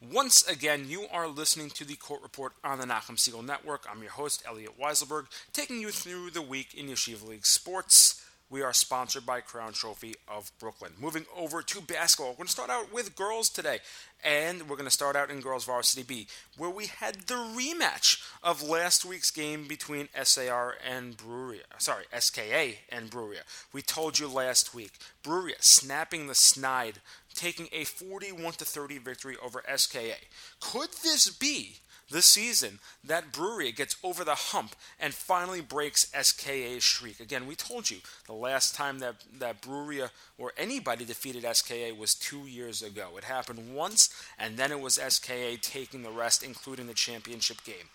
Once 0.00 0.46
again, 0.48 0.86
you 0.88 1.06
are 1.12 1.28
listening 1.28 1.70
to 1.70 1.84
the 1.84 1.94
Court 1.94 2.22
Report 2.22 2.52
on 2.64 2.78
the 2.78 2.84
Nachum 2.84 3.16
Segal 3.16 3.44
Network. 3.44 3.86
I'm 3.90 4.02
your 4.02 4.10
host, 4.10 4.42
Elliot 4.46 4.78
Weiselberg, 4.80 5.26
taking 5.52 5.80
you 5.80 5.90
through 5.90 6.30
the 6.30 6.42
week 6.42 6.74
in 6.74 6.86
Yeshiva 6.86 7.26
League 7.26 7.46
sports 7.46 8.21
we 8.52 8.60
are 8.60 8.74
sponsored 8.74 9.24
by 9.24 9.40
Crown 9.40 9.72
Trophy 9.72 10.14
of 10.28 10.52
Brooklyn. 10.58 10.92
Moving 11.00 11.24
over 11.34 11.62
to 11.62 11.80
basketball, 11.80 12.32
we're 12.32 12.36
going 12.36 12.46
to 12.46 12.52
start 12.52 12.68
out 12.68 12.92
with 12.92 13.16
girls 13.16 13.48
today. 13.48 13.78
And 14.22 14.68
we're 14.68 14.76
going 14.76 14.84
to 14.84 14.90
start 14.90 15.16
out 15.16 15.30
in 15.30 15.40
girls 15.40 15.64
varsity 15.64 16.02
B, 16.02 16.26
where 16.58 16.70
we 16.70 16.86
had 16.86 17.14
the 17.22 17.34
rematch 17.34 18.22
of 18.42 18.62
last 18.62 19.06
week's 19.06 19.30
game 19.30 19.66
between 19.66 20.10
SAR 20.22 20.76
and 20.86 21.16
Bruriah. 21.16 21.62
Sorry, 21.78 22.04
SKA 22.16 22.74
and 22.90 23.10
Bruriah. 23.10 23.42
We 23.72 23.80
told 23.80 24.18
you 24.18 24.28
last 24.28 24.74
week, 24.74 24.92
Bruriah 25.24 25.60
snapping 25.60 26.26
the 26.26 26.34
snide, 26.34 27.00
taking 27.34 27.68
a 27.72 27.84
41 27.84 28.52
to 28.54 28.64
30 28.66 28.98
victory 28.98 29.36
over 29.42 29.62
SKA. 29.74 30.16
Could 30.60 30.90
this 31.02 31.30
be 31.30 31.78
this 32.12 32.26
season 32.26 32.78
that 33.02 33.32
Bruriah 33.32 33.74
gets 33.74 33.96
over 34.02 34.22
the 34.24 34.34
hump 34.34 34.76
and 35.00 35.12
finally 35.12 35.60
breaks 35.60 36.12
SKA's 36.12 36.84
streak. 36.84 37.18
Again, 37.20 37.46
we 37.46 37.54
told 37.54 37.90
you 37.90 37.98
the 38.26 38.34
last 38.34 38.74
time 38.74 38.98
that, 39.00 39.16
that 39.38 39.62
Bruriah 39.62 40.04
uh, 40.04 40.08
or 40.38 40.52
anybody 40.56 41.04
defeated 41.04 41.44
SKA 41.56 41.94
was 41.98 42.14
two 42.14 42.40
years 42.40 42.82
ago. 42.82 43.10
It 43.16 43.24
happened 43.24 43.74
once, 43.74 44.10
and 44.38 44.56
then 44.56 44.70
it 44.70 44.80
was 44.80 44.94
SKA 44.94 45.56
taking 45.60 46.02
the 46.02 46.10
rest, 46.10 46.42
including 46.42 46.86
the 46.86 46.94
championship 46.94 47.64
game. 47.64 47.88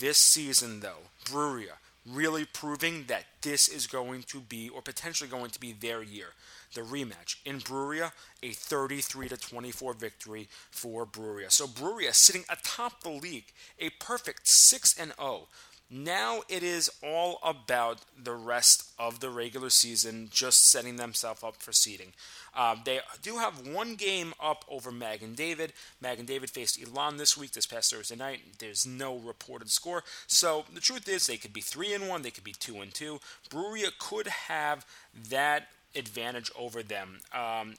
This 0.00 0.18
season, 0.18 0.80
though, 0.80 1.08
Bruriah 1.24 1.72
uh, 1.72 2.10
really 2.10 2.44
proving 2.44 3.04
that 3.06 3.24
this 3.42 3.68
is 3.68 3.86
going 3.86 4.22
to 4.24 4.40
be, 4.40 4.68
or 4.68 4.82
potentially 4.82 5.28
going 5.28 5.50
to 5.50 5.60
be, 5.60 5.72
their 5.72 6.02
year 6.02 6.28
the 6.74 6.82
rematch 6.82 7.36
in 7.44 7.60
Bruriah, 7.60 8.12
a 8.42 8.50
33 8.50 9.28
to 9.28 9.36
24 9.36 9.94
victory 9.94 10.48
for 10.70 11.06
Bruriah. 11.06 11.50
So 11.50 11.66
Bruriah 11.66 12.14
sitting 12.14 12.44
atop 12.50 13.02
the 13.02 13.10
league, 13.10 13.52
a 13.78 13.90
perfect 14.00 14.48
6 14.48 14.98
and 14.98 15.12
0. 15.18 15.48
Now 15.90 16.42
it 16.48 16.62
is 16.62 16.90
all 17.02 17.38
about 17.44 18.00
the 18.20 18.34
rest 18.34 18.90
of 18.98 19.20
the 19.20 19.28
regular 19.28 19.70
season, 19.70 20.28
just 20.32 20.70
setting 20.70 20.96
themselves 20.96 21.44
up 21.44 21.56
for 21.56 21.72
seeding. 21.72 22.14
Uh, 22.56 22.76
they 22.84 23.00
do 23.22 23.36
have 23.36 23.66
one 23.66 23.94
game 23.94 24.32
up 24.42 24.64
over 24.68 24.90
Magen 24.90 25.34
David. 25.34 25.72
Magen 26.00 26.24
David 26.24 26.50
faced 26.50 26.80
Ilan 26.80 27.18
this 27.18 27.36
week, 27.36 27.52
this 27.52 27.66
past 27.66 27.92
Thursday 27.92 28.16
night. 28.16 28.40
There's 28.58 28.86
no 28.86 29.16
reported 29.16 29.70
score. 29.70 30.02
So 30.26 30.64
the 30.72 30.80
truth 30.80 31.08
is, 31.08 31.26
they 31.26 31.36
could 31.36 31.52
be 31.52 31.60
3 31.60 31.94
and 31.94 32.08
1, 32.08 32.22
they 32.22 32.30
could 32.30 32.44
be 32.44 32.54
2 32.58 32.80
and 32.80 32.92
2. 32.92 33.20
Bruriah 33.50 33.92
could 33.98 34.26
have 34.26 34.86
that 35.28 35.68
advantage 35.96 36.50
over 36.58 36.82
them. 36.82 37.20
Um, 37.32 37.74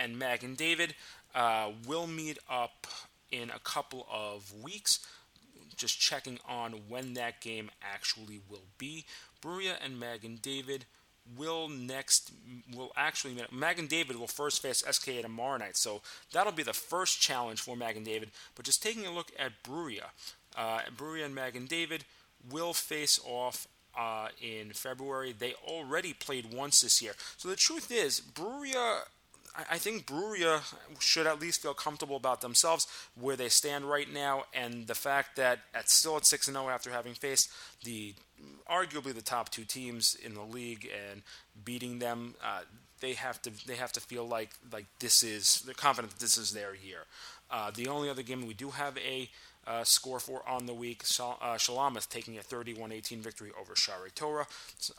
and 0.00 0.18
Magen 0.18 0.54
David 0.54 0.94
uh, 1.34 1.70
will 1.86 2.06
meet 2.06 2.38
up 2.50 2.86
in 3.30 3.50
a 3.50 3.58
couple 3.58 4.06
of 4.10 4.52
weeks. 4.62 5.06
Just 5.76 6.00
checking 6.00 6.38
on 6.48 6.72
when 6.88 7.14
that 7.14 7.40
game 7.40 7.70
actually 7.82 8.40
will 8.48 8.66
be. 8.78 9.04
Bruriah 9.40 9.76
and 9.84 10.00
Magen 10.00 10.38
David 10.42 10.86
will 11.36 11.68
next 11.68 12.32
will 12.74 12.90
actually 12.96 13.36
Magen 13.52 13.86
David 13.86 14.16
will 14.16 14.26
first 14.26 14.62
face 14.62 14.82
SKA 14.90 15.22
tomorrow 15.22 15.58
night, 15.58 15.76
so 15.76 16.00
that'll 16.32 16.52
be 16.52 16.62
the 16.62 16.72
first 16.72 17.20
challenge 17.20 17.60
for 17.60 17.76
Magen 17.76 18.02
David. 18.02 18.30
But 18.54 18.64
just 18.64 18.82
taking 18.82 19.06
a 19.06 19.12
look 19.12 19.30
at 19.38 19.62
Bruriah, 19.62 20.10
uh, 20.56 20.80
Bruriah 20.96 21.26
and 21.26 21.34
Magen 21.34 21.66
David 21.66 22.04
will 22.50 22.72
face 22.72 23.20
off 23.24 23.66
uh, 23.98 24.28
in 24.40 24.70
February. 24.72 25.34
They 25.36 25.54
already 25.66 26.12
played 26.14 26.54
once 26.54 26.80
this 26.80 27.02
year. 27.02 27.12
So 27.36 27.48
the 27.48 27.56
truth 27.56 27.90
is, 27.90 28.20
Bruriah. 28.20 29.00
I 29.68 29.78
think 29.78 30.06
Bruriah 30.06 30.60
should 31.00 31.26
at 31.26 31.40
least 31.40 31.62
feel 31.62 31.74
comfortable 31.74 32.14
about 32.14 32.42
themselves 32.42 32.86
where 33.20 33.34
they 33.34 33.48
stand 33.48 33.86
right 33.90 34.12
now, 34.12 34.44
and 34.54 34.86
the 34.86 34.94
fact 34.94 35.34
that 35.34 35.60
at 35.74 35.90
still 35.90 36.16
at 36.16 36.26
six 36.26 36.46
and 36.46 36.54
zero 36.54 36.66
oh 36.66 36.70
after 36.70 36.90
having 36.90 37.14
faced 37.14 37.50
the 37.82 38.14
arguably 38.70 39.12
the 39.12 39.22
top 39.22 39.48
two 39.48 39.64
teams 39.64 40.14
in 40.14 40.34
the 40.34 40.42
league 40.42 40.88
and 41.10 41.22
beating 41.64 41.98
them, 41.98 42.34
uh, 42.44 42.60
they 43.00 43.14
have 43.14 43.42
to 43.42 43.66
they 43.66 43.74
have 43.74 43.90
to 43.92 44.00
feel 44.00 44.28
like 44.28 44.50
like 44.72 44.86
this 45.00 45.24
is 45.24 45.62
they're 45.64 45.74
confident 45.74 46.12
that 46.12 46.20
this 46.20 46.38
is 46.38 46.52
their 46.52 46.74
year. 46.76 47.00
Uh, 47.50 47.72
the 47.74 47.88
only 47.88 48.08
other 48.08 48.22
game 48.22 48.46
we 48.46 48.54
do 48.54 48.70
have 48.70 48.96
a 48.98 49.28
uh, 49.68 49.84
score 49.84 50.18
for 50.18 50.42
on 50.48 50.66
the 50.66 50.74
week. 50.74 51.02
Uh, 51.20 51.54
Shulamith 51.56 52.08
taking 52.08 52.38
a 52.38 52.40
31-18 52.40 53.18
victory 53.18 53.50
over 53.60 53.74
Shaare 53.74 54.14
Torah. 54.14 54.46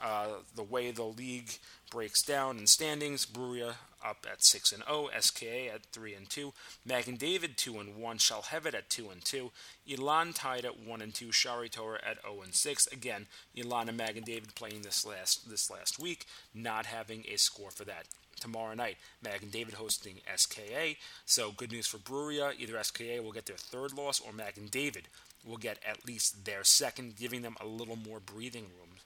Uh, 0.01 0.27
the 0.55 0.63
way 0.63 0.91
the 0.91 1.03
league 1.03 1.51
breaks 1.89 2.21
down 2.21 2.57
in 2.57 2.67
standings, 2.67 3.25
Bruriah 3.25 3.75
up 4.05 4.25
at 4.31 4.43
6 4.43 4.71
and 4.71 4.83
0, 4.83 5.09
SKA 5.19 5.69
at 5.73 5.85
3 5.91 6.13
and 6.13 6.29
2, 6.29 6.53
Magen 6.85 7.15
David 7.15 7.57
2 7.57 7.79
and 7.79 7.97
1, 7.97 8.17
Shalhevet 8.17 8.73
at 8.73 8.89
2 8.89 9.09
and 9.09 9.25
2, 9.25 9.51
Ilan 9.89 10.33
tied 10.33 10.65
at 10.65 10.79
1 10.79 11.01
and 11.01 11.13
2, 11.13 11.27
Shaare 11.27 11.69
Torah 11.69 11.99
at 12.07 12.21
0 12.21 12.41
and 12.43 12.53
6. 12.53 12.87
Again, 12.87 13.25
Ilan 13.57 13.89
and 13.89 13.97
Magen 13.97 14.23
David 14.23 14.55
playing 14.55 14.83
this 14.83 15.05
last 15.05 15.49
this 15.49 15.69
last 15.69 15.99
week, 15.99 16.25
not 16.53 16.85
having 16.85 17.25
a 17.27 17.37
score 17.37 17.71
for 17.71 17.85
that 17.85 18.05
tomorrow 18.39 18.73
night. 18.73 18.97
Magen 19.23 19.49
David 19.49 19.75
hosting 19.75 20.21
SKA. 20.35 20.95
So 21.25 21.51
good 21.51 21.71
news 21.71 21.87
for 21.87 21.97
Bruriah. 21.97 22.53
Either 22.57 22.81
SKA 22.83 23.21
will 23.21 23.31
get 23.31 23.45
their 23.45 23.57
third 23.57 23.93
loss 23.93 24.19
or 24.19 24.31
Magen 24.33 24.67
David 24.69 25.03
will 25.45 25.57
get 25.57 25.79
at 25.87 26.05
least 26.05 26.45
their 26.45 26.63
second, 26.63 27.15
giving 27.17 27.41
them 27.41 27.55
a 27.61 27.65
little 27.65 27.95
more 27.95 28.19
breathing 28.19 28.65
room. 28.77 28.97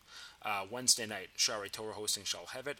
Uh, 0.43 0.65
Wednesday 0.69 1.05
night, 1.05 1.29
Shaare 1.37 1.71
Torah 1.71 1.93
hosting 1.93 2.23
Shalhevet. 2.23 2.77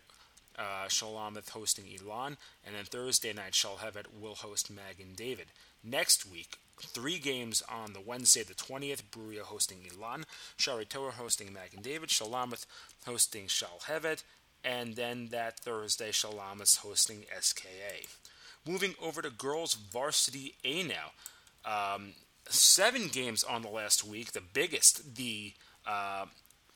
Uh, 0.58 0.86
Shulamith 0.88 1.50
hosting 1.50 1.86
Ilan, 1.86 2.38
and 2.64 2.76
then 2.76 2.86
Thursday 2.86 3.34
night, 3.34 3.54
Shalhevet 3.54 4.06
will 4.22 4.36
host 4.36 4.70
Magen 4.70 5.14
David. 5.16 5.48
Next 5.84 6.32
week, 6.32 6.58
three 6.78 7.18
games 7.18 7.64
on 7.68 7.94
the 7.94 8.00
Wednesday, 8.00 8.44
the 8.44 8.54
20th, 8.54 9.02
Bruriah 9.12 9.42
hosting 9.42 9.80
Ilan, 9.80 10.26
Shaare 10.56 10.88
Torah 10.88 11.14
hosting 11.14 11.52
Magen 11.52 11.82
David, 11.82 12.10
Shulamith 12.10 12.68
hosting 13.06 13.48
Shalhevet, 13.48 14.22
and 14.64 14.96
then 14.96 15.30
that 15.32 15.60
Thursday, 15.60 16.12
Shalom 16.12 16.62
is 16.62 16.78
hosting 16.78 17.26
SKA. 17.40 18.08
Moving 18.66 18.96
over 19.02 19.22
to 19.22 19.30
girls 19.30 19.74
varsity 19.74 20.56
A 20.64 20.84
now. 20.84 21.12
Um, 21.66 22.14
seven 22.48 23.08
games 23.08 23.44
on 23.44 23.62
the 23.62 23.70
last 23.70 24.06
week. 24.06 24.32
The 24.32 24.42
biggest, 24.42 25.16
the 25.16 25.54
uh, 25.86 26.26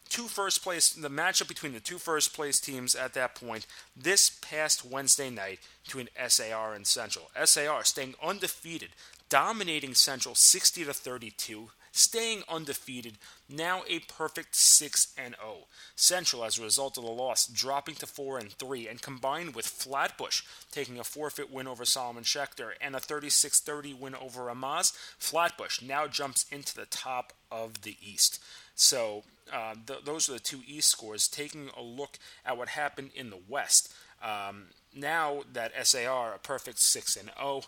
two 0.10 0.24
first 0.24 0.64
place, 0.64 0.90
the 0.90 1.10
matchup 1.10 1.48
between 1.48 1.74
the 1.74 1.80
two 1.80 1.98
first 1.98 2.34
place 2.34 2.60
teams 2.60 2.96
at 2.96 3.14
that 3.14 3.36
point 3.36 3.66
this 3.96 4.30
past 4.30 4.86
Wednesday 4.86 5.30
night 5.30 5.60
between 5.84 6.10
SAR 6.28 6.74
and 6.74 6.86
Central. 6.86 7.30
SAR 7.46 7.84
staying 7.84 8.16
undefeated, 8.24 8.90
dominating 9.30 9.94
Central 9.94 10.36
60 10.36 10.86
to 10.86 10.94
32 10.94 11.70
staying 11.98 12.44
undefeated, 12.48 13.18
now 13.50 13.84
a 13.88 14.00
perfect 14.00 14.56
6 14.56 15.14
and 15.18 15.36
0. 15.42 15.68
Central, 15.96 16.44
as 16.44 16.58
a 16.58 16.64
result 16.64 16.98
of 16.98 17.04
the 17.04 17.10
loss, 17.10 17.48
dropping 17.48 17.96
to 17.96 18.08
4 18.08 18.40
and 18.40 18.52
3, 18.52 18.88
and 18.88 19.02
combined 19.02 19.56
with 19.56 19.68
Flatbush 19.68 20.44
taking 20.72 21.00
a 21.00 21.04
forfeit 21.04 21.52
win 21.52 21.68
over 21.68 21.86
Solomon 21.86 22.24
Schechter 22.24 22.72
and 22.80 22.96
a 22.96 23.00
36 23.00 23.60
30 23.62 23.94
win 23.94 24.16
over 24.16 24.42
Ramaz, 24.42 24.94
Flatbush 25.18 25.82
now 25.82 26.08
jumps 26.08 26.46
into 26.52 26.76
the 26.76 26.86
top 26.86 27.34
of 27.52 27.82
the 27.82 27.98
East. 28.02 28.42
So 28.76 29.24
uh, 29.52 29.76
th- 29.86 30.06
those 30.06 30.30
are 30.30 30.34
the 30.34 30.40
two 30.40 30.62
East 30.68 30.90
scores. 30.90 31.28
Taking 31.28 31.70
a 31.76 31.82
look 31.82 32.18
at 32.46 32.58
what 32.58 32.70
happened 32.70 33.12
in 33.16 33.30
the 33.30 33.40
West. 33.48 33.94
Um, 34.22 34.68
now 34.96 35.42
that 35.54 35.72
SAR 35.86 36.34
a 36.34 36.40
perfect 36.40 36.80
6 36.80 37.16
and 37.16 37.30
0. 37.40 37.64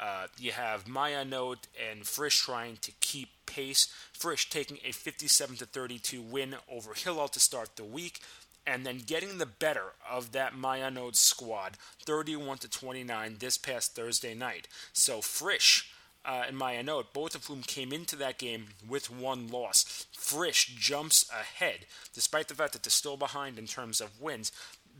Uh, 0.00 0.26
you 0.38 0.52
have 0.52 0.86
Ma'ayanot 0.86 1.58
and 1.90 2.06
Frisch 2.06 2.40
trying 2.40 2.78
to 2.78 2.92
keep 3.00 3.28
pace. 3.44 3.92
Frisch 4.14 4.48
taking 4.48 4.78
a 4.82 4.92
57 4.92 5.56
to 5.56 5.66
32 5.66 6.22
win 6.22 6.56
over 6.72 6.94
Hillel 6.94 7.28
to 7.28 7.38
start 7.38 7.76
the 7.76 7.84
week, 7.84 8.20
and 8.66 8.86
then 8.86 9.02
getting 9.06 9.36
the 9.36 9.46
better 9.46 9.92
of 10.10 10.32
that 10.32 10.54
Ma'ayanot 10.54 11.16
squad, 11.16 11.76
31 12.04 12.58
to 12.58 12.70
29 12.70 13.36
this 13.38 13.58
past 13.58 13.94
Thursday 13.94 14.34
night. 14.34 14.68
So 14.94 15.20
Frisch 15.20 15.92
uh, 16.24 16.44
and 16.48 16.86
Note, 16.86 17.12
both 17.12 17.34
of 17.34 17.46
whom 17.46 17.62
came 17.62 17.92
into 17.92 18.16
that 18.16 18.38
game 18.38 18.66
with 18.88 19.10
one 19.10 19.48
loss. 19.48 20.06
Frisch 20.16 20.76
jumps 20.78 21.28
ahead, 21.30 21.80
despite 22.14 22.48
the 22.48 22.54
fact 22.54 22.72
that 22.72 22.82
they're 22.82 22.90
still 22.90 23.16
behind 23.18 23.58
in 23.58 23.66
terms 23.66 24.00
of 24.00 24.20
wins. 24.20 24.50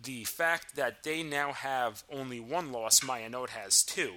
The 0.03 0.25
fact 0.25 0.77
that 0.77 1.05
they 1.05 1.23
now 1.23 1.53
have 1.53 2.05
only 2.11 2.41
one 2.41 2.73
loss, 2.73 3.01
Ma'ayanot 3.01 3.51
has 3.51 3.83
two 3.83 4.15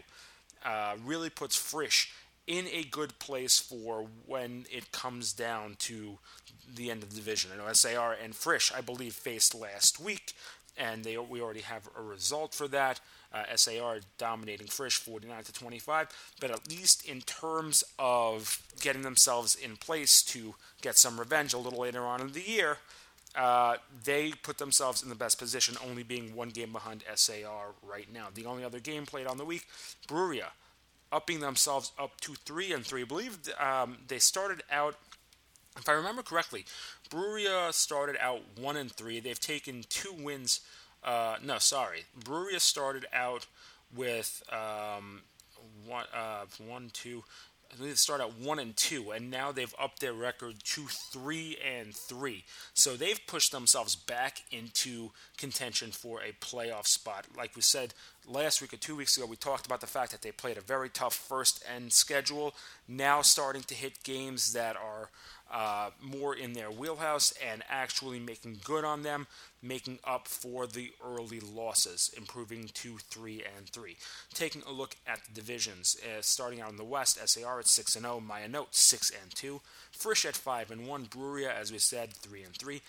uh, 0.63 0.95
really 1.03 1.29
puts 1.29 1.55
Frisch 1.55 2.11
in 2.47 2.67
a 2.71 2.83
good 2.83 3.17
place 3.19 3.59
for 3.59 4.07
when 4.25 4.65
it 4.69 4.91
comes 4.91 5.33
down 5.33 5.75
to 5.79 6.17
the 6.73 6.91
end 6.91 7.03
of 7.03 7.09
the 7.09 7.15
division. 7.15 7.51
I 7.53 7.57
know 7.57 7.71
SAR 7.71 8.15
and 8.21 8.35
Frisch, 8.35 8.71
I 8.75 8.81
believe, 8.81 9.13
faced 9.13 9.55
last 9.55 9.99
week, 9.99 10.33
and 10.77 11.03
they 11.03 11.17
we 11.17 11.41
already 11.41 11.61
have 11.61 11.87
a 11.97 12.01
result 12.01 12.53
for 12.53 12.67
that. 12.69 12.99
Uh, 13.33 13.43
SAR 13.55 13.99
dominating 14.19 14.67
Frisch 14.67 14.97
49 14.97 15.43
to 15.45 15.53
25, 15.53 16.35
but 16.39 16.51
at 16.51 16.69
least 16.69 17.07
in 17.07 17.21
terms 17.21 17.83
of 17.97 18.61
getting 18.79 19.01
themselves 19.01 19.55
in 19.55 19.75
place 19.75 20.21
to 20.21 20.53
get 20.81 20.97
some 20.97 21.19
revenge 21.19 21.53
a 21.53 21.57
little 21.57 21.79
later 21.79 22.05
on 22.05 22.21
in 22.21 22.33
the 22.33 22.47
year, 22.47 22.77
uh, 23.35 23.77
they 24.03 24.31
put 24.31 24.57
themselves 24.57 25.01
in 25.01 25.09
the 25.09 25.15
best 25.15 25.39
position, 25.39 25.75
only 25.87 26.03
being 26.03 26.35
one 26.35 26.49
game 26.49 26.71
behind 26.71 27.03
SAR 27.15 27.73
right 27.81 28.11
now. 28.13 28.27
The 28.33 28.45
only 28.45 28.63
other 28.63 28.79
game 28.79 29.05
played 29.05 29.27
on 29.27 29.37
the 29.37 29.45
week, 29.45 29.67
Bruriah, 30.07 30.51
upping 31.11 31.39
themselves 31.39 31.91
up 31.97 32.19
to 32.21 32.33
three 32.33 32.71
and 32.71 32.85
three. 32.85 33.01
I 33.01 33.05
believe 33.05 33.37
um, 33.59 33.97
they 34.07 34.19
started 34.19 34.63
out, 34.71 34.95
if 35.77 35.89
I 35.89 35.93
remember 35.93 36.21
correctly, 36.21 36.65
Bruriah 37.09 37.73
started 37.73 38.17
out 38.19 38.41
one 38.55 38.77
and 38.77 38.91
three. 38.91 39.19
They've 39.19 39.39
taken 39.39 39.83
two 39.89 40.13
wins. 40.13 40.61
Uh, 41.03 41.35
no, 41.43 41.57
sorry, 41.57 42.03
Bruriah 42.19 42.61
started 42.61 43.05
out 43.13 43.47
with 43.95 44.43
um, 44.51 45.21
one, 45.85 46.05
uh, 46.13 46.45
one, 46.65 46.89
two, 46.93 47.23
they 47.79 47.93
start 47.93 48.21
at 48.21 48.37
one 48.37 48.59
and 48.59 48.75
two, 48.75 49.11
and 49.11 49.29
now 49.29 49.51
they've 49.51 49.73
upped 49.79 49.99
their 49.99 50.13
record 50.13 50.55
to 50.63 50.85
three 51.11 51.57
and 51.63 51.95
three. 51.95 52.43
So 52.73 52.95
they've 52.95 53.19
pushed 53.27 53.51
themselves 53.51 53.95
back 53.95 54.41
into 54.51 55.11
contention 55.37 55.91
for 55.91 56.21
a 56.21 56.33
playoff 56.33 56.87
spot. 56.87 57.25
Like 57.37 57.55
we 57.55 57.61
said 57.61 57.93
last 58.27 58.61
week 58.61 58.73
or 58.73 58.77
two 58.77 58.95
weeks 58.95 59.17
ago, 59.17 59.25
we 59.25 59.35
talked 59.35 59.65
about 59.65 59.81
the 59.81 59.87
fact 59.87 60.11
that 60.11 60.21
they 60.21 60.31
played 60.31 60.57
a 60.57 60.61
very 60.61 60.89
tough 60.89 61.15
first 61.15 61.63
end 61.73 61.93
schedule. 61.93 62.53
Now 62.87 63.21
starting 63.21 63.63
to 63.63 63.75
hit 63.75 64.03
games 64.03 64.53
that 64.53 64.75
are 64.75 65.09
uh, 65.51 65.91
more 66.01 66.35
in 66.35 66.53
their 66.53 66.71
wheelhouse 66.71 67.33
and 67.45 67.63
actually 67.69 68.19
making 68.19 68.59
good 68.63 68.83
on 68.83 69.03
them, 69.03 69.27
making 69.63 69.99
up 70.03 70.27
for 70.27 70.67
the 70.67 70.91
early 71.03 71.39
losses, 71.39 72.13
improving 72.15 72.69
to 72.73 72.97
3 72.97 73.43
and 73.57 73.69
3. 73.69 73.95
Taking 74.33 74.61
a 74.67 74.71
look 74.71 74.95
at 75.07 75.23
the 75.25 75.33
divisions, 75.33 75.95
uh, 76.03 76.21
starting 76.21 76.61
out 76.61 76.71
in 76.71 76.77
the 76.77 76.83
West, 76.83 77.17
SAR 77.27 77.59
at 77.59 77.67
6 77.67 77.95
and 77.95 78.05
0, 78.05 78.21
Ma'ayanot 78.27 78.67
6 78.71 79.11
and 79.21 79.33
2, 79.33 79.61
Frisch 79.91 80.25
at 80.25 80.35
5 80.35 80.71
and 80.71 80.87
1, 80.87 81.05
Bruriah, 81.05 81.53
as 81.53 81.71
we 81.71 81.79
said, 81.79 82.13
3 82.13 82.43
and 82.43 82.55
3. 82.55 82.81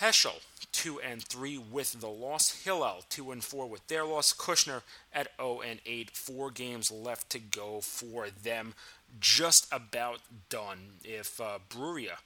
Heschel, 0.00 0.40
2 0.72 1.00
and 1.00 1.22
3 1.22 1.56
with 1.56 2.00
the 2.00 2.08
loss. 2.08 2.64
Hillel, 2.64 3.04
2 3.10 3.30
and 3.30 3.44
4 3.44 3.68
with 3.68 3.86
their 3.86 4.04
loss. 4.04 4.32
Kushner 4.32 4.82
at 5.12 5.28
0 5.40 5.60
and 5.60 5.80
8. 5.86 6.10
Four 6.10 6.50
games 6.50 6.90
left 6.90 7.30
to 7.30 7.38
go 7.38 7.80
for 7.80 8.28
them 8.28 8.74
just 9.20 9.72
about 9.72 10.18
done. 10.48 10.98
If 11.04 11.40
uh, 11.40 11.60
Brurias 11.70 12.18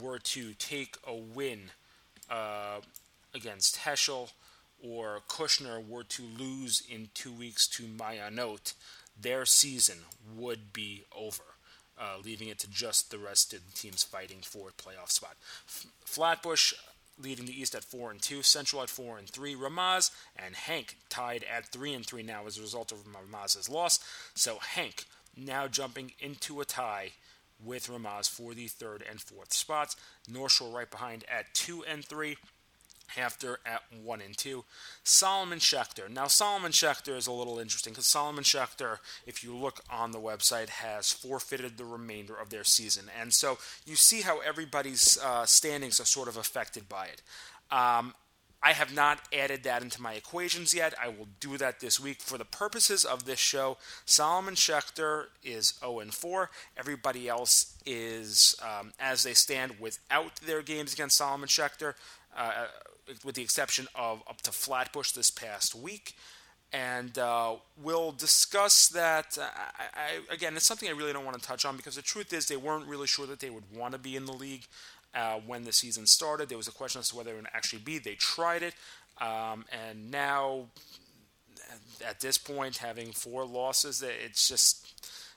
were 0.00 0.18
to 0.18 0.54
take 0.54 0.96
a 1.06 1.14
win 1.14 1.70
uh, 2.28 2.80
against 3.34 3.78
Heschel 3.80 4.30
or 4.82 5.20
Kushner 5.28 5.86
were 5.86 6.04
to 6.04 6.22
lose 6.22 6.82
in 6.88 7.08
two 7.14 7.32
weeks 7.32 7.66
to 7.68 7.84
Ma'ayanot, 7.84 8.74
their 9.20 9.46
season 9.46 9.98
would 10.36 10.72
be 10.72 11.04
over. 11.16 11.42
Uh, 11.96 12.16
leaving 12.24 12.48
it 12.48 12.58
to 12.58 12.68
just 12.68 13.12
the 13.12 13.18
rest 13.18 13.54
of 13.54 13.60
the 13.64 13.72
teams 13.72 14.02
fighting 14.02 14.40
for 14.42 14.68
a 14.68 14.72
playoff 14.72 15.12
spot. 15.12 15.36
F- 15.68 15.86
Flatbush 16.04 16.74
leading 17.22 17.46
the 17.46 17.60
East 17.60 17.74
at 17.76 17.84
four 17.84 18.10
and 18.10 18.20
two, 18.20 18.42
Central 18.42 18.82
at 18.82 18.90
four 18.90 19.16
and 19.16 19.28
three, 19.28 19.54
Ramaz 19.54 20.10
and 20.36 20.56
HANC 20.56 20.96
tied 21.08 21.44
at 21.44 21.66
three 21.66 21.94
and 21.94 22.04
three 22.04 22.24
now 22.24 22.46
as 22.46 22.58
a 22.58 22.62
result 22.62 22.90
of 22.90 23.06
Ramaz's 23.06 23.68
loss. 23.68 24.00
So 24.34 24.58
HANC 24.60 25.04
now 25.36 25.68
jumping 25.68 26.12
into 26.18 26.60
a 26.60 26.64
tie 26.64 27.12
with 27.64 27.88
Ramaz 27.88 28.28
for 28.28 28.54
the 28.54 28.66
third 28.66 29.04
and 29.08 29.20
fourth 29.20 29.52
spots. 29.52 29.96
North 30.28 30.52
Shore 30.52 30.76
right 30.76 30.90
behind 30.90 31.24
at 31.30 31.54
two 31.54 31.84
and 31.84 32.04
three. 32.04 32.36
HAFTR 33.16 33.56
at 33.66 33.82
one 34.02 34.20
and 34.20 34.36
two, 34.36 34.64
Solomon 35.02 35.58
Schechter. 35.58 36.10
Now 36.10 36.26
Solomon 36.26 36.72
Schechter 36.72 37.16
is 37.16 37.26
a 37.26 37.32
little 37.32 37.58
interesting 37.58 37.92
because 37.92 38.06
Solomon 38.06 38.44
Schechter, 38.44 38.98
if 39.26 39.44
you 39.44 39.54
look 39.54 39.80
on 39.90 40.12
the 40.12 40.20
website, 40.20 40.68
has 40.68 41.12
forfeited 41.12 41.76
the 41.76 41.84
remainder 41.84 42.34
of 42.34 42.50
their 42.50 42.64
season, 42.64 43.04
and 43.20 43.32
so 43.32 43.58
you 43.84 43.96
see 43.96 44.22
how 44.22 44.40
everybody's 44.40 45.18
uh, 45.22 45.46
standings 45.46 46.00
are 46.00 46.04
sort 46.04 46.28
of 46.28 46.36
affected 46.36 46.88
by 46.88 47.06
it. 47.06 47.22
Um, 47.70 48.14
I 48.64 48.72
have 48.72 48.94
not 48.94 49.20
added 49.30 49.62
that 49.64 49.82
into 49.82 50.00
my 50.00 50.14
equations 50.14 50.72
yet. 50.72 50.94
I 51.00 51.08
will 51.08 51.28
do 51.38 51.58
that 51.58 51.80
this 51.80 52.00
week. 52.00 52.22
For 52.22 52.38
the 52.38 52.46
purposes 52.46 53.04
of 53.04 53.26
this 53.26 53.38
show, 53.38 53.76
Solomon 54.06 54.54
Schechter 54.54 55.26
is 55.42 55.74
0 55.80 56.00
and 56.00 56.14
4. 56.14 56.50
Everybody 56.78 57.28
else 57.28 57.76
is 57.84 58.56
um, 58.62 58.94
as 58.98 59.22
they 59.22 59.34
stand 59.34 59.74
without 59.78 60.36
their 60.36 60.62
games 60.62 60.94
against 60.94 61.18
Solomon 61.18 61.46
Schechter, 61.46 61.92
uh, 62.36 62.66
with 63.24 63.34
the 63.34 63.42
exception 63.42 63.86
of 63.94 64.22
up 64.28 64.42
to 64.42 64.52
Flatbush 64.52 65.12
this 65.12 65.30
past 65.30 65.74
week. 65.74 66.14
And 66.72 67.16
uh, 67.18 67.54
we'll 67.80 68.10
discuss 68.10 68.88
that. 68.88 69.38
Uh, 69.40 69.44
I, 69.44 70.00
I, 70.30 70.34
again, 70.34 70.56
it's 70.56 70.66
something 70.66 70.88
I 70.88 70.92
really 70.92 71.12
don't 71.12 71.24
want 71.24 71.40
to 71.40 71.46
touch 71.46 71.64
on 71.64 71.76
because 71.76 71.94
the 71.94 72.02
truth 72.02 72.32
is 72.32 72.46
they 72.46 72.56
weren't 72.56 72.86
really 72.86 73.06
sure 73.06 73.26
that 73.26 73.38
they 73.38 73.50
would 73.50 73.64
want 73.72 73.92
to 73.92 73.98
be 73.98 74.16
in 74.16 74.26
the 74.26 74.32
league 74.32 74.66
uh, 75.14 75.38
when 75.46 75.64
the 75.64 75.72
season 75.72 76.06
started. 76.06 76.48
There 76.48 76.58
was 76.58 76.66
a 76.66 76.72
question 76.72 76.98
as 76.98 77.10
to 77.10 77.16
whether 77.16 77.30
it 77.30 77.36
would 77.36 77.46
actually 77.54 77.82
be. 77.82 77.98
They 77.98 78.14
tried 78.14 78.62
it, 78.62 78.74
um, 79.20 79.64
and 79.70 80.10
now 80.10 80.66
at 82.06 82.20
this 82.20 82.38
point, 82.38 82.78
having 82.78 83.12
four 83.12 83.44
losses, 83.44 84.02
it's 84.02 84.48
just 84.48 84.86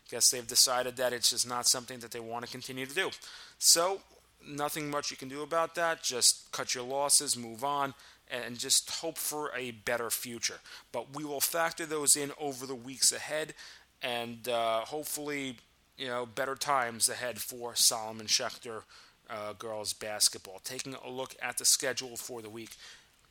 I 0.07 0.15
guess 0.15 0.31
they've 0.31 0.47
decided 0.47 0.97
that 0.97 1.13
it's 1.13 1.29
just 1.29 1.47
not 1.47 1.67
something 1.67 1.99
that 1.99 2.11
they 2.11 2.19
want 2.19 2.45
to 2.45 2.51
continue 2.51 2.85
to 2.85 2.95
do. 2.95 3.11
So 3.59 4.01
nothing 4.45 4.89
much 4.89 5.11
you 5.11 5.17
can 5.17 5.29
do 5.29 5.41
about 5.41 5.75
that. 5.75 6.03
Just 6.03 6.51
cut 6.51 6.75
your 6.75 6.83
losses, 6.83 7.37
move 7.37 7.63
on, 7.63 7.93
and 8.29 8.57
just 8.57 8.89
hope 8.89 9.17
for 9.17 9.51
a 9.55 9.71
better 9.71 10.09
future. 10.09 10.59
But 10.91 11.15
we 11.15 11.23
will 11.23 11.41
factor 11.41 11.85
those 11.85 12.15
in 12.15 12.31
over 12.39 12.65
the 12.65 12.75
weeks 12.75 13.11
ahead, 13.11 13.53
and 14.01 14.47
uh, 14.47 14.81
hopefully, 14.81 15.57
you 15.97 16.07
know, 16.07 16.25
better 16.25 16.55
times 16.55 17.09
ahead 17.09 17.39
for 17.39 17.75
Solomon 17.75 18.27
Schechter 18.27 18.83
uh, 19.29 19.53
girls 19.53 19.93
basketball. 19.93 20.59
Taking 20.63 20.95
a 20.95 21.09
look 21.09 21.35
at 21.41 21.57
the 21.57 21.65
schedule 21.65 22.17
for 22.17 22.41
the 22.41 22.49
week. 22.49 22.71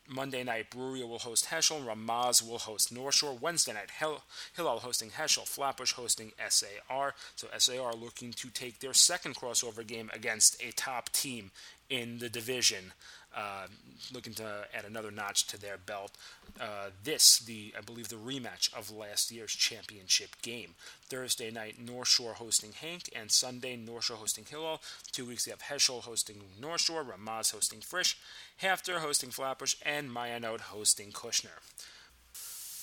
Monday 0.08 0.44
night, 0.44 0.70
Brurias 0.70 1.08
will 1.08 1.18
host 1.18 1.46
Heschel. 1.46 1.84
Ramaz 1.84 2.46
will 2.46 2.58
host 2.58 2.92
North 2.92 3.16
Shore. 3.16 3.36
Wednesday 3.40 3.72
night, 3.72 3.90
Hill- 3.90 4.22
Hillel 4.54 4.80
hosting 4.80 5.10
Heschel. 5.10 5.46
Flatbush 5.46 5.92
hosting 5.92 6.32
SAR. 6.48 7.14
So 7.34 7.48
SAR 7.58 7.94
looking 7.94 8.32
to 8.34 8.48
take 8.50 8.80
their 8.80 8.94
second 8.94 9.36
crossover 9.36 9.86
game 9.86 10.10
against 10.12 10.62
a 10.62 10.72
top 10.72 11.10
team 11.10 11.50
in 11.88 12.18
the 12.18 12.28
division 12.28 12.92
uh, 13.36 13.66
looking 14.12 14.32
to 14.34 14.66
add 14.74 14.84
another 14.84 15.10
notch 15.10 15.46
to 15.48 15.60
their 15.60 15.76
belt. 15.76 16.12
Uh, 16.60 16.90
this, 17.04 17.38
the 17.38 17.74
I 17.76 17.82
believe, 17.82 18.08
the 18.08 18.16
rematch 18.16 18.72
of 18.74 18.90
last 18.90 19.30
year's 19.30 19.52
championship 19.52 20.30
game. 20.42 20.74
Thursday 21.08 21.50
night, 21.50 21.78
North 21.78 22.08
Shore 22.08 22.34
hosting 22.34 22.72
HANC, 22.72 23.10
and 23.14 23.30
Sunday, 23.30 23.76
North 23.76 24.04
Shore 24.04 24.16
hosting 24.16 24.46
Hillel. 24.48 24.80
Two 25.12 25.26
weeks, 25.26 25.44
they 25.44 25.50
have 25.50 25.62
Heschel 25.62 26.02
hosting 26.02 26.36
North 26.60 26.80
Shore, 26.80 27.04
Ramaz 27.04 27.52
hosting 27.52 27.80
Frisch, 27.80 28.16
HAFTR 28.62 28.98
hosting 28.98 29.30
Flatbush, 29.30 29.76
and 29.84 30.10
Ma'ayanot 30.10 30.60
hosting 30.60 31.12
Kushner. 31.12 31.60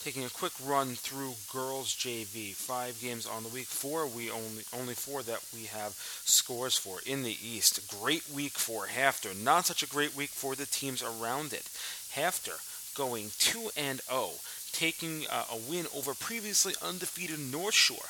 Taking 0.03 0.25
a 0.25 0.29
quick 0.29 0.51
run 0.65 0.95
through 0.95 1.35
girls 1.49 1.95
JV, 1.95 2.53
five 2.53 2.99
games 2.99 3.25
on 3.25 3.43
the 3.43 3.47
week. 3.47 3.67
Four 3.67 4.05
we 4.05 4.29
only 4.29 4.63
only 4.77 4.95
four 4.95 5.23
that 5.23 5.39
we 5.53 5.63
have 5.67 5.93
scores 6.25 6.77
for 6.77 6.99
in 7.05 7.23
the 7.23 7.37
East. 7.41 7.89
Great 8.01 8.29
week 8.29 8.51
for 8.51 8.87
HAFTR. 8.87 9.41
Not 9.41 9.65
such 9.65 9.81
a 9.81 9.87
great 9.87 10.13
week 10.13 10.31
for 10.31 10.55
the 10.55 10.65
teams 10.65 11.01
around 11.01 11.53
it. 11.53 11.69
HAFTR 12.15 12.59
going 12.95 13.29
two 13.39 13.69
and 13.77 14.01
zero, 14.01 14.11
oh, 14.11 14.33
taking 14.73 15.25
uh, 15.31 15.45
a 15.49 15.57
win 15.71 15.85
over 15.95 16.13
previously 16.13 16.73
undefeated 16.81 17.39
North 17.39 17.73
Shore 17.73 18.09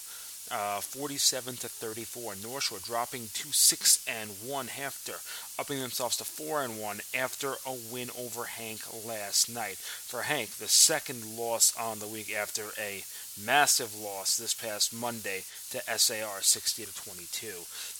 uh, 0.54 0.80
47 0.82 1.58
to 1.58 1.68
34. 1.68 2.36
North 2.43 2.66
Shore 2.66 2.78
dropping 2.84 3.28
to 3.34 3.51
6 3.51 4.06
and 4.08 4.30
1 4.45 4.70
after 4.82 5.14
upping 5.58 5.82
themselves 5.82 6.18
to 6.18 6.24
4 6.24 6.64
and 6.64 6.80
1 6.80 7.01
after 7.18 7.54
a 7.66 7.76
win 7.91 8.10
over 8.18 8.43
HANC 8.43 8.82
last 9.06 9.49
night. 9.49 9.78
For 9.78 10.22
HANC, 10.22 10.51
the 10.51 10.68
second 10.68 11.36
loss 11.36 11.76
on 11.76 11.99
the 11.99 12.08
week 12.08 12.34
after 12.34 12.70
a 12.80 13.04
massive 13.43 13.99
loss 13.99 14.38
this 14.38 14.54
past 14.54 14.93
Monday 14.93 15.43
to 15.72 15.82
SAR 15.97 16.41
60 16.41 16.86
to 16.86 16.95
22. 17.04 17.47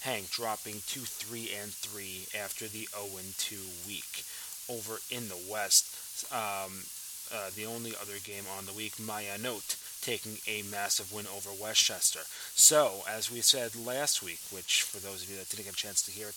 HANC 0.02 0.30
dropping 0.30 0.76
to 0.94 1.00
3 1.02 1.50
and 1.60 1.74
3 1.74 2.28
after 2.40 2.68
the 2.68 2.88
0 2.94 3.18
and 3.18 3.38
2 3.40 3.56
week. 3.88 4.24
Over 4.70 5.00
in 5.10 5.28
the 5.28 5.42
West, 5.52 6.32
um, 6.32 6.86
uh, 7.34 7.50
the 7.56 7.66
only 7.66 7.94
other 8.00 8.20
game 8.24 8.46
on 8.58 8.66
the 8.66 8.74
week, 8.74 8.96
Ma'ayanot 8.96 9.76
taking 10.04 10.38
a 10.48 10.64
massive 10.70 11.12
win 11.14 11.26
over 11.36 11.50
Westchester. 11.50 12.20
So, 12.56 13.02
as 13.10 13.32
we 13.32 13.40
said 13.40 13.76
last 13.76 14.22
week, 14.22 14.40
which 14.52 14.84
for 14.84 15.00
those 15.00 15.24
of 15.24 15.30
you 15.30 15.38
that 15.38 15.50
didn't 15.50 15.66
get 15.66 15.74
a 15.74 15.78
chance 15.78 16.02
to 16.04 16.12
hear 16.12 16.28
it, 16.28 16.36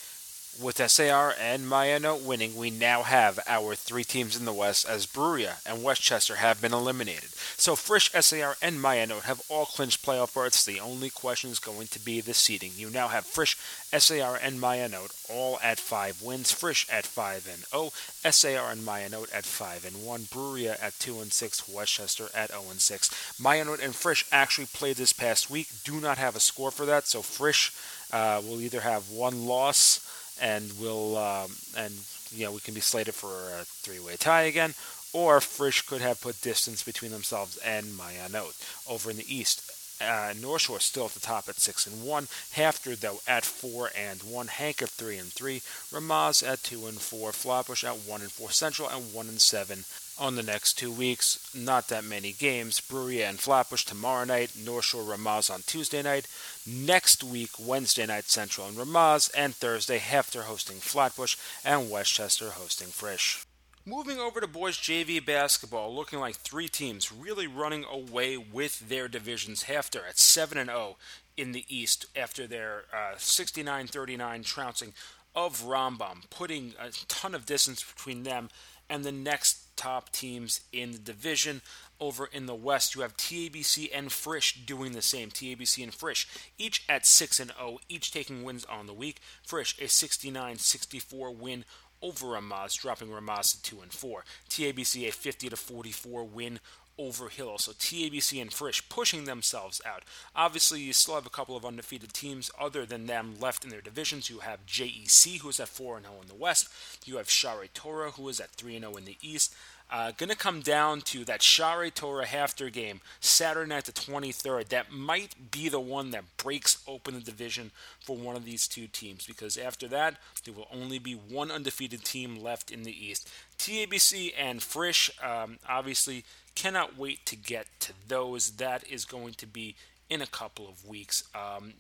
with 0.61 0.91
SAR 0.91 1.35
and 1.39 1.67
Ma'ayanot 1.67 2.23
winning, 2.23 2.57
we 2.57 2.71
now 2.71 3.03
have 3.03 3.39
our 3.47 3.75
three 3.75 4.05
teams 4.05 4.37
in 4.37 4.45
the 4.45 4.53
West 4.53 4.89
as 4.89 5.07
Bruriah 5.07 5.57
and 5.67 5.83
Westchester 5.83 6.37
have 6.37 6.61
been 6.61 6.73
eliminated. 6.73 7.31
So 7.57 7.77
Frisch, 7.77 8.11
SAR, 8.13 8.57
and 8.63 8.79
Ma'ayanot 8.79 9.23
have 9.23 9.43
all 9.49 9.67
clinched 9.67 10.05
playoff 10.05 10.35
berths. 10.35 10.65
The 10.65 10.81
only 10.81 11.11
question 11.11 11.51
is 11.51 11.59
going 11.59 11.89
to 11.89 11.99
be 11.99 12.21
the 12.21 12.35
seeding. 12.35 12.73
You 12.77 12.91
now 12.91 13.09
have 13.09 13.27
Frisch, 13.27 13.57
SAR, 13.97 14.37
and 14.37 14.61
Ma'ayanot 14.61 15.31
all 15.31 15.59
at 15.63 15.79
five 15.79 16.23
wins. 16.23 16.53
Frisch 16.53 16.87
at 16.91 17.07
five 17.07 17.49
and 17.51 17.65
0, 17.67 17.93
SAR 18.31 18.71
and 18.71 18.83
Ma'ayanot 18.83 19.35
at 19.35 19.45
five 19.45 19.85
and 19.85 20.05
one, 20.05 20.23
Bruriah 20.23 20.83
at 20.83 20.99
two 20.99 21.21
and 21.21 21.33
six, 21.33 21.69
Westchester 21.69 22.29
at 22.35 22.51
0 22.51 22.65
and 22.71 22.81
six. 22.81 23.09
Ma'ayanot 23.41 23.83
and 23.83 23.95
Frisch 23.95 24.25
actually 24.33 24.67
played 24.67 24.97
this 24.97 25.13
past 25.13 25.51
week. 25.51 25.69
Do 25.85 26.01
not 26.01 26.19
have 26.19 26.37
a 26.37 26.41
score 26.41 26.71
for 26.71 26.87
that, 26.87 27.07
so 27.07 27.23
Frisch 27.23 27.73
uh, 28.13 28.41
will 28.45 28.61
either 28.61 28.81
have 28.81 29.11
one 29.11 29.47
loss 29.47 30.06
and 30.41 30.71
we'll 30.81 31.17
um, 31.17 31.51
and 31.77 31.95
you 32.31 32.45
know 32.45 32.53
we 32.53 32.61
can 32.61 32.75
be 32.75 32.81
slated 32.81 33.15
for 33.15 33.31
a 33.59 33.65
three-way 33.65 34.17
tie 34.17 34.43
again, 34.43 34.75
or 35.13 35.41
Frisch 35.41 35.83
could 35.83 36.01
have 36.01 36.21
put 36.21 36.41
distance 36.41 36.83
between 36.83 37.11
themselves 37.11 37.57
and 37.59 37.87
Ma'ayanot 37.87 38.55
over 38.89 39.11
in 39.11 39.17
the 39.17 39.35
East. 39.35 39.73
Uh, 39.99 40.35
North 40.39 40.63
Shore 40.63 40.79
still 40.79 41.07
at 41.07 41.13
the 41.13 41.21
top 41.21 41.49
at 41.49 41.57
six 41.57 41.87
and 41.87 42.05
one. 42.05 42.25
HAFTR 42.55 43.01
though 43.01 43.21
at 43.27 43.47
four 43.47 43.91
and 43.97 44.23
one. 44.23 44.49
HANC 44.49 44.83
at 44.83 44.91
three 44.91 45.17
and 45.17 45.33
three. 45.33 45.63
Ramaz 45.91 46.47
at 46.47 46.63
two 46.63 46.87
and 46.87 47.01
four. 47.01 47.33
Flatbush 47.33 47.83
at 47.83 47.97
one 48.07 48.21
and 48.21 48.31
four. 48.31 48.51
Central 48.51 48.91
at 48.91 49.01
one 49.01 49.29
and 49.29 49.41
seven 49.41 49.85
on 50.19 50.37
the 50.37 50.43
next 50.43 50.75
two 50.75 50.91
weeks. 50.91 51.51
Not 51.55 51.89
that 51.89 52.05
many 52.05 52.33
games. 52.33 52.81
Bruriah 52.81 53.29
and 53.29 53.39
Flatbush 53.39 53.85
tomorrow 53.85 54.25
night, 54.25 54.53
North 54.57 54.87
Shore 54.87 55.03
Ramaz 55.03 55.53
on 55.53 55.63
Tuesday 55.67 56.03
night. 56.03 56.27
Next 56.67 57.23
week, 57.23 57.51
Wednesday 57.59 58.07
night, 58.07 58.25
Central 58.25 58.67
and 58.67 58.77
Ramaz, 58.77 59.31
and 59.37 59.55
Thursday, 59.55 59.99
HAFTR 59.99 60.45
hosting 60.45 60.77
Flatbush 60.77 61.37
and 61.65 61.91
Westchester 61.91 62.51
hosting 62.51 62.89
Frisch. 62.89 63.45
Moving 63.85 64.19
over 64.19 64.41
to 64.41 64.49
boys 64.49 64.77
JV 64.77 65.25
basketball, 65.25 65.95
looking 65.95 66.19
like 66.19 66.35
three 66.35 66.67
teams 66.67 67.13
really 67.13 67.47
running 67.47 67.85
away 67.85 68.37
with 68.37 68.89
their 68.89 69.07
divisions. 69.07 69.65
HAFTR 69.65 70.09
at 70.09 70.19
7 70.19 70.59
and 70.59 70.71
0 70.71 70.97
in 71.37 71.53
the 71.53 71.65
East 71.69 72.07
after 72.17 72.47
their 72.47 72.85
69 73.17 73.85
uh, 73.85 73.89
39 73.89 74.43
trouncing 74.43 74.93
of 75.37 75.63
Rambam, 75.63 76.29
putting 76.31 76.75
a 76.81 76.91
ton 77.07 77.35
of 77.35 77.47
distance 77.47 77.85
between 77.85 78.23
them 78.23 78.49
and 78.89 79.05
the 79.05 79.13
next 79.13 79.66
top 79.77 80.11
teams 80.11 80.61
in 80.73 80.93
the 80.93 80.99
division. 80.99 81.63
Over 81.99 82.27
in 82.27 82.47
the 82.47 82.55
West, 82.55 82.95
you 82.95 83.03
have 83.03 83.17
TABC 83.17 83.89
and 83.95 84.13
Frisch 84.13 84.53
doing 84.53 84.93
the 84.93 85.03
same. 85.03 85.31
TABC 85.31 85.83
and 85.83 85.95
Frisch, 85.95 86.29
each 86.59 86.85
at 86.89 87.07
6 87.07 87.41
and 87.41 87.53
0, 87.59 87.79
each 87.89 88.13
taking 88.13 88.43
wins 88.43 88.65
on 88.67 88.87
the 88.87 88.93
week. 88.93 89.21
Frisch, 89.43 89.81
a 89.81 89.89
69 89.89 90.59
64 90.59 91.31
win 91.31 91.65
over 92.03 92.27
Ramaz, 92.27 92.79
dropping 92.79 93.09
Ramaz 93.09 93.53
to 93.53 93.71
2 93.77 93.81
and 93.83 93.93
4. 93.93 94.25
TABC, 94.51 95.09
a 95.09 95.13
50 95.13 95.49
44 95.49 96.25
win 96.25 96.61
over 96.99 97.29
Hill. 97.29 97.59
So 97.59 97.73
TABC 97.73 98.41
and 98.41 98.53
Frisch 98.53 98.89
pushing 98.89 99.25
themselves 99.25 99.81
out. 99.85 100.03
Obviously, 100.35 100.81
you 100.81 100.93
still 100.93 101.15
have 101.15 101.27
a 101.27 101.31
couple 101.31 101.57
of 101.57 101.65
undefeated 101.65 102.13
teams 102.13 102.51
other 102.59 102.87
than 102.87 103.07
them 103.07 103.35
left 103.41 103.65
in 103.65 103.71
their 103.71 103.81
divisions. 103.81 104.31
You 104.31 104.41
have 104.41 104.67
JEC, 104.67 105.41
who 105.41 105.49
is 105.49 105.61
at 105.61 105.69
4 105.69 106.01
0 106.01 106.13
in 106.23 106.29
the 106.29 106.35
West. 106.35 106.69
You 107.05 107.17
have 107.17 107.29
Shaare 107.29 107.73
Torah, 107.73 108.13
who 108.13 108.29
is 108.29 108.41
at 108.41 108.51
3 108.51 108.79
0 108.79 108.95
in 108.95 109.05
the 109.05 109.19
East. 109.21 109.55
Uh, 109.89 110.11
going 110.17 110.31
to 110.31 110.37
come 110.37 110.63
down 110.63 111.01
to 111.01 111.25
that 111.25 111.41
Shaare 111.41 111.95
Torah 111.95 112.27
HAFTR 112.27 112.73
game 112.73 113.01
Saturday 113.21 113.69
night, 113.69 113.85
the 113.85 113.93
23rd. 113.93 114.69
That 114.69 114.91
might 114.91 115.53
be 115.53 115.69
the 115.69 115.79
one 115.79 116.11
that 116.11 116.25
breaks 116.39 116.83
open 116.89 117.15
the 117.15 117.21
division 117.21 117.71
for 118.01 118.17
one 118.17 118.35
of 118.35 118.45
these 118.45 118.67
two 118.67 118.89
teams 118.89 119.27
because 119.27 119.57
after 119.57 119.87
that, 119.89 120.17
there 120.45 120.55
will 120.55 120.67
only 120.73 120.99
be 120.99 121.13
one 121.13 121.53
undefeated 121.53 122.05
team 122.05 122.37
left 122.37 122.73
in 122.73 122.83
the 122.83 123.07
East. 123.07 123.31
TABC 123.59 124.33
and 124.37 124.61
Frisch, 124.61 125.11
um, 125.23 125.59
obviously, 125.69 126.25
cannot 126.57 126.99
wait 126.99 127.25
to 127.27 127.37
get 127.37 127.67
to 127.81 127.93
those. 128.09 128.53
That 128.53 128.83
is 128.91 129.05
going 129.05 129.35
to 129.35 129.47
be 129.47 129.77
in 130.11 130.21
a 130.21 130.27
couple 130.27 130.69
of 130.69 130.85
weeks. 130.85 131.23
Um, 131.35 131.75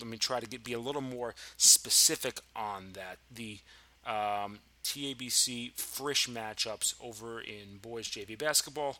let 0.00 0.08
me 0.08 0.16
try 0.16 0.40
to 0.40 0.46
get, 0.46 0.64
be 0.64 0.72
a 0.72 0.80
little 0.80 1.00
more 1.00 1.34
specific 1.56 2.40
on 2.56 2.94
that. 2.94 3.18
The 3.32 3.58
um, 4.04 4.58
TABC 4.82 5.72
Frisch 5.78 6.28
matchups 6.28 6.94
over 7.02 7.40
in 7.40 7.78
boys 7.80 8.08
JV 8.08 8.36
basketball 8.36 8.98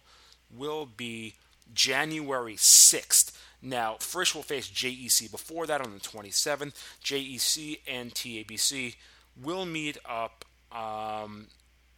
will 0.55 0.87
be 0.87 1.35
January 1.75 2.55
6th. 2.55 3.33
Now, 3.63 3.97
Frisch 3.99 4.35
will 4.35 4.43
face 4.43 4.69
JEC 4.69 5.31
before 5.31 5.67
that 5.67 5.81
on 5.81 5.93
the 5.93 6.01
27th. 6.01 6.75
JEC 7.03 7.81
and 7.89 8.15
TABC 8.15 8.97
will 9.43 9.65
meet 9.65 9.99
up 10.09 10.45
um, 10.73 11.49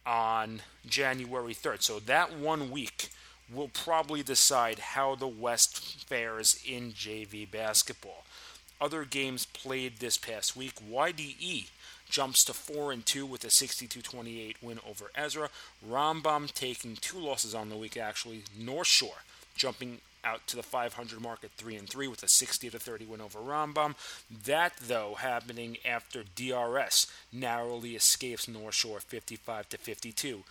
on 0.09 0.61
January 0.87 1.53
3rd. 1.53 1.83
So 1.83 1.99
that 1.99 2.35
one 2.35 2.71
week 2.71 3.09
will 3.53 3.69
probably 3.69 4.23
decide 4.23 4.79
how 4.79 5.13
the 5.15 5.27
West 5.27 6.03
fares 6.07 6.59
in 6.67 6.91
JV 6.91 7.49
basketball. 7.49 8.25
Other 8.81 9.05
games 9.05 9.45
played 9.45 9.99
this 9.99 10.17
past 10.17 10.55
week 10.55 10.73
YDE 10.91 11.69
jumps 12.09 12.43
to 12.45 12.53
4 12.53 12.91
and 12.91 13.05
2 13.05 13.25
with 13.25 13.43
a 13.43 13.47
62-28 13.47 14.55
win 14.63 14.79
over 14.89 15.11
Ezra. 15.13 15.49
Rambam 15.87 16.51
taking 16.51 16.95
two 16.95 17.19
losses 17.19 17.53
on 17.53 17.69
the 17.69 17.77
week 17.77 17.95
actually. 17.95 18.43
North 18.57 18.87
Shore 18.87 19.23
jumping 19.55 19.99
out 20.23 20.45
to 20.47 20.55
the 20.55 20.63
500 20.63 21.21
mark 21.21 21.43
at 21.43 21.51
3 21.51 21.75
and 21.75 21.89
3 21.89 22.07
with 22.07 22.23
a 22.23 22.27
60 22.27 22.69
to 22.69 22.79
30 22.79 23.05
win 23.05 23.21
over 23.21 23.39
Rambam. 23.39 23.95
That 24.45 24.73
though 24.77 25.15
happening 25.15 25.77
after 25.85 26.23
DRS 26.35 27.07
narrowly 27.31 27.95
escapes 27.95 28.47
North 28.47 28.75
Shore 28.75 28.99
55 28.99 29.69
to 29.69 29.77
52 29.77 30.43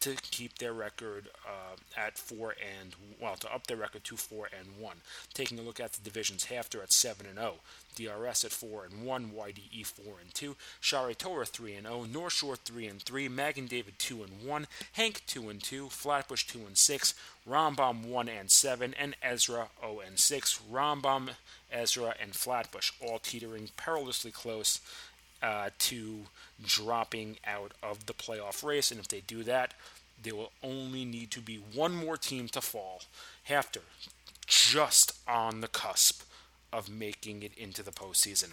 to 0.00 0.16
keep 0.30 0.58
their 0.58 0.72
record 0.72 1.28
uh, 1.46 1.76
at 1.96 2.18
four 2.18 2.54
and 2.80 2.94
well 3.20 3.36
to 3.36 3.54
up 3.54 3.66
their 3.66 3.76
record 3.76 4.04
to 4.04 4.16
four 4.16 4.48
and 4.58 4.82
one. 4.82 4.96
Taking 5.34 5.58
a 5.58 5.62
look 5.62 5.80
at 5.80 5.92
the 5.92 6.02
divisions, 6.02 6.46
HAFTR 6.46 6.82
at 6.82 6.92
seven 6.92 7.26
and 7.26 7.38
zero, 7.38 7.56
DRS 7.96 8.44
at 8.44 8.52
four 8.52 8.84
and 8.84 9.04
one, 9.04 9.30
YDE 9.30 9.86
four 9.86 10.14
and 10.20 10.32
two, 10.34 10.56
Shaare 10.80 11.16
Torah 11.16 11.46
three 11.46 11.74
and 11.74 11.86
zero, 11.86 12.04
North 12.04 12.32
Shore 12.32 12.56
three 12.56 12.86
and 12.86 13.02
three, 13.02 13.28
Magen 13.28 13.66
David 13.66 13.98
two 13.98 14.22
and 14.22 14.46
one, 14.46 14.66
HANC 14.92 15.22
two 15.26 15.48
and 15.48 15.62
two, 15.62 15.88
Flatbush 15.88 16.46
two 16.46 16.60
and 16.66 16.78
six, 16.78 17.14
Rambam 17.48 18.06
one 18.06 18.28
and 18.28 18.50
seven, 18.50 18.94
and 18.98 19.16
Ezra 19.22 19.68
zero 19.80 20.00
and 20.06 20.18
six. 20.18 20.60
Rambam, 20.70 21.30
Ezra, 21.72 22.14
and 22.20 22.34
Flatbush 22.34 22.92
all 23.00 23.18
teetering 23.18 23.70
perilously 23.76 24.30
close 24.30 24.80
uh, 25.42 25.70
to 25.78 26.26
dropping 26.64 27.36
out 27.46 27.72
of 27.82 28.06
the 28.06 28.12
playoff 28.12 28.62
race. 28.62 28.90
And 28.90 29.00
if 29.00 29.08
they 29.08 29.20
do 29.20 29.42
that, 29.44 29.74
there 30.22 30.34
will 30.34 30.52
only 30.62 31.04
need 31.04 31.30
to 31.32 31.40
be 31.40 31.56
one 31.56 31.94
more 31.94 32.16
team 32.16 32.48
to 32.48 32.60
fall. 32.60 33.02
HAFTR 33.48 33.82
just 34.46 35.12
on 35.28 35.60
the 35.60 35.68
cusp 35.68 36.22
of 36.72 36.90
making 36.90 37.42
it 37.42 37.56
into 37.56 37.82
the 37.82 37.92
postseason. 37.92 38.50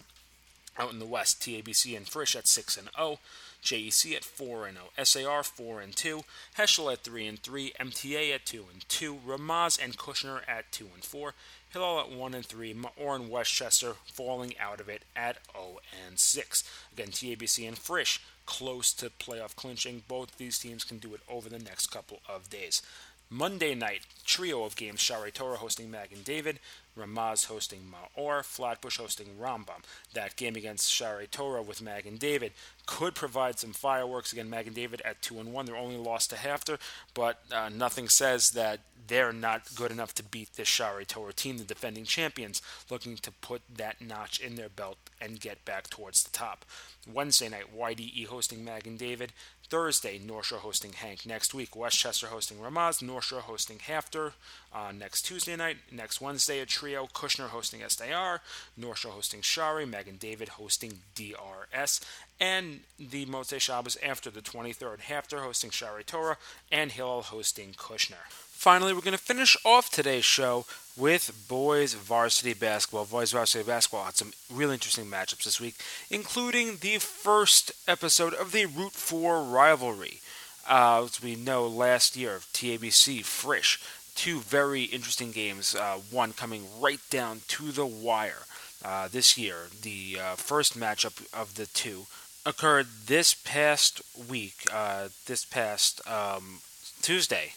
Out 0.77 0.91
in 0.93 0.99
the 0.99 1.05
West, 1.05 1.41
TABC 1.41 1.97
and 1.97 2.07
Frisch 2.07 2.35
at 2.35 2.47
6 2.47 2.77
and 2.77 2.89
0, 2.95 3.17
JEC 3.63 4.15
at 4.15 4.23
4 4.23 4.67
and 4.67 4.77
0, 4.77 5.05
SAR 5.27 5.43
4 5.43 5.81
and 5.81 5.95
2, 5.95 6.21
Heschel 6.55 6.93
at 6.93 7.03
3 7.03 7.25
and 7.25 7.39
3, 7.39 7.73
MTA 7.79 8.35
at 8.35 8.45
2 8.45 8.65
and 8.71 8.88
2, 8.88 9.19
Ramaz 9.27 9.83
and 9.83 9.97
Kushner 9.97 10.41
at 10.47 10.71
2 10.71 10.88
and 10.93 11.03
4, 11.03 11.33
Hillel 11.72 11.99
at 11.99 12.11
1 12.11 12.34
and 12.34 12.45
3, 12.45 12.76
Orrin 12.95 13.30
Westchester 13.30 13.95
falling 14.05 14.57
out 14.59 14.80
of 14.80 14.89
it 14.89 15.03
at 15.15 15.38
0 15.53 15.80
and 16.07 16.18
6. 16.18 16.63
Again, 16.93 17.09
TABC 17.09 17.68
and 17.68 17.78
Frisch 17.78 18.22
close 18.45 18.93
to 18.93 19.09
playoff 19.09 19.55
clinching. 19.55 20.03
Both 20.07 20.38
these 20.38 20.57
teams 20.57 20.84
can 20.84 20.97
do 20.97 21.13
it 21.13 21.22
over 21.30 21.49
the 21.49 21.59
next 21.59 21.88
couple 21.88 22.20
of 22.28 22.49
days. 22.49 22.82
Monday 23.30 23.76
night, 23.76 24.01
trio 24.26 24.63
of 24.63 24.78
games 24.78 25.01
Shaare 25.01 25.34
Torah 25.34 25.57
hosting 25.57 25.91
Magen 25.91 26.22
David, 26.24 26.59
Ramaz 26.97 27.45
hosting 27.45 27.91
Maor, 27.91 28.43
Flatbush 28.43 28.97
hosting 28.97 29.29
Rambam. 29.39 29.83
That 30.13 30.35
game 30.35 30.55
against 30.55 30.91
Shaare 30.91 31.29
Torah 31.29 31.61
with 31.61 31.81
Magen 31.81 32.17
David 32.17 32.53
could 32.85 33.15
provide 33.15 33.59
some 33.59 33.73
fireworks. 33.73 34.33
Again, 34.33 34.49
Magen 34.49 34.73
David 34.73 35.01
at 35.05 35.21
2 35.21 35.39
and 35.39 35.53
1. 35.53 35.65
They're 35.65 35.75
only 35.75 35.97
lost 35.97 36.29
to 36.31 36.35
HAFTR, 36.35 36.79
but 37.13 37.41
uh, 37.51 37.69
nothing 37.69 38.09
says 38.09 38.51
that 38.51 38.79
they're 39.07 39.33
not 39.33 39.73
good 39.75 39.91
enough 39.91 40.13
to 40.15 40.23
beat 40.23 40.53
this 40.55 40.67
Shaare 40.67 41.05
Torah 41.07 41.33
team, 41.33 41.57
the 41.57 41.63
defending 41.63 42.03
champions, 42.03 42.61
looking 42.89 43.15
to 43.17 43.31
put 43.31 43.61
that 43.73 44.01
notch 44.01 44.39
in 44.39 44.55
their 44.55 44.69
belt 44.69 44.97
and 45.21 45.39
get 45.39 45.63
back 45.65 45.89
towards 45.89 46.23
the 46.23 46.31
top. 46.31 46.65
Wednesday 47.11 47.49
night, 47.49 47.75
YDE 47.77 48.27
hosting 48.27 48.65
Magen 48.65 48.97
David. 48.97 49.31
Thursday, 49.70 50.20
North 50.20 50.47
Shore 50.47 50.59
hosting 50.59 50.93
HANC. 50.93 51.26
Next 51.26 51.53
week, 51.53 51.76
Westchester 51.76 52.28
hosting 52.28 52.57
Ramaz, 52.57 53.01
North 53.01 53.26
Shore 53.26 53.41
hosting 53.41 53.78
HAFTR. 53.80 54.34
Uh, 54.74 54.91
next 54.97 55.24
Tuesday 55.24 55.55
night, 55.55 55.78
next 55.91 56.22
Wednesday, 56.22 56.59
a 56.59 56.65
trio, 56.65 57.07
Kushner 57.07 57.47
hosting 57.47 57.82
SAR, 57.88 58.41
North 58.76 58.99
Shore 58.99 59.11
hosting 59.11 59.41
Shaare, 59.41 59.88
Magen 59.88 60.18
David 60.18 60.49
hosting 60.49 60.99
DRS, 61.15 62.01
and 62.39 62.82
the 62.99 63.26
Motzei 63.26 63.59
Shabbos 63.59 63.97
after 64.05 64.30
the 64.30 64.41
23rd, 64.41 65.01
HAFTR 65.01 65.39
hosting 65.39 65.72
Shaare 65.72 66.05
Torah, 66.05 66.38
and 66.72 66.91
Hillel 66.91 67.24
hosting 67.24 67.74
Kushner. 67.74 68.28
Finally, 68.30 68.93
we're 68.93 69.01
going 69.01 69.11
to 69.11 69.18
finish 69.18 69.57
off 69.65 69.89
today's 69.89 70.26
show 70.26 70.65
with 70.97 71.45
boys 71.47 71.93
varsity 71.93 72.53
basketball. 72.53 73.05
Boys 73.05 73.31
varsity 73.31 73.63
basketball 73.63 74.05
had 74.05 74.15
some 74.15 74.33
really 74.51 74.73
interesting 74.73 75.05
matchups 75.05 75.43
this 75.43 75.61
week, 75.61 75.75
including 76.09 76.77
the 76.77 76.97
first 76.97 77.71
episode 77.87 78.33
of 78.33 78.51
the 78.51 78.65
Route 78.65 78.93
4 78.93 79.43
rivalry. 79.43 80.19
Uh, 80.67 81.03
as 81.05 81.21
we 81.21 81.35
know, 81.35 81.67
last 81.67 82.17
year, 82.17 82.35
of 82.35 82.51
TABC 82.51 83.23
Frisch, 83.23 83.79
two 84.15 84.39
very 84.39 84.83
interesting 84.83 85.31
games, 85.31 85.75
uh, 85.75 85.99
one 86.11 86.33
coming 86.33 86.65
right 86.79 86.99
down 87.09 87.41
to 87.47 87.71
the 87.71 87.85
wire. 87.85 88.43
Uh, 88.83 89.07
this 89.07 89.37
year, 89.37 89.67
the 89.81 90.17
uh, 90.19 90.35
first 90.35 90.77
matchup 90.77 91.25
of 91.33 91.55
the 91.55 91.67
two 91.67 92.07
occurred 92.45 92.87
this 93.05 93.33
past 93.33 94.01
week, 94.29 94.55
uh, 94.73 95.09
this 95.25 95.45
past 95.45 96.01
um, 96.07 96.59
Tuesday 97.01 97.53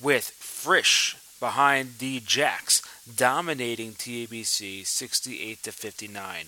with 0.00 0.30
Frisch 0.30 1.16
behind 1.42 1.98
the 1.98 2.20
Jacks, 2.20 2.80
dominating 3.16 3.94
TABC 3.94 4.86
68 4.86 5.60
to 5.64 5.72
59. 5.72 6.46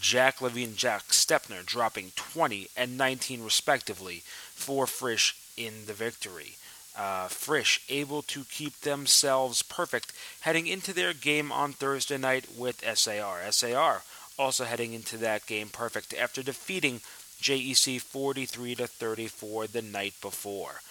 Jack 0.00 0.40
Levine 0.40 0.76
Jack 0.76 1.08
Stepner 1.08 1.66
dropping 1.66 2.12
20 2.14 2.68
and 2.76 2.96
19 2.96 3.42
respectively 3.42 4.22
for 4.54 4.86
Frisch 4.86 5.34
in 5.56 5.86
the 5.86 5.92
victory. 5.94 6.54
Uh, 6.96 7.26
Frisch 7.26 7.82
able 7.88 8.22
to 8.22 8.44
keep 8.44 8.82
themselves 8.82 9.62
perfect 9.62 10.12
heading 10.42 10.68
into 10.68 10.92
their 10.92 11.12
game 11.12 11.50
on 11.50 11.72
Thursday 11.72 12.16
night 12.16 12.46
with 12.56 12.84
SAR. 12.96 13.40
SAR 13.50 14.02
also 14.38 14.62
heading 14.62 14.92
into 14.92 15.16
that 15.16 15.46
game 15.46 15.70
perfect 15.70 16.14
after 16.14 16.40
defeating 16.40 17.00
JEC 17.42 18.00
43 18.00 18.76
to 18.76 18.86
34 18.86 19.66
the 19.66 19.82
night 19.82 20.14
before. 20.22 20.82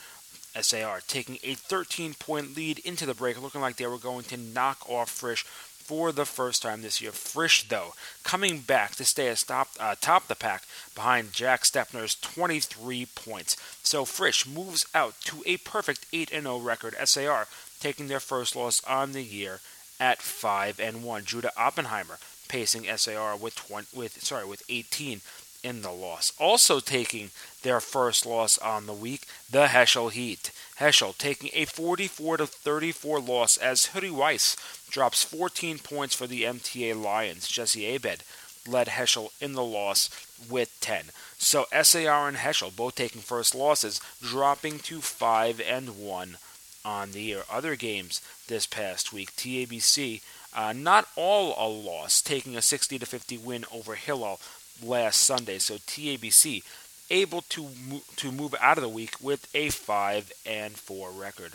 SAR 0.60 1.02
taking 1.08 1.38
a 1.44 1.56
13 1.56 2.14
point 2.16 2.56
lead 2.56 2.80
into 2.80 3.06
the 3.06 3.14
break, 3.14 3.42
looking 3.42 3.62
like 3.62 3.76
they 3.76 3.88
were 3.88 3.98
going 3.98 4.24
to 4.26 4.38
knock 4.38 4.90
off 4.90 5.10
Frisch 5.10 5.44
for 5.86 6.12
the 6.12 6.26
first 6.26 6.64
time 6.64 6.82
this 6.82 7.00
year. 7.00 7.12
Frisch, 7.12 7.68
though, 7.68 7.94
coming 8.24 8.60
back 8.60 8.96
to 8.96 9.06
stay 9.06 9.28
atop, 9.28 9.70
uh, 9.80 9.96
top 10.02 10.28
the 10.28 10.36
pack 10.36 10.64
behind 10.96 11.32
Jack 11.32 11.62
Stepner's 11.62 12.16
23 12.16 13.06
points. 13.14 13.56
So 13.84 14.04
Frisch 14.04 14.48
moves 14.48 14.88
out 14.96 15.20
to 15.26 15.44
a 15.46 15.58
perfect 15.58 16.08
8 16.12 16.30
0 16.30 16.58
record. 16.58 16.96
SAR 17.04 17.48
taking 17.80 18.08
their 18.08 18.20
first 18.20 18.56
loss 18.56 18.84
on 18.86 19.12
the 19.12 19.22
year 19.22 19.60
at 20.00 20.22
5 20.24 20.80
and 20.80 21.04
1. 21.04 21.26
Judah 21.26 21.52
Oppenheimer 21.56 22.18
pacing 22.48 22.86
SAR 22.98 23.36
with 23.36 23.56
20, 23.56 23.88
with 23.96 24.24
sorry 24.24 24.46
with 24.46 24.64
18 24.70 25.22
in 25.64 25.82
the 25.82 25.92
loss. 25.92 26.32
Also 26.40 26.80
taking 26.80 27.32
their 27.66 27.82
first 27.82 28.28
loss 28.28 28.60
on 28.60 28.86
the 28.86 28.94
week, 28.94 29.26
the 29.50 29.66
Heschel 29.66 30.12
Heat. 30.12 30.52
Heschel 30.80 31.18
taking 31.18 31.50
a 31.54 31.66
44 31.66 32.38
to 32.38 32.46
34 32.46 33.20
loss 33.20 33.58
as 33.58 33.88
Hoodie 33.88 34.12
Weiss 34.12 34.56
drops 34.92 35.24
14 35.24 35.80
points 35.80 36.14
for 36.14 36.28
the 36.28 36.44
MTA 36.44 37.02
Lions. 37.02 37.48
Jesse 37.48 37.86
Abed 37.88 38.22
led 38.68 38.88
Heschel 38.88 39.32
in 39.42 39.54
the 39.54 39.64
loss 39.64 40.12
with 40.48 40.80
10. 40.82 41.06
So 41.40 41.66
SAR 41.82 42.28
and 42.28 42.38
Heschel 42.38 42.76
both 42.76 42.94
taking 42.94 43.22
first 43.22 43.56
losses, 43.56 44.00
dropping 44.22 44.78
to 44.80 45.02
5 45.02 45.60
and 45.60 45.98
1 45.98 46.38
on 46.86 47.12
the 47.12 47.22
year. 47.22 47.44
Other 47.52 47.76
games 47.76 48.22
this 48.48 48.68
past 48.68 49.12
week, 49.12 49.36
TABC, 49.36 50.22
uh, 50.56 50.72
not 50.72 51.08
all 51.16 51.56
a 51.58 51.68
loss, 51.68 52.22
taking 52.22 52.56
a 52.56 52.62
60 52.62 53.00
to 53.00 53.06
50 53.08 53.40
win 53.40 53.66
over 53.74 53.96
Hillel 53.96 54.40
last 54.84 55.22
Sunday. 55.22 55.58
So 55.58 55.76
TABC 55.76 56.62
able 57.10 57.42
to 57.50 57.70
to 58.16 58.32
move 58.32 58.56
out 58.60 58.78
of 58.78 58.82
the 58.82 58.90
week 58.90 59.16
with 59.22 59.48
a 59.54 59.70
five 59.70 60.32
and 60.46 60.76
four 60.76 61.12
record. 61.12 61.54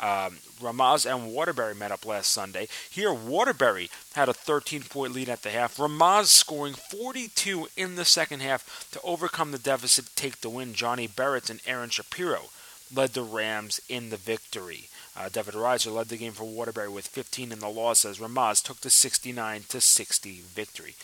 Um, 0.00 0.38
Ramaz 0.60 1.12
and 1.12 1.32
Waterbury 1.32 1.74
met 1.74 1.90
up 1.90 2.06
last 2.06 2.30
Sunday. 2.30 2.68
Here, 2.88 3.12
Waterbury 3.12 3.90
had 4.14 4.28
a 4.28 4.32
13 4.32 4.82
point 4.82 5.12
lead 5.12 5.28
at 5.28 5.42
the 5.42 5.50
half. 5.50 5.76
Ramaz 5.76 6.26
scoring 6.26 6.74
42 6.74 7.68
in 7.76 7.96
the 7.96 8.04
second 8.04 8.40
half 8.40 8.88
to 8.92 9.00
overcome 9.02 9.50
the 9.50 9.58
deficit, 9.58 10.10
take 10.14 10.40
the 10.40 10.50
win. 10.50 10.72
Johnny 10.72 11.08
Barrett 11.08 11.50
and 11.50 11.60
Aaron 11.66 11.90
Shapiro 11.90 12.50
led 12.94 13.10
the 13.10 13.22
Rams 13.22 13.80
in 13.88 14.10
the 14.10 14.16
victory. 14.16 14.88
Uh, 15.16 15.28
David 15.28 15.54
Reiser 15.54 15.92
led 15.92 16.08
the 16.08 16.16
game 16.16 16.32
for 16.32 16.44
Waterbury 16.44 16.88
with 16.88 17.08
15 17.08 17.50
in 17.50 17.58
the 17.58 17.68
loss 17.68 18.04
as 18.04 18.20
Ramaz 18.20 18.62
took 18.62 18.80
the 18.80 18.90
69 18.90 19.64
to 19.68 19.80
60 19.80 20.42
victory 20.54 20.94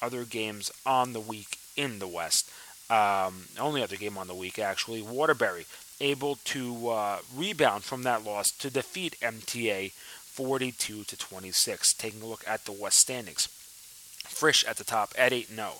other 0.00 0.24
games 0.24 0.70
on 0.86 1.12
the 1.12 1.20
week 1.20 1.58
in 1.76 1.98
the 1.98 2.08
West. 2.08 2.50
Um, 2.90 3.44
only 3.60 3.82
other 3.82 3.96
game 3.96 4.16
on 4.16 4.28
the 4.28 4.34
week, 4.34 4.58
actually. 4.58 5.02
Waterbury 5.02 5.66
able 6.00 6.36
to 6.44 6.88
uh, 6.90 7.18
rebound 7.34 7.84
from 7.84 8.02
that 8.04 8.24
loss 8.24 8.50
to 8.52 8.70
defeat 8.70 9.16
MTA 9.20 9.92
42 9.92 11.04
to 11.04 11.16
26. 11.16 11.94
Taking 11.94 12.22
a 12.22 12.26
look 12.26 12.44
at 12.46 12.64
the 12.64 12.72
West 12.72 12.98
standings. 12.98 13.48
Frisch 14.26 14.64
at 14.64 14.76
the 14.76 14.84
top 14.84 15.12
at 15.18 15.32
8 15.32 15.48
0. 15.48 15.72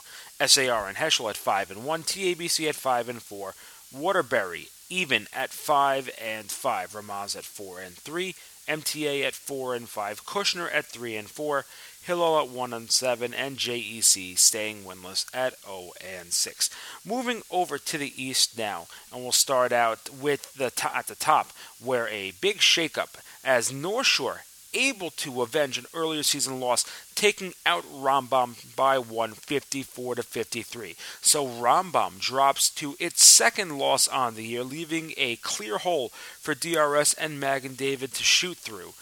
SAR 0.45 0.89
and 0.89 0.97
Heschel 0.97 1.31
at 1.31 1.37
5 1.37 1.71
and 1.71 1.85
1. 1.85 2.03
TABC 2.03 2.69
at 2.69 2.75
5 2.75 3.09
and 3.09 3.23
4. 3.23 3.55
Waterbury 3.93 4.69
even 4.91 5.29
at 5.33 5.51
5 5.51 6.11
and 6.21 6.51
5. 6.51 6.93
Ramaz 6.93 7.37
at 7.37 7.45
4 7.45 7.81
and 7.81 7.95
3. 7.95 8.35
MTA 8.67 9.25
at 9.25 9.35
4 9.35 9.75
and 9.75 9.89
5. 9.89 10.27
Kushner 10.27 10.75
at 10.75 10.87
3 10.87 11.17
and 11.17 11.31
4. 11.31 11.65
Hillel 12.09 12.41
at 12.41 12.49
1 12.49 12.73
and 12.73 12.91
7, 12.91 13.35
and 13.35 13.59
JEC 13.59 14.39
staying 14.39 14.85
winless 14.85 15.27
at 15.35 15.61
0 15.67 15.91
and 16.01 16.33
6. 16.33 16.71
Moving 17.05 17.43
over 17.51 17.77
to 17.77 17.99
the 17.99 18.15
East 18.17 18.57
now, 18.57 18.87
and 19.13 19.23
we'll 19.23 19.33
start 19.33 19.73
out 19.73 20.09
with 20.09 20.55
the 20.55 20.71
t- 20.71 20.89
at 20.95 21.07
the 21.07 21.15
top, 21.15 21.53
where 21.85 22.09
a 22.09 22.33
big 22.41 22.61
shakeup 22.61 23.21
as 23.45 23.71
North 23.71 24.07
Shore 24.07 24.41
able 24.73 25.11
to 25.11 25.43
avenge 25.43 25.77
an 25.77 25.85
earlier 25.93 26.23
season 26.23 26.61
loss, 26.61 26.87
taking 27.15 27.53
out 27.67 27.85
Rambam 27.93 28.75
by 28.75 28.99
154 28.99 30.15
to 30.15 30.23
53. 30.23 30.97
So 31.21 31.47
Rambam 31.47 32.21
drops 32.21 32.71
to 32.71 32.97
its 32.99 33.23
second 33.23 33.77
loss 33.77 34.09
on 34.09 34.35
the 34.35 34.45
year, 34.45 34.65
leaving 34.65 35.13
a 35.19 35.37
clear 35.37 35.77
hole 35.77 36.09
for 36.41 36.55
DRS 36.55 37.13
and 37.15 37.39
Magen 37.39 37.75
David 37.75 38.15
to 38.15 38.25
shoot 38.25 38.57
through 38.57 38.95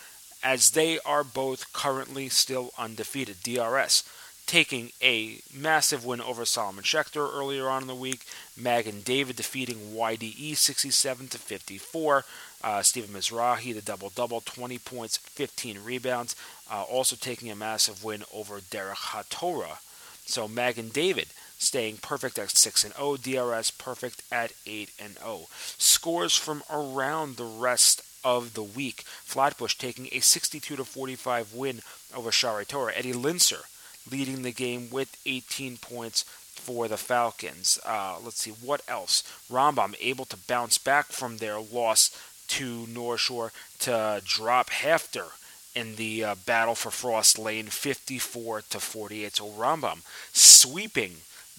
as 0.47 0.71
they 0.71 1.01
are 1.01 1.25
both 1.25 1.73
currently 1.73 2.29
still 2.29 2.71
undefeated. 2.79 3.43
DRS 3.43 4.05
taking 4.47 4.93
a 5.03 5.41
massive 5.53 6.05
win 6.05 6.21
over 6.21 6.45
Solomon 6.45 6.85
Schechter 6.85 7.29
earlier 7.35 7.69
on 7.69 7.83
in 7.83 7.89
the 7.89 7.97
week. 7.97 8.21
Magen 8.57 9.01
David 9.01 9.35
defeating 9.35 9.93
YDE 9.93 10.57
67 10.57 11.27
to 11.27 11.39
54. 11.39 12.25
Uh, 12.63 12.81
Stephen 12.83 13.11
Mizrahi, 13.11 13.75
the 13.75 13.83
double 13.83 14.11
double, 14.11 14.41
20 14.41 14.79
points, 14.79 15.17
15 15.17 15.81
rebounds. 15.83 16.37
Uh, 16.71 16.85
also 16.85 17.17
taking 17.17 17.51
a 17.51 17.57
massive 17.57 18.05
win 18.05 18.23
over 18.33 18.61
Derech 18.61 19.11
HaTorah. 19.11 19.79
So 20.27 20.47
Magen 20.47 20.91
David 20.91 21.27
staying 21.59 21.97
perfect 21.97 22.39
at 22.39 22.51
6 22.51 22.85
and 22.85 22.95
0, 22.95 23.17
DRS 23.17 23.73
perfect 23.73 24.23
at 24.31 24.53
8 24.65 24.91
and 25.03 25.19
0. 25.19 25.47
Scores 25.77 26.37
from 26.37 26.63
around 26.71 27.37
the 27.37 27.45
rest 27.45 28.03
of 28.27 28.55
the 28.55 28.63
week. 28.63 29.05
Flatbush 29.23 29.77
taking 29.77 30.09
a 30.11 30.19
62 30.19 30.77
45 30.77 31.55
win 31.55 31.81
over 32.13 32.31
Shaare 32.31 32.67
Torah. 32.67 32.93
Eddie 32.97 33.13
Linser 33.13 33.63
leading 34.11 34.43
the 34.43 34.51
game 34.51 34.91
with 34.91 35.17
18 35.25 35.77
points 35.77 36.25
for 36.25 36.89
the 36.89 36.97
Falcons. 36.97 37.79
Uh, 37.87 38.17
let's 38.23 38.41
see 38.41 38.51
what 38.51 38.83
else. 38.89 39.23
Rambam 39.49 39.95
able 40.01 40.25
to 40.25 40.37
bounce 40.37 40.77
back 40.77 41.07
from 41.07 41.37
their 41.37 41.61
loss 41.61 42.11
to 42.49 42.87
North 42.89 43.21
Shore 43.21 43.53
to 43.81 44.21
drop 44.25 44.71
HAFTR 44.71 45.31
in 45.77 45.95
the 45.95 46.25
uh, 46.25 46.35
battle 46.47 46.75
for 46.75 46.91
Frost 46.91 47.39
Lane, 47.39 47.67
54 47.67 48.63
to 48.71 48.81
48. 48.81 49.37
So 49.37 49.47
Rambam 49.51 50.01
sweeping 50.33 51.19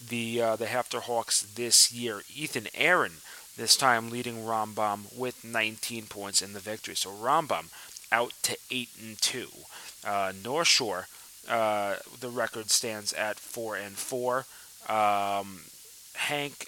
the 0.09 0.41
uh, 0.41 0.55
the 0.57 0.65
HAFTR 0.65 1.03
Hawks 1.03 1.43
this 1.43 1.93
year. 1.93 2.23
Ethan 2.35 2.67
Aaron 2.75 3.13
this 3.57 3.75
time 3.75 4.09
leading 4.09 4.37
Rambam 4.37 5.15
with 5.17 5.43
19 5.43 6.05
points 6.05 6.41
in 6.41 6.53
the 6.53 6.59
victory. 6.59 6.95
So 6.95 7.09
Rambam 7.09 7.65
out 8.11 8.33
to 8.43 8.57
8 8.71 8.89
and 9.01 9.21
2. 9.21 9.47
Uh, 10.05 10.31
North 10.43 10.67
Shore, 10.67 11.07
uh, 11.49 11.95
the 12.19 12.29
record 12.29 12.69
stands 12.69 13.11
at 13.13 13.39
4 13.39 13.75
and 13.75 13.97
4. 13.97 14.45
Um, 14.87 15.61
HANC 16.15 16.67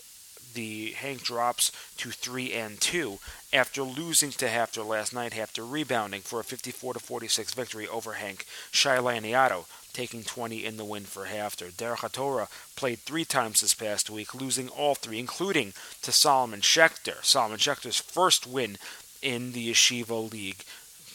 the 0.53 0.93
HANC 0.93 1.21
drops 1.21 1.71
to 1.97 2.09
3 2.09 2.53
and 2.53 2.81
2 2.81 3.19
after 3.53 3.83
losing 3.83 4.31
to 4.31 4.47
HAFTR 4.47 4.85
last 4.85 5.13
night 5.13 5.37
after 5.37 5.63
rebounding 5.63 6.21
for 6.21 6.39
a 6.39 6.43
54 6.43 6.93
to 6.93 6.99
46 6.99 7.53
victory 7.53 7.87
over 7.87 8.13
HANC 8.13 8.45
Shai 8.71 8.97
Laniato 8.97 9.65
taking 9.93 10.23
20 10.23 10.65
in 10.65 10.77
the 10.77 10.85
win 10.85 11.03
for. 11.03 11.25
Derech 11.25 11.97
HaTorah 11.97 12.47
played 12.75 12.99
three 12.99 13.25
times 13.25 13.61
this 13.61 13.73
past 13.73 14.09
week, 14.09 14.33
losing 14.33 14.69
all 14.69 14.95
three, 14.95 15.19
including 15.19 15.73
to 16.01 16.11
Solomon 16.11 16.61
Schechter. 16.61 17.23
Solomon 17.23 17.57
Schechter's 17.57 17.99
first 17.99 18.47
win 18.47 18.77
in 19.21 19.51
the 19.51 19.71
Yeshiva 19.71 20.31
League. 20.31 20.63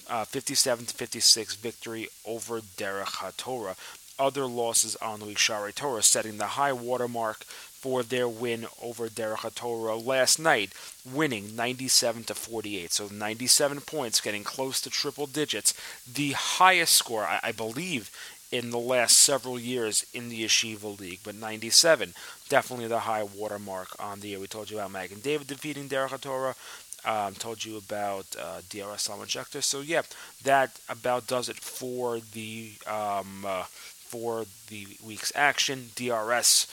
Uh, 0.08 0.24
57 0.24 0.86
to 0.86 0.94
56 0.94 1.54
victory 1.56 2.08
over 2.26 2.60
HaTorah. 3.04 3.76
Other 4.18 4.46
losses 4.46 4.94
on 4.96 5.18
the 5.20 5.26
week, 5.26 5.38
Shari 5.38 5.72
Torah 5.72 6.02
setting 6.02 6.36
the 6.36 6.46
high 6.46 6.72
watermark 6.72 7.44
for 7.84 8.02
their 8.02 8.26
win 8.26 8.66
over 8.80 9.08
Torah 9.54 9.96
last 9.96 10.38
night, 10.38 10.70
winning 11.04 11.54
97 11.54 12.24
to 12.24 12.34
48. 12.34 12.90
So 12.92 13.08
97 13.08 13.80
points, 13.82 14.22
getting 14.22 14.42
close 14.42 14.80
to 14.80 14.88
triple 14.88 15.26
digits, 15.26 15.74
the 16.10 16.32
highest 16.32 16.94
score 16.94 17.24
I, 17.24 17.40
I 17.42 17.52
believe 17.52 18.10
in 18.54 18.70
the 18.70 18.78
last 18.78 19.18
several 19.18 19.58
years 19.58 20.06
in 20.14 20.28
the 20.28 20.44
Yeshiva 20.44 20.96
League, 21.00 21.18
but 21.24 21.34
97, 21.34 22.14
definitely 22.48 22.86
the 22.86 23.00
high 23.00 23.24
watermark 23.24 23.88
on 23.98 24.20
the 24.20 24.28
year. 24.28 24.38
We 24.38 24.46
told 24.46 24.70
you 24.70 24.78
about 24.78 24.92
Magen 24.92 25.18
David 25.18 25.48
defeating 25.48 25.88
Derech 25.88 26.20
Torah. 26.20 26.54
Um, 27.04 27.34
told 27.34 27.64
you 27.64 27.76
about 27.76 28.26
uh, 28.40 28.60
DRS 28.70 29.02
Solomon 29.02 29.26
Schechter. 29.26 29.60
So 29.60 29.80
yeah, 29.80 30.02
that 30.44 30.78
about 30.88 31.26
does 31.26 31.48
it 31.48 31.56
for 31.56 32.20
the 32.20 32.74
um, 32.86 33.44
uh, 33.44 33.64
for 33.64 34.46
the 34.68 34.86
week's 35.04 35.32
action. 35.34 35.90
DRS 35.96 36.68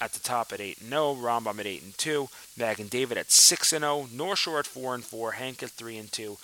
at 0.00 0.12
the 0.12 0.20
top 0.20 0.52
at 0.52 0.60
8 0.60 0.80
0, 0.80 1.14
Rambam 1.14 1.60
at 1.60 1.66
8 1.66 1.82
and 1.82 1.96
2, 1.96 2.28
Magen 2.58 2.88
David 2.88 3.16
at 3.16 3.30
6 3.30 3.72
and 3.72 3.82
0, 3.84 4.08
North 4.12 4.40
Shore 4.40 4.58
at 4.58 4.66
4 4.66 4.96
and 4.96 5.04
4, 5.04 5.32
HANC 5.32 5.62
at 5.62 5.70
3 5.70 5.96
and 5.96 6.12
2, 6.12 6.36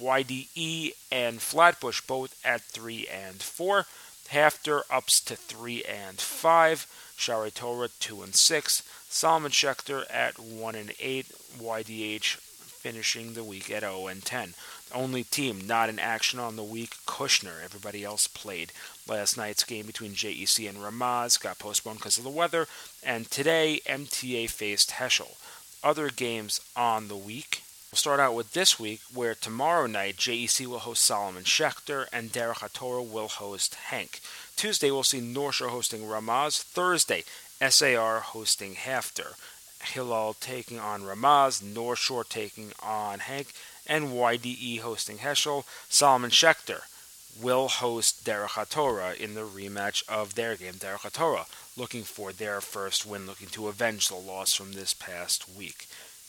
YDE 0.00 0.92
and 1.10 1.42
Flatbush 1.42 2.02
both 2.02 2.38
at 2.44 2.62
3 2.62 3.08
and 3.08 3.42
4. 3.42 3.84
HAFTR 4.30 4.82
ups 4.90 5.20
to 5.20 5.36
3 5.36 5.84
and 5.84 6.20
5. 6.20 6.86
Shaare 7.16 7.52
Torah 7.52 7.88
2 7.98 8.22
and 8.22 8.34
6. 8.34 8.82
Solomon 9.08 9.50
Schechter 9.50 10.04
at 10.10 10.38
1 10.38 10.74
and 10.74 10.92
8. 11.00 11.26
YDE 11.58 12.36
finishing 12.78 13.34
the 13.34 13.42
week 13.42 13.70
at 13.70 13.82
0 13.82 14.06
and 14.06 14.24
10. 14.24 14.54
Only 14.94 15.24
team 15.24 15.66
not 15.66 15.88
in 15.88 15.98
action 15.98 16.38
on 16.38 16.56
the 16.56 16.62
week, 16.62 16.96
Kushner. 17.06 17.62
Everybody 17.62 18.04
else 18.04 18.26
played. 18.26 18.72
Last 19.06 19.36
night's 19.36 19.64
game 19.64 19.86
between 19.86 20.12
JEC 20.12 20.68
and 20.68 20.78
Ramaz 20.78 21.40
got 21.40 21.58
postponed 21.58 21.98
because 21.98 22.18
of 22.18 22.24
the 22.24 22.30
weather, 22.30 22.66
and 23.02 23.30
today 23.30 23.80
MTA 23.86 24.48
faced 24.48 24.92
Heschel. 24.92 25.36
Other 25.82 26.08
games 26.10 26.60
on 26.76 27.08
the 27.08 27.16
week. 27.16 27.62
We'll 27.90 27.96
start 27.96 28.20
out 28.20 28.34
with 28.34 28.52
this 28.52 28.78
week, 28.78 29.00
where 29.14 29.34
tomorrow 29.34 29.86
night 29.86 30.18
JEC 30.18 30.66
will 30.66 30.80
host 30.80 31.02
Solomon 31.02 31.44
Schechter 31.44 32.06
and 32.12 32.30
Derech 32.30 32.56
HaTorah 32.56 33.10
will 33.10 33.28
host 33.28 33.76
HANC. 33.76 34.20
Tuesday 34.56 34.90
we'll 34.90 35.02
see 35.02 35.22
North 35.22 35.54
Shore 35.54 35.68
hosting 35.68 36.02
Ramaz. 36.02 36.60
Thursday, 36.62 37.24
SAR 37.66 38.20
hosting 38.20 38.74
HAFTR. 38.74 39.36
Hillel 39.82 40.36
taking 40.38 40.78
on 40.78 41.04
Ramaz, 41.04 41.62
North 41.62 41.98
Shore 41.98 42.24
taking 42.24 42.72
on 42.82 43.20
HANC, 43.20 43.54
and 43.86 44.08
YDE 44.08 44.80
hosting 44.80 45.18
Heschel. 45.18 45.64
Solomon 45.88 46.30
Schechter 46.30 46.82
will 47.40 47.68
host 47.68 48.22
Derech 48.22 48.48
HaTorah 48.48 49.16
in 49.16 49.32
the 49.32 49.46
rematch 49.46 50.06
of 50.10 50.34
their 50.34 50.56
game. 50.56 50.74
Derech 50.74 51.10
HaTorah 51.10 51.46
looking 51.74 52.02
for 52.02 52.34
their 52.34 52.60
first 52.60 53.06
win, 53.06 53.26
looking 53.26 53.48
to 53.48 53.68
avenge 53.68 54.08
the 54.08 54.14
loss 54.14 54.52
from 54.52 54.74
this 54.74 54.92
past 54.92 55.48
week. 55.48 55.86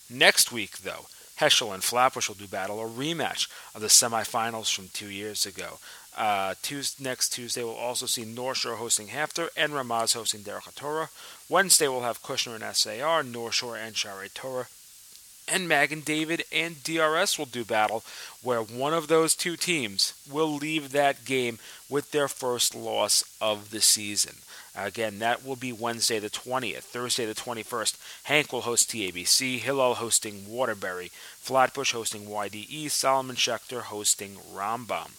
Next 0.09 0.53
week, 0.53 0.79
though, 0.79 1.07
Heschel 1.39 1.73
and 1.73 1.83
Flatbush 1.83 2.27
will 2.27 2.35
do 2.35 2.47
battle, 2.47 2.81
a 2.81 2.87
rematch 2.87 3.47
of 3.73 3.81
the 3.81 3.87
semifinals 3.87 4.73
from 4.73 4.89
two 4.93 5.09
years 5.09 5.45
ago. 5.45 5.79
Uh, 6.17 6.53
Tuesday, 6.61 7.01
next 7.03 7.29
Tuesday, 7.29 7.63
we'll 7.63 7.75
also 7.75 8.05
see 8.05 8.25
North 8.25 8.57
Shore 8.57 8.75
hosting 8.75 9.07
HAFTR 9.07 9.47
and 9.55 9.71
Ramaz 9.71 10.13
hosting 10.15 10.41
Derech 10.41 10.75
Torah. 10.75 11.09
Wednesday, 11.47 11.87
we'll 11.87 12.01
have 12.01 12.21
Kushner 12.21 12.55
and 12.55 12.75
SAR, 12.75 13.23
North 13.23 13.53
Shore 13.53 13.77
and 13.77 13.95
Shaare 13.95 14.33
Torah. 14.33 14.67
And 15.47 15.67
Magen 15.67 16.01
David 16.01 16.43
and 16.51 16.83
DRS 16.83 17.39
will 17.39 17.45
do 17.45 17.63
battle, 17.63 18.03
where 18.43 18.61
one 18.61 18.93
of 18.93 19.07
those 19.07 19.33
two 19.33 19.55
teams 19.55 20.13
will 20.29 20.53
leave 20.53 20.91
that 20.91 21.23
game 21.23 21.57
with 21.89 22.11
their 22.11 22.27
first 22.27 22.75
loss 22.75 23.23
of 23.39 23.71
the 23.71 23.81
season. 23.81 24.35
Again, 24.75 25.19
that 25.19 25.45
will 25.45 25.55
be 25.55 25.73
Wednesday 25.73 26.19
the 26.19 26.29
20th. 26.29 26.83
Thursday 26.83 27.25
the 27.25 27.35
21st, 27.35 27.97
HANC 28.23 28.53
will 28.53 28.61
host 28.61 28.89
TABC, 28.89 29.59
Hillel 29.59 29.95
hosting 29.95 30.47
Waterbury, 30.47 31.11
Flatbush 31.39 31.91
hosting 31.91 32.25
YDE, 32.27 32.89
Solomon 32.89 33.35
Schechter 33.35 33.81
hosting 33.81 34.37
Rambam. 34.53 35.11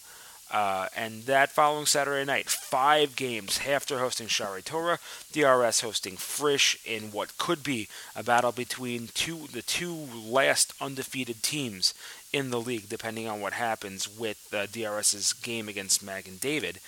Uh, 0.51 0.89
and 0.97 1.25
that 1.25 1.53
following 1.53 1.87
Saturday 1.87 2.25
night, 2.25 2.49
five 2.49 3.15
games 3.15 3.59
HAFTR 3.59 4.01
hosting 4.01 4.27
Shaare 4.27 4.65
Torah, 4.65 4.99
DRS 5.33 5.81
hosting 5.81 6.17
Frisch 6.17 6.77
in 6.85 7.13
what 7.13 7.39
could 7.39 7.63
be 7.63 7.87
a 8.17 8.25
battle 8.25 8.51
between 8.51 9.11
two 9.15 9.47
the 9.53 9.63
two 9.63 9.95
last 9.95 10.73
undefeated 10.81 11.45
teams 11.45 11.95
in 12.33 12.51
the 12.51 12.61
league, 12.61 12.89
depending 12.89 13.29
on 13.29 13.41
what 13.41 13.53
happens 13.53 14.09
with 14.09 14.53
uh, 14.53 14.67
DRS's 14.67 15.33
game 15.35 15.69
against 15.69 16.03
Magen 16.03 16.39
David. 16.41 16.81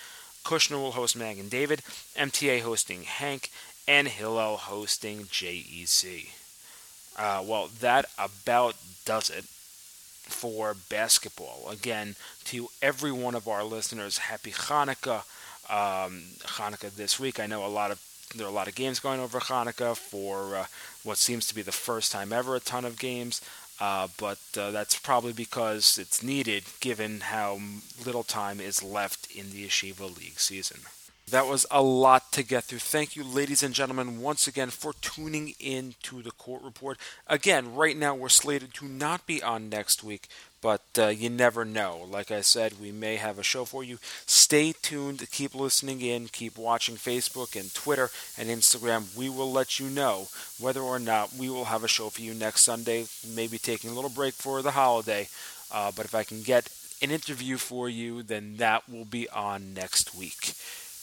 Kushner 0.44 0.80
will 0.80 0.92
host 0.92 1.16
Magen 1.16 1.48
David, 1.48 1.80
MTA 2.16 2.60
hosting 2.60 3.02
HANC, 3.02 3.50
and 3.86 4.08
Hillel 4.08 4.56
hosting 4.56 5.24
JEC. 5.24 6.28
Uh, 7.18 7.42
well, 7.44 7.68
that 7.80 8.06
about 8.18 8.76
does 9.04 9.28
it 9.30 9.44
for 9.44 10.74
basketball. 10.88 11.68
Again, 11.70 12.16
to 12.44 12.68
every 12.80 13.12
one 13.12 13.34
of 13.34 13.48
our 13.48 13.64
listeners, 13.64 14.18
happy 14.18 14.50
Hanukkah. 14.50 15.24
Um, 15.70 16.24
Hanukkah 16.40 16.94
this 16.94 17.20
week. 17.20 17.38
I 17.38 17.46
know 17.46 17.64
a 17.64 17.68
lot 17.68 17.90
of 17.90 18.00
there 18.34 18.46
are 18.46 18.50
a 18.50 18.54
lot 18.54 18.68
of 18.68 18.74
games 18.74 18.98
going 18.98 19.20
over 19.20 19.40
Hanukkah 19.40 19.96
for 19.96 20.56
uh, 20.56 20.64
what 21.02 21.18
seems 21.18 21.46
to 21.48 21.54
be 21.54 21.62
the 21.62 21.72
first 21.72 22.10
time 22.10 22.32
ever. 22.32 22.56
A 22.56 22.60
ton 22.60 22.84
of 22.84 22.98
games. 22.98 23.42
Uh, 23.80 24.08
but 24.16 24.38
uh, 24.56 24.70
that's 24.70 24.98
probably 24.98 25.32
because 25.32 25.98
it's 25.98 26.22
needed 26.22 26.64
given 26.80 27.20
how 27.20 27.58
little 28.04 28.22
time 28.22 28.60
is 28.60 28.82
left 28.82 29.30
in 29.34 29.50
the 29.50 29.66
Yeshiva 29.66 30.16
League 30.16 30.38
season. 30.38 30.80
That 31.30 31.46
was 31.46 31.64
a 31.70 31.80
lot 31.80 32.30
to 32.32 32.42
get 32.42 32.64
through. 32.64 32.80
Thank 32.80 33.16
you, 33.16 33.24
ladies 33.24 33.62
and 33.62 33.74
gentlemen, 33.74 34.20
once 34.20 34.46
again 34.46 34.70
for 34.70 34.92
tuning 35.00 35.54
in 35.58 35.94
to 36.02 36.20
the 36.20 36.32
court 36.32 36.62
report. 36.62 36.98
Again, 37.26 37.74
right 37.74 37.96
now 37.96 38.14
we're 38.14 38.28
slated 38.28 38.74
to 38.74 38.86
not 38.86 39.26
be 39.26 39.42
on 39.42 39.70
next 39.70 40.04
week, 40.04 40.28
but 40.60 40.82
uh, 40.98 41.06
you 41.08 41.30
never 41.30 41.64
know. 41.64 42.06
Like 42.10 42.30
I 42.30 42.42
said, 42.42 42.80
we 42.80 42.92
may 42.92 43.16
have 43.16 43.38
a 43.38 43.42
show 43.42 43.64
for 43.64 43.82
you. 43.82 43.98
Stay 44.26 44.74
tuned, 44.82 45.26
keep 45.30 45.54
listening 45.54 46.02
in, 46.02 46.28
keep 46.28 46.58
watching 46.58 46.96
Facebook 46.96 47.58
and 47.58 47.72
Twitter 47.72 48.10
and 48.36 48.50
Instagram. 48.50 49.16
We 49.16 49.30
will 49.30 49.50
let 49.50 49.80
you 49.80 49.88
know 49.88 50.28
whether 50.60 50.80
or 50.80 50.98
not 50.98 51.32
we 51.32 51.48
will 51.48 51.66
have 51.66 51.84
a 51.84 51.88
show 51.88 52.10
for 52.10 52.20
you 52.20 52.34
next 52.34 52.62
Sunday. 52.62 53.06
Maybe 53.26 53.58
taking 53.58 53.90
a 53.90 53.94
little 53.94 54.10
break 54.10 54.34
for 54.34 54.60
the 54.60 54.72
holiday, 54.72 55.28
uh, 55.72 55.92
but 55.96 56.04
if 56.04 56.14
I 56.14 56.24
can 56.24 56.42
get 56.42 56.68
an 57.00 57.10
interview 57.10 57.56
for 57.56 57.88
you, 57.88 58.22
then 58.22 58.56
that 58.58 58.88
will 58.88 59.06
be 59.06 59.28
on 59.30 59.72
next 59.72 60.14
week. 60.14 60.52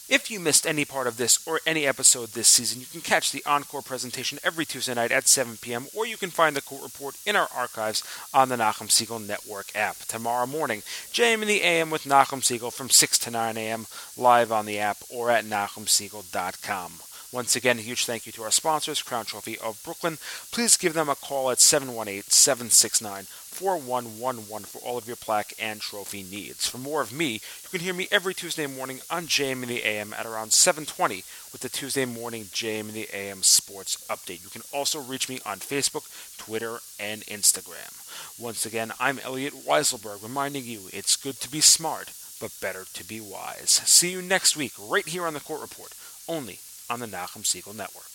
If 0.09 0.31
you 0.31 0.39
missed 0.39 0.65
any 0.65 0.85
part 0.85 1.05
of 1.05 1.17
this 1.17 1.37
or 1.45 1.61
any 1.67 1.85
episode 1.85 2.29
this 2.29 2.47
season, 2.47 2.79
you 2.79 2.87
can 2.87 3.01
catch 3.01 3.31
the 3.31 3.45
encore 3.45 3.83
presentation 3.83 4.39
every 4.43 4.65
Tuesday 4.65 4.95
night 4.95 5.11
at 5.11 5.27
7 5.27 5.57
p.m., 5.61 5.85
or 5.95 6.07
you 6.07 6.17
can 6.17 6.31
find 6.31 6.55
the 6.55 6.63
court 6.63 6.81
report 6.81 7.15
in 7.27 7.35
our 7.35 7.47
archives 7.55 8.01
on 8.33 8.49
the 8.49 8.55
Nachum 8.55 8.87
Segal 8.87 9.23
Network 9.23 9.67
app. 9.75 9.97
Tomorrow 9.99 10.47
morning, 10.47 10.81
JM 11.13 11.43
in 11.43 11.47
the 11.47 11.61
AM 11.61 11.91
with 11.91 12.05
Nachum 12.05 12.41
Segal 12.41 12.73
from 12.73 12.89
6 12.89 13.19
to 13.19 13.29
9 13.29 13.55
a.m. 13.55 13.85
live 14.17 14.51
on 14.51 14.65
the 14.65 14.79
app 14.79 14.97
or 15.11 15.29
at 15.29 15.45
NachumSegal.com. 15.45 16.93
Once 17.31 17.55
again, 17.55 17.77
a 17.77 17.81
huge 17.81 18.05
thank 18.05 18.25
you 18.25 18.31
to 18.31 18.41
our 18.41 18.49
sponsors, 18.49 19.03
Crown 19.03 19.25
Trophy 19.25 19.59
of 19.59 19.83
Brooklyn. 19.83 20.17
Please 20.51 20.75
give 20.75 20.95
them 20.95 21.09
a 21.09 21.15
call 21.15 21.51
at 21.51 21.59
718 21.59 22.23
769 22.23 23.27
4111 23.59 24.63
for 24.63 24.79
all 24.79 24.97
of 24.97 25.05
your 25.05 25.17
plaque 25.17 25.51
and 25.59 25.81
trophy 25.81 26.23
needs. 26.23 26.65
For 26.65 26.77
more 26.77 27.01
of 27.01 27.11
me, 27.11 27.33
you 27.33 27.69
can 27.69 27.81
hear 27.81 27.93
me 27.93 28.07
every 28.09 28.33
Tuesday 28.33 28.67
morning 28.67 29.01
on 29.09 29.27
JM 29.27 29.63
in 29.63 29.67
the 29.67 29.83
AM 29.83 30.13
at 30.13 30.25
around 30.25 30.53
720 30.53 31.25
with 31.51 31.59
the 31.59 31.67
Tuesday 31.67 32.05
morning 32.05 32.45
JM 32.45 32.87
in 32.87 32.93
the 32.93 33.09
AM 33.13 33.43
Sports 33.43 33.97
Update. 34.09 34.43
You 34.43 34.49
can 34.49 34.61
also 34.73 35.01
reach 35.01 35.27
me 35.27 35.41
on 35.45 35.57
Facebook, 35.57 36.07
Twitter, 36.37 36.79
and 37.01 37.25
Instagram. 37.25 37.91
Once 38.39 38.65
again, 38.65 38.93
I'm 38.97 39.19
Elliot 39.19 39.53
Weiselberg 39.67 40.23
reminding 40.23 40.63
you 40.63 40.83
it's 40.93 41.17
good 41.17 41.41
to 41.41 41.51
be 41.51 41.59
smart, 41.59 42.13
but 42.39 42.53
better 42.61 42.85
to 42.93 43.03
be 43.05 43.19
wise. 43.19 43.71
See 43.83 44.11
you 44.11 44.21
next 44.21 44.55
week 44.55 44.71
right 44.79 45.05
here 45.05 45.27
on 45.27 45.33
the 45.33 45.41
Court 45.41 45.59
Report, 45.59 45.93
only 46.29 46.59
on 46.89 47.01
the 47.01 47.07
Nachum 47.07 47.43
Segal 47.43 47.75
Network. 47.75 48.05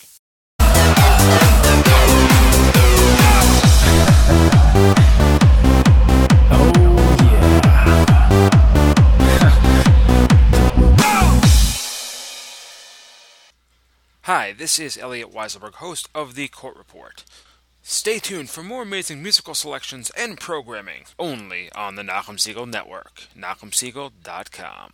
Hi, 14.25 14.55
this 14.55 14.79
is 14.79 14.97
Elliot 14.97 15.35
Weiselberg, 15.35 15.75
host 15.75 16.09
of 16.15 16.35
The 16.35 16.49
Court 16.49 16.79
Report. 16.79 17.27
Stay 17.83 18.19
tuned 18.19 18.49
for 18.49 18.63
more 18.63 18.81
amazing 18.81 19.23
musical 19.23 19.53
selections 19.53 20.11
and 20.17 20.41
programming 20.41 21.05
only 21.19 21.71
on 21.73 21.97
the 21.97 22.03
Nachum 22.03 22.39
Segal 22.39 22.67
Network, 22.67 23.25
NachumSegal.com. 23.39 24.93